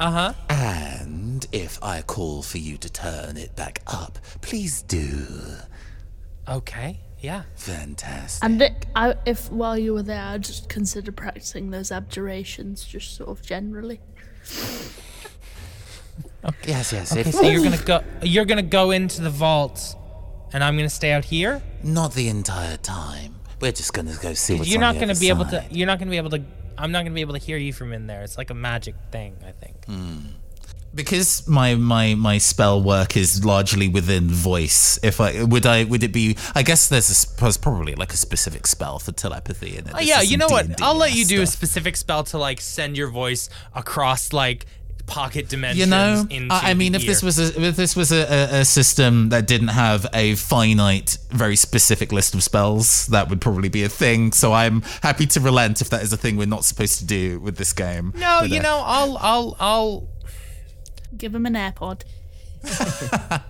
Uh 0.00 0.10
huh. 0.10 0.32
And 0.48 1.46
if 1.52 1.82
I 1.82 2.02
call 2.02 2.42
for 2.42 2.58
you 2.58 2.78
to 2.78 2.90
turn 2.90 3.36
it 3.36 3.54
back 3.54 3.82
up, 3.86 4.18
please 4.40 4.82
do. 4.82 5.28
Okay. 6.48 6.98
Yeah. 7.20 7.42
Fantastic. 7.56 8.44
And 8.44 8.62
it, 8.62 8.86
I, 8.94 9.14
if 9.24 9.50
while 9.50 9.78
you 9.78 9.94
were 9.94 10.02
there, 10.02 10.22
I'd 10.22 10.44
just 10.44 10.68
consider 10.68 11.12
practicing 11.12 11.70
those 11.70 11.90
abjurations, 11.90 12.84
just 12.84 13.16
sort 13.16 13.30
of 13.30 13.42
generally. 13.42 14.00
Yes, 16.66 16.92
yes. 16.92 17.12
Okay. 17.12 17.22
if 17.22 17.34
So 17.34 17.42
you're 17.42 17.62
gonna 17.62 17.76
go. 17.82 18.02
You're 18.22 18.44
gonna 18.44 18.62
go 18.62 18.90
into 18.90 19.20
the 19.20 19.30
vault, 19.30 19.96
and 20.52 20.62
I'm 20.62 20.76
gonna 20.76 20.88
stay 20.88 21.12
out 21.12 21.24
here. 21.24 21.62
Not 21.82 22.14
the 22.14 22.28
entire 22.28 22.76
time. 22.76 23.36
We're 23.60 23.72
just 23.72 23.92
gonna 23.92 24.14
go 24.20 24.34
see 24.34 24.54
what's 24.54 24.68
You're 24.68 24.78
on 24.78 24.82
not 24.82 24.94
the 24.94 25.00
gonna 25.00 25.12
other 25.12 25.20
be 25.20 25.28
able 25.28 25.44
to. 25.46 25.64
You're 25.70 25.86
not 25.86 25.98
gonna 25.98 26.10
be 26.10 26.16
able 26.18 26.30
to. 26.30 26.42
I'm 26.78 26.92
not 26.92 27.02
gonna 27.04 27.14
be 27.14 27.20
able 27.22 27.32
to 27.34 27.40
hear 27.40 27.56
you 27.56 27.72
from 27.72 27.92
in 27.92 28.06
there. 28.06 28.22
It's 28.22 28.38
like 28.38 28.50
a 28.50 28.54
magic 28.54 28.94
thing. 29.10 29.36
I 29.46 29.52
think. 29.52 29.84
Hmm. 29.86 30.18
Because 30.96 31.46
my 31.46 31.74
my 31.74 32.14
my 32.14 32.38
spell 32.38 32.82
work 32.82 33.16
is 33.16 33.44
largely 33.44 33.86
within 33.86 34.28
voice 34.28 34.98
if 35.02 35.20
i 35.20 35.44
would 35.44 35.66
i 35.66 35.84
would 35.84 36.02
it 36.02 36.12
be 36.12 36.36
i 36.54 36.62
guess 36.62 36.88
there's 36.88 37.10
a 37.10 37.14
sp- 37.14 37.60
probably 37.60 37.94
like 37.94 38.12
a 38.12 38.16
specific 38.16 38.66
spell 38.66 38.98
for 38.98 39.12
telepathy 39.12 39.76
in 39.76 39.86
it 39.86 39.92
Oh 39.94 40.00
yeah, 40.00 40.20
you 40.20 40.36
know 40.36 40.48
what? 40.48 40.66
D&D 40.66 40.82
I'll 40.82 40.96
let 40.96 41.14
you 41.14 41.24
do 41.24 41.42
a 41.42 41.46
specific 41.46 41.96
spell 41.96 42.24
to 42.24 42.38
like 42.38 42.60
send 42.60 42.96
your 42.96 43.08
voice 43.08 43.48
across 43.74 44.32
like 44.32 44.66
pocket 45.06 45.48
dimensions. 45.48 45.78
you 45.78 45.86
know 45.86 46.26
into 46.30 46.52
i 46.52 46.74
mean 46.74 46.94
if 46.94 47.06
this 47.06 47.22
was 47.22 47.38
a 47.38 47.62
if 47.62 47.76
this 47.76 47.94
was 47.94 48.10
a, 48.10 48.22
a, 48.22 48.60
a 48.60 48.64
system 48.64 49.28
that 49.28 49.46
didn't 49.46 49.68
have 49.68 50.04
a 50.12 50.34
finite 50.34 51.16
very 51.30 51.54
specific 51.54 52.10
list 52.10 52.34
of 52.34 52.42
spells 52.42 53.06
that 53.06 53.28
would 53.30 53.40
probably 53.40 53.68
be 53.68 53.84
a 53.84 53.88
thing 53.88 54.32
so 54.32 54.52
i'm 54.52 54.82
happy 55.02 55.24
to 55.24 55.38
relent 55.38 55.80
if 55.80 55.88
that 55.90 56.02
is 56.02 56.12
a 56.12 56.16
thing 56.16 56.36
we're 56.36 56.44
not 56.44 56.64
supposed 56.64 56.98
to 56.98 57.04
do 57.04 57.38
with 57.38 57.56
this 57.56 57.72
game 57.72 58.12
no, 58.16 58.38
But, 58.40 58.50
you 58.50 58.58
uh, 58.58 58.62
know, 58.62 58.82
I'll 58.84 59.16
I'll 59.18 59.56
I'll 59.60 60.08
Give 61.16 61.34
him 61.34 61.46
an 61.46 61.54
AirPod. 61.54 62.02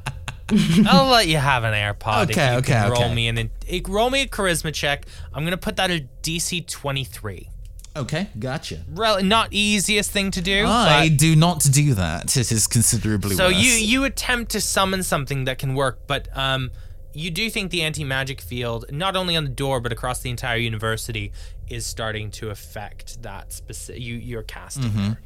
I'll 0.86 1.10
let 1.10 1.26
you 1.26 1.38
have 1.38 1.64
an 1.64 1.74
AirPod. 1.74 2.24
if 2.24 2.30
Okay, 2.30 2.52
you 2.52 2.58
okay, 2.58 2.72
can 2.72 2.90
Roll 2.90 3.04
okay. 3.04 3.14
me 3.14 3.28
an 3.28 3.50
roll 3.88 4.10
me 4.10 4.22
a 4.22 4.26
charisma 4.28 4.72
check. 4.72 5.06
I'm 5.34 5.42
gonna 5.44 5.56
put 5.56 5.76
that 5.76 5.90
at 5.90 6.22
DC 6.22 6.66
23. 6.66 7.50
okay 7.96 8.28
gotcha 8.38 8.84
Rel- 8.90 9.22
not 9.24 9.48
easiest 9.52 10.10
thing 10.10 10.30
to 10.32 10.42
do. 10.42 10.66
i 10.66 11.08
but- 11.08 11.18
do 11.18 11.34
not 11.34 11.60
do 11.62 11.94
that 11.94 12.36
it 12.36 12.52
is 12.52 12.66
considerably 12.66 13.34
so 13.34 13.46
worse. 13.46 13.56
you 13.56 13.70
you 13.72 14.04
attempt 14.04 14.52
to 14.52 14.60
summon 14.60 15.02
something 15.02 15.44
that 15.46 15.58
can 15.58 15.74
work, 15.74 16.06
but 16.06 16.28
um, 16.36 16.70
you 17.14 17.30
do 17.30 17.48
think 17.50 17.70
the 17.70 17.82
anti 17.82 18.04
magic 18.04 18.40
field, 18.42 18.84
not 18.92 19.16
only 19.16 19.34
on 19.34 19.44
the 19.44 19.50
door 19.64 19.80
but 19.80 19.90
across 19.92 20.20
the 20.20 20.28
entire 20.30 20.58
university, 20.58 21.32
is 21.68 21.86
starting 21.86 22.30
to 22.32 22.50
affect 22.50 23.22
that 23.22 23.52
specific. 23.52 24.00
You 24.02 24.14
you're 24.16 24.42
casting. 24.44 24.84
Mm-hmm. 24.90 25.08
there. 25.08 25.18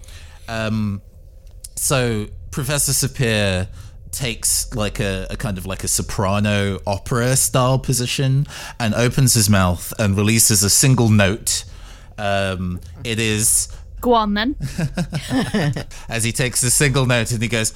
Um, 0.49 1.03
so 1.81 2.27
Professor 2.51 2.93
Sapir 2.93 3.69
takes 4.11 4.75
like 4.75 5.01
a, 5.01 5.27
a 5.31 5.37
kind 5.37 5.57
of 5.57 5.65
like 5.67 5.83
a 5.83 5.89
soprano 5.89 6.79
opera 6.87 7.37
style 7.37 7.79
position 7.79 8.47
and 8.79 8.93
opens 8.95 9.35
his 9.35 9.49
mouth 9.49 9.93
and 9.99 10.17
releases 10.17 10.63
a 10.63 10.71
single 10.71 11.09
note. 11.09 11.65
Um, 12.19 12.81
it 13.05 13.19
is 13.19 13.69
Go 14.01 14.13
on 14.15 14.35
then. 14.35 14.57
as 16.09 16.25
he 16.25 16.33
takes 16.33 16.63
a 16.63 16.71
single 16.71 17.07
note 17.07 17.33
and 17.33 17.43
he 17.43 17.49
goes, 17.49 17.73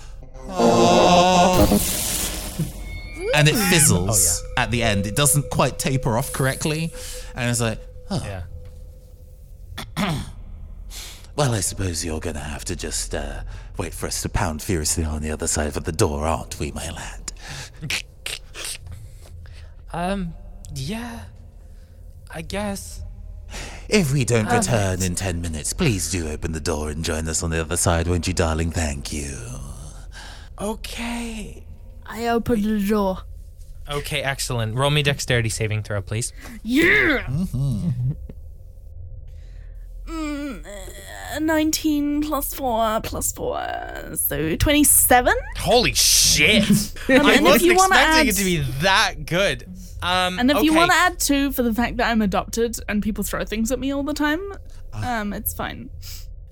and 3.34 3.48
it 3.48 3.56
fizzles 3.70 4.42
at 4.56 4.70
the 4.70 4.82
end. 4.82 5.06
It 5.06 5.16
doesn't 5.16 5.50
quite 5.50 5.78
taper 5.78 6.16
off 6.18 6.32
correctly, 6.32 6.92
and 7.34 7.50
it's 7.50 7.60
like, 7.60 7.80
oh, 8.10 8.42
Yeah. 9.96 10.22
Well, 11.36 11.52
I 11.52 11.60
suppose 11.60 12.04
you're 12.04 12.20
gonna 12.20 12.38
have 12.38 12.64
to 12.66 12.76
just 12.76 13.12
uh, 13.12 13.42
wait 13.76 13.94
for 13.94 14.06
us 14.06 14.22
to 14.22 14.28
pound 14.28 14.62
furiously 14.62 15.04
on 15.04 15.22
the 15.22 15.30
other 15.30 15.46
side 15.46 15.76
of 15.76 15.84
the 15.84 15.92
door, 15.92 16.26
aren't 16.26 16.58
we, 16.58 16.70
my 16.72 16.90
lad? 16.90 17.32
Um. 19.92 20.34
Yeah. 20.74 21.20
I 22.32 22.42
guess. 22.42 23.02
If 23.88 24.12
we 24.12 24.24
don't 24.24 24.50
return 24.50 25.02
in 25.02 25.14
ten 25.14 25.40
minutes, 25.40 25.72
please 25.72 26.10
do 26.10 26.28
open 26.28 26.52
the 26.52 26.60
door 26.60 26.90
and 26.90 27.04
join 27.04 27.28
us 27.28 27.42
on 27.42 27.50
the 27.50 27.60
other 27.60 27.76
side, 27.76 28.08
won't 28.08 28.26
you, 28.26 28.34
darling? 28.34 28.72
Thank 28.72 29.12
you. 29.12 29.36
Okay. 30.60 31.64
I 32.06 32.26
opened 32.28 32.64
the 32.64 32.84
door. 32.86 33.18
Okay. 33.88 34.22
Excellent. 34.22 34.74
Roll 34.74 34.90
me 34.90 35.02
dexterity 35.02 35.48
saving 35.48 35.82
throw, 35.84 36.02
please. 36.02 36.32
Yeah. 36.62 37.28
Mm, 40.06 40.64
uh, 40.66 41.38
19 41.38 42.22
plus 42.22 42.52
4 42.54 43.00
plus 43.02 43.32
4, 43.32 44.12
so 44.16 44.56
27? 44.56 45.34
Holy 45.58 45.94
shit! 45.94 46.64
And 47.08 47.26
I 47.26 47.34
if 47.34 47.40
wasn't 47.42 47.62
you 47.62 47.74
wanna 47.76 47.94
expecting 47.94 48.20
add- 48.20 48.26
it 48.28 48.36
to 48.36 48.44
be 48.44 48.56
that 48.82 49.26
good. 49.26 49.66
Um, 50.02 50.38
And 50.38 50.50
if 50.50 50.62
you 50.62 50.74
want 50.74 50.90
to 50.90 50.96
add 50.96 51.18
2 51.18 51.52
for 51.52 51.62
the 51.62 51.72
fact 51.72 51.96
that 51.96 52.10
I'm 52.10 52.20
adopted 52.20 52.76
and 52.88 53.02
people 53.02 53.24
throw 53.24 53.44
things 53.46 53.72
at 53.72 53.78
me 53.78 53.90
all 53.92 54.02
the 54.02 54.12
time, 54.12 54.40
um, 54.92 55.32
it's 55.32 55.54
fine. 55.54 55.88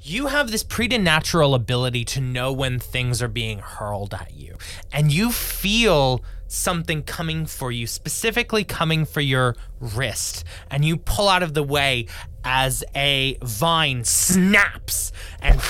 you 0.00 0.28
have 0.28 0.50
this 0.50 0.62
preternatural 0.64 1.54
ability 1.54 2.04
to 2.06 2.20
know 2.20 2.50
when 2.52 2.78
things 2.78 3.20
are 3.22 3.28
being 3.28 3.58
hurled 3.58 4.14
at 4.14 4.32
you, 4.34 4.56
and 4.92 5.12
you 5.12 5.30
feel 5.30 6.24
something 6.52 7.02
coming 7.02 7.46
for 7.46 7.72
you, 7.72 7.86
specifically 7.86 8.62
coming 8.64 9.04
for 9.04 9.20
your 9.20 9.56
wrist, 9.80 10.44
and 10.70 10.84
you 10.84 10.96
pull 10.96 11.28
out 11.28 11.42
of 11.42 11.54
the 11.54 11.62
way 11.62 12.06
as 12.44 12.84
a 12.94 13.38
vine 13.42 14.04
snaps 14.04 15.12
and 15.40 15.60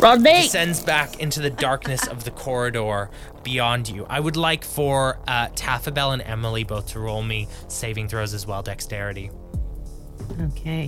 Rodney! 0.00 0.42
descends 0.42 0.80
back 0.82 1.20
into 1.20 1.40
the 1.40 1.50
darkness 1.50 2.06
of 2.08 2.24
the 2.24 2.30
corridor 2.32 3.10
beyond 3.44 3.88
you. 3.88 4.04
I 4.08 4.18
would 4.18 4.36
like 4.36 4.64
for 4.64 5.20
uh, 5.28 5.48
Taffabelle 5.54 6.12
and 6.12 6.22
Emily 6.22 6.64
both 6.64 6.88
to 6.88 7.00
roll 7.00 7.22
me 7.22 7.46
saving 7.68 8.08
throws 8.08 8.34
as 8.34 8.46
well, 8.46 8.62
dexterity. 8.62 9.30
Okay. 10.40 10.86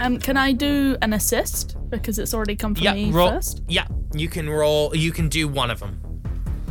Um, 0.00 0.18
can 0.18 0.36
I 0.36 0.52
do 0.52 0.96
an 1.00 1.12
assist 1.12 1.76
because 1.90 2.18
it's 2.18 2.34
already 2.34 2.56
come 2.56 2.74
from 2.74 2.84
Yeah, 2.84 2.94
me 2.94 3.10
roll. 3.12 3.30
first? 3.30 3.62
Yeah, 3.68 3.86
you 4.14 4.28
can 4.28 4.48
roll. 4.48 4.94
You 4.96 5.12
can 5.12 5.28
do 5.28 5.46
one 5.48 5.70
of 5.70 5.80
them. 5.80 6.00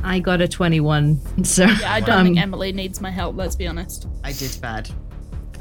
I 0.06 0.20
got 0.20 0.40
a 0.40 0.48
21. 0.48 1.44
So 1.44 1.66
Yeah, 1.66 1.94
I 1.94 2.00
don't 2.00 2.20
um, 2.20 2.26
think 2.26 2.40
Emily 2.40 2.72
needs 2.72 3.02
my 3.02 3.10
help. 3.10 3.36
Let's 3.36 3.56
be 3.56 3.68
honest. 3.68 4.08
I 4.24 4.32
did 4.32 4.58
bad. 4.62 4.90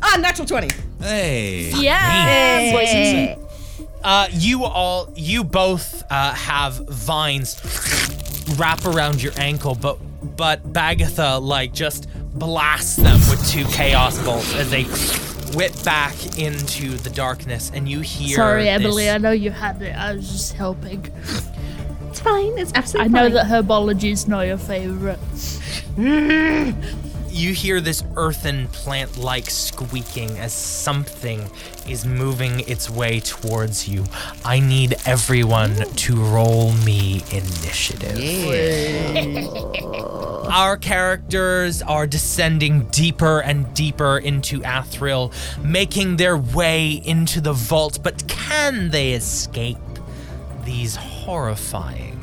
Ah, 0.03 0.19
natural 0.21 0.47
20. 0.47 0.69
Hey. 1.01 1.73
Yeah, 1.75 2.73
boys 2.73 2.89
and 2.89 3.39
Uh, 4.05 4.29
you 4.33 4.65
all, 4.65 5.11
you 5.17 5.43
both 5.45 6.03
uh, 6.11 6.35
have 6.35 6.75
vines 6.89 7.59
wrap 8.59 8.85
around 8.85 9.23
your 9.23 9.33
ankle, 9.39 9.75
but 9.75 9.99
but 10.37 10.73
Bagatha 10.73 11.41
like 11.41 11.73
just 11.73 12.09
blasts 12.39 12.97
them 12.97 13.19
with 13.31 13.47
two 13.49 13.65
chaos 13.67 14.23
bolts 14.25 14.55
as 14.55 14.71
they 14.71 14.85
whip 15.57 15.73
back 15.85 16.39
into 16.39 16.97
the 16.99 17.11
darkness, 17.11 17.71
and 17.75 17.89
you 17.89 18.01
hear. 18.01 18.37
Sorry, 18.37 18.65
this- 18.65 18.73
Emily. 18.85 19.11
I 19.11 19.19
know 19.19 19.31
you 19.31 19.51
had 19.51 19.81
it. 19.81 19.97
I 19.97 20.15
was 20.15 20.31
just 20.31 20.53
helping. 20.55 21.11
It's 22.27 22.73
fine. 22.73 22.79
It's 22.83 22.95
I 22.95 23.09
know 23.09 23.25
fine. 23.25 23.33
that 23.35 23.47
herbology 23.47 24.13
is 24.13 24.27
not 24.27 24.43
your 24.43 24.59
favorite. 24.59 25.19
you 27.35 27.53
hear 27.53 27.81
this 27.81 28.05
earthen 28.17 28.69
plant 28.69 29.19
like 29.19 29.51
squeaking 29.51 30.39
as 30.39 30.53
something 30.53 31.51
is 31.89 32.07
moving 32.07 32.61
its 32.61 32.89
way 32.89 33.21
towards 33.21 33.89
you. 33.89 34.05
I 34.45 34.61
need 34.61 34.95
everyone 35.05 35.75
to 35.75 36.17
roll 36.17 36.73
me 36.73 37.23
initiative. 37.31 38.17
Our 40.51 40.77
characters 40.77 41.83
are 41.83 42.07
descending 42.07 42.87
deeper 42.87 43.41
and 43.41 43.73
deeper 43.75 44.19
into 44.19 44.61
Athril, 44.61 45.33
making 45.63 46.17
their 46.17 46.37
way 46.37 46.93
into 46.93 47.41
the 47.41 47.53
vault, 47.53 47.99
but 48.03 48.27
can 48.29 48.91
they 48.91 49.13
escape 49.13 49.79
these 50.65 50.97
horrifying 50.97 52.14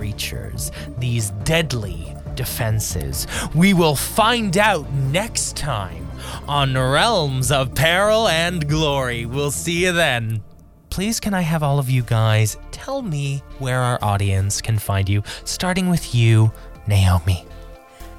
creatures, 0.00 0.72
these 0.96 1.28
deadly 1.44 2.16
defenses? 2.34 3.26
We 3.54 3.74
will 3.74 3.94
find 3.94 4.56
out 4.56 4.90
next 5.12 5.58
time 5.58 6.08
on 6.48 6.72
Realms 6.72 7.52
of 7.52 7.74
Peril 7.74 8.26
and 8.28 8.66
Glory. 8.66 9.26
We'll 9.26 9.50
see 9.50 9.84
you 9.84 9.92
then. 9.92 10.42
Please, 10.88 11.20
can 11.20 11.34
I 11.34 11.42
have 11.42 11.62
all 11.62 11.78
of 11.78 11.90
you 11.90 12.02
guys 12.02 12.56
tell 12.70 13.02
me 13.02 13.42
where 13.58 13.80
our 13.80 13.98
audience 14.02 14.62
can 14.62 14.78
find 14.78 15.06
you, 15.06 15.22
starting 15.44 15.90
with 15.90 16.14
you, 16.14 16.50
Naomi. 16.86 17.44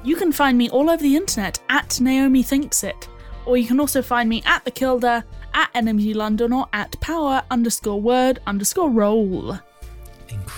You 0.04 0.14
can 0.14 0.30
find 0.30 0.56
me 0.56 0.70
all 0.70 0.88
over 0.88 1.02
the 1.02 1.16
internet 1.16 1.58
at 1.68 2.00
Naomi 2.00 2.44
Thinks 2.44 2.84
It, 2.84 3.08
or 3.44 3.56
you 3.56 3.66
can 3.66 3.80
also 3.80 4.02
find 4.02 4.28
me 4.28 4.40
at 4.46 4.64
the 4.64 4.70
Kilda, 4.70 5.24
at 5.52 5.74
NMG 5.74 6.14
London, 6.14 6.52
or 6.52 6.68
at 6.72 7.00
Power 7.00 7.42
underscore 7.50 8.00
Word 8.00 8.38
underscore 8.46 8.88
Roll. 8.88 9.58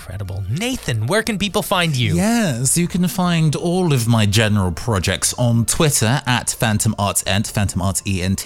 Incredible. 0.05 0.43
Nathan, 0.47 1.07
where 1.07 1.23
can 1.23 1.39
people 1.39 1.63
find 1.63 1.95
you? 1.95 2.15
Yes, 2.15 2.77
you 2.77 2.87
can 2.87 3.07
find 3.07 3.55
all 3.55 3.91
of 3.91 4.07
my 4.07 4.27
general 4.27 4.71
projects 4.71 5.33
on 5.33 5.65
Twitter 5.65 6.21
at 6.27 6.51
Phantom 6.51 6.93
Arts 6.99 7.23
Ent, 7.25 7.47
Phantom 7.47 7.81
Arts 7.81 8.03
ENT. 8.05 8.45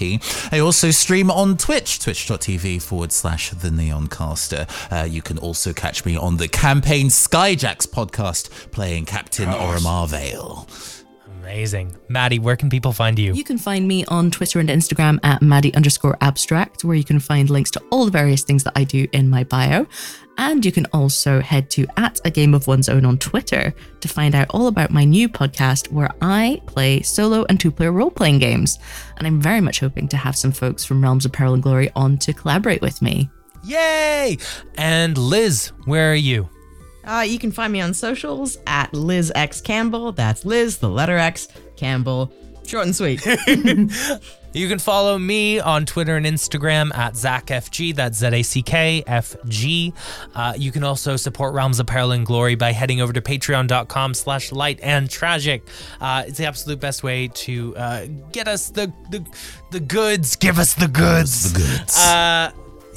I 0.50 0.58
also 0.58 0.90
stream 0.90 1.30
on 1.30 1.58
Twitch, 1.58 1.98
twitch.tv 1.98 2.80
forward 2.80 3.12
slash 3.12 3.50
the 3.50 3.68
Neoncaster. 3.68 4.66
Uh, 4.90 5.04
you 5.04 5.20
can 5.20 5.36
also 5.36 5.74
catch 5.74 6.06
me 6.06 6.16
on 6.16 6.38
the 6.38 6.48
Campaign 6.48 7.08
Skyjacks 7.08 7.86
podcast 7.86 8.48
playing 8.70 9.04
Captain 9.04 9.50
Oromar 9.50 10.08
Vale. 10.08 10.66
Amazing. 11.42 11.96
Maddy, 12.08 12.38
where 12.38 12.56
can 12.56 12.70
people 12.70 12.92
find 12.92 13.18
you? 13.18 13.34
You 13.34 13.44
can 13.44 13.58
find 13.58 13.86
me 13.86 14.04
on 14.06 14.30
Twitter 14.30 14.60
and 14.60 14.68
Instagram 14.68 15.18
at 15.24 15.42
Maddie 15.42 15.74
underscore 15.74 16.16
abstract, 16.20 16.84
where 16.84 16.96
you 16.96 17.04
can 17.04 17.18
find 17.18 17.50
links 17.50 17.70
to 17.72 17.82
all 17.90 18.04
the 18.04 18.10
various 18.10 18.44
things 18.44 18.64
that 18.64 18.72
I 18.76 18.84
do 18.84 19.06
in 19.12 19.28
my 19.28 19.44
bio. 19.44 19.86
And 20.40 20.64
you 20.64 20.72
can 20.72 20.86
also 20.86 21.40
head 21.40 21.68
to 21.72 21.86
at 21.98 22.18
a 22.24 22.30
game 22.30 22.54
of 22.54 22.66
one's 22.66 22.88
own 22.88 23.04
on 23.04 23.18
Twitter 23.18 23.74
to 24.00 24.08
find 24.08 24.34
out 24.34 24.48
all 24.48 24.68
about 24.68 24.90
my 24.90 25.04
new 25.04 25.28
podcast 25.28 25.92
where 25.92 26.10
I 26.22 26.62
play 26.64 27.02
solo 27.02 27.44
and 27.50 27.60
two 27.60 27.70
player 27.70 27.92
role 27.92 28.10
playing 28.10 28.38
games. 28.38 28.78
And 29.18 29.26
I'm 29.26 29.38
very 29.38 29.60
much 29.60 29.80
hoping 29.80 30.08
to 30.08 30.16
have 30.16 30.34
some 30.34 30.50
folks 30.50 30.82
from 30.82 31.02
Realms 31.02 31.26
of 31.26 31.32
Peril 31.32 31.52
and 31.52 31.62
Glory 31.62 31.90
on 31.94 32.16
to 32.18 32.32
collaborate 32.32 32.80
with 32.80 33.02
me. 33.02 33.28
Yay! 33.64 34.38
And 34.78 35.18
Liz, 35.18 35.72
where 35.84 36.10
are 36.10 36.14
you? 36.14 36.48
Uh, 37.04 37.26
you 37.28 37.38
can 37.38 37.52
find 37.52 37.70
me 37.70 37.82
on 37.82 37.92
socials 37.92 38.56
at 38.66 38.94
Liz 38.94 39.30
X 39.34 39.60
Campbell. 39.60 40.12
That's 40.12 40.46
Liz, 40.46 40.78
the 40.78 40.88
letter 40.88 41.18
X, 41.18 41.48
Campbell. 41.76 42.32
Short 42.64 42.86
and 42.86 42.96
sweet. 42.96 43.20
You 44.52 44.68
can 44.68 44.78
follow 44.78 45.18
me 45.18 45.60
on 45.60 45.86
Twitter 45.86 46.16
and 46.16 46.26
Instagram 46.26 46.94
at 46.96 47.14
ZachFG. 47.14 47.94
That's 47.94 48.18
Z 48.18 48.26
A 48.26 48.42
C 48.42 48.62
K 48.62 49.04
F 49.06 49.36
G. 49.46 49.94
Uh, 50.34 50.54
you 50.56 50.72
can 50.72 50.82
also 50.82 51.16
support 51.16 51.54
Realms 51.54 51.78
of 51.78 51.86
Peril 51.86 52.12
and 52.12 52.26
Glory 52.26 52.56
by 52.56 52.72
heading 52.72 53.00
over 53.00 53.12
to 53.12 53.20
patreon.com 53.20 54.14
slash 54.14 54.50
light 54.52 54.80
and 54.82 55.08
tragic. 55.08 55.66
Uh, 56.00 56.24
it's 56.26 56.38
the 56.38 56.46
absolute 56.46 56.80
best 56.80 57.02
way 57.02 57.28
to 57.28 57.76
uh, 57.76 58.06
get 58.32 58.48
us 58.48 58.70
the, 58.70 58.92
the 59.10 59.24
the 59.70 59.80
goods. 59.80 60.36
Give 60.36 60.58
us 60.58 60.74
the 60.74 60.88
goods. 60.88 61.52
The 61.52 61.58
goods. 61.60 61.96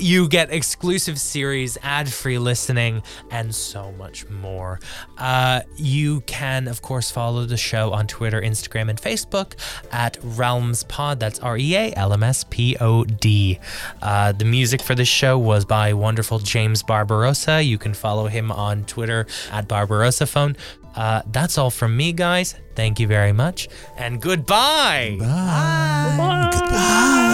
You 0.03 0.27
get 0.27 0.51
exclusive 0.51 1.17
series, 1.17 1.77
ad 1.81 2.11
free 2.11 2.37
listening, 2.37 3.03
and 3.31 3.55
so 3.55 3.93
much 3.93 4.27
more. 4.27 4.81
Uh, 5.17 5.61
you 5.77 6.19
can, 6.21 6.67
of 6.67 6.81
course, 6.81 7.09
follow 7.09 7.45
the 7.45 7.55
show 7.55 7.93
on 7.93 8.07
Twitter, 8.07 8.41
Instagram, 8.41 8.89
and 8.89 9.01
Facebook 9.01 9.53
at 9.93 10.17
Realms 10.21 10.83
Pod. 10.83 11.21
That's 11.21 11.39
R 11.39 11.57
E 11.57 11.75
A 11.77 11.93
L 11.95 12.11
M 12.11 12.21
S 12.21 12.43
P 12.49 12.75
O 12.81 13.05
D. 13.05 13.59
Uh, 14.01 14.33
the 14.33 14.43
music 14.43 14.81
for 14.81 14.93
this 14.93 15.07
show 15.07 15.39
was 15.39 15.63
by 15.63 15.93
wonderful 15.93 16.39
James 16.39 16.83
Barbarossa. 16.83 17.63
You 17.63 17.77
can 17.77 17.93
follow 17.93 18.27
him 18.27 18.51
on 18.51 18.83
Twitter 18.83 19.25
at 19.53 19.69
Barbarossa 19.69 20.25
Phone. 20.25 20.57
Uh, 20.95 21.21
that's 21.31 21.57
all 21.57 21.71
from 21.71 21.95
me, 21.95 22.11
guys. 22.11 22.55
Thank 22.75 22.99
you 22.99 23.07
very 23.07 23.31
much, 23.31 23.69
and 23.97 24.21
goodbye. 24.21 25.15
Bye. 25.17 26.49
Goodbye. 26.51 27.32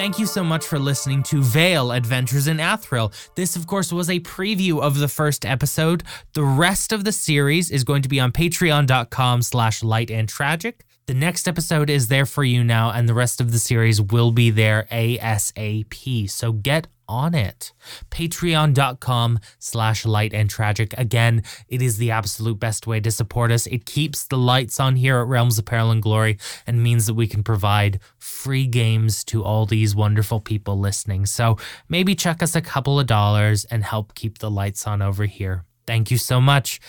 Thank 0.00 0.18
you 0.18 0.24
so 0.24 0.42
much 0.42 0.64
for 0.64 0.78
listening 0.78 1.22
to 1.24 1.42
Vael 1.42 1.94
Adventures 1.94 2.46
in 2.46 2.56
Athril. 2.56 3.12
This, 3.34 3.54
of 3.54 3.66
course, 3.66 3.92
was 3.92 4.08
a 4.08 4.18
preview 4.20 4.80
of 4.80 4.96
the 4.98 5.08
first 5.08 5.44
episode. 5.44 6.04
The 6.32 6.42
rest 6.42 6.92
of 6.92 7.04
the 7.04 7.12
series 7.12 7.70
is 7.70 7.84
going 7.84 8.00
to 8.00 8.08
be 8.08 8.18
on 8.18 8.32
patreon.com 8.32 9.42
slash 9.42 9.82
light 9.82 10.10
and 10.10 10.26
tragic. 10.26 10.86
The 11.04 11.12
next 11.12 11.46
episode 11.46 11.90
is 11.90 12.08
there 12.08 12.24
for 12.24 12.44
you 12.44 12.64
now, 12.64 12.90
and 12.90 13.10
the 13.10 13.12
rest 13.12 13.42
of 13.42 13.52
the 13.52 13.58
series 13.58 14.00
will 14.00 14.32
be 14.32 14.48
there 14.48 14.88
ASAP. 14.90 16.30
So 16.30 16.52
get 16.52 16.86
on 17.10 17.34
it. 17.34 17.72
Patreon.com 18.10 19.40
slash 19.58 20.06
light 20.06 20.32
and 20.32 20.48
tragic. 20.48 20.94
Again, 20.96 21.42
it 21.68 21.82
is 21.82 21.98
the 21.98 22.12
absolute 22.12 22.60
best 22.60 22.86
way 22.86 23.00
to 23.00 23.10
support 23.10 23.50
us. 23.50 23.66
It 23.66 23.84
keeps 23.84 24.24
the 24.24 24.38
lights 24.38 24.78
on 24.78 24.96
here 24.96 25.18
at 25.18 25.26
Realms 25.26 25.58
of 25.58 25.64
Peril 25.64 25.90
and 25.90 26.00
Glory 26.00 26.38
and 26.66 26.82
means 26.82 27.06
that 27.06 27.14
we 27.14 27.26
can 27.26 27.42
provide 27.42 27.98
free 28.18 28.66
games 28.66 29.24
to 29.24 29.42
all 29.42 29.66
these 29.66 29.94
wonderful 29.94 30.40
people 30.40 30.78
listening. 30.78 31.26
So 31.26 31.58
maybe 31.88 32.14
chuck 32.14 32.42
us 32.42 32.54
a 32.54 32.62
couple 32.62 33.00
of 33.00 33.06
dollars 33.06 33.64
and 33.64 33.82
help 33.82 34.14
keep 34.14 34.38
the 34.38 34.50
lights 34.50 34.86
on 34.86 35.02
over 35.02 35.24
here. 35.24 35.64
Thank 35.86 36.10
you 36.10 36.18
so 36.18 36.40
much 36.40 36.80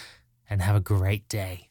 and 0.47 0.61
have 0.61 0.75
a 0.75 0.81
great 0.81 1.27
day. 1.27 1.70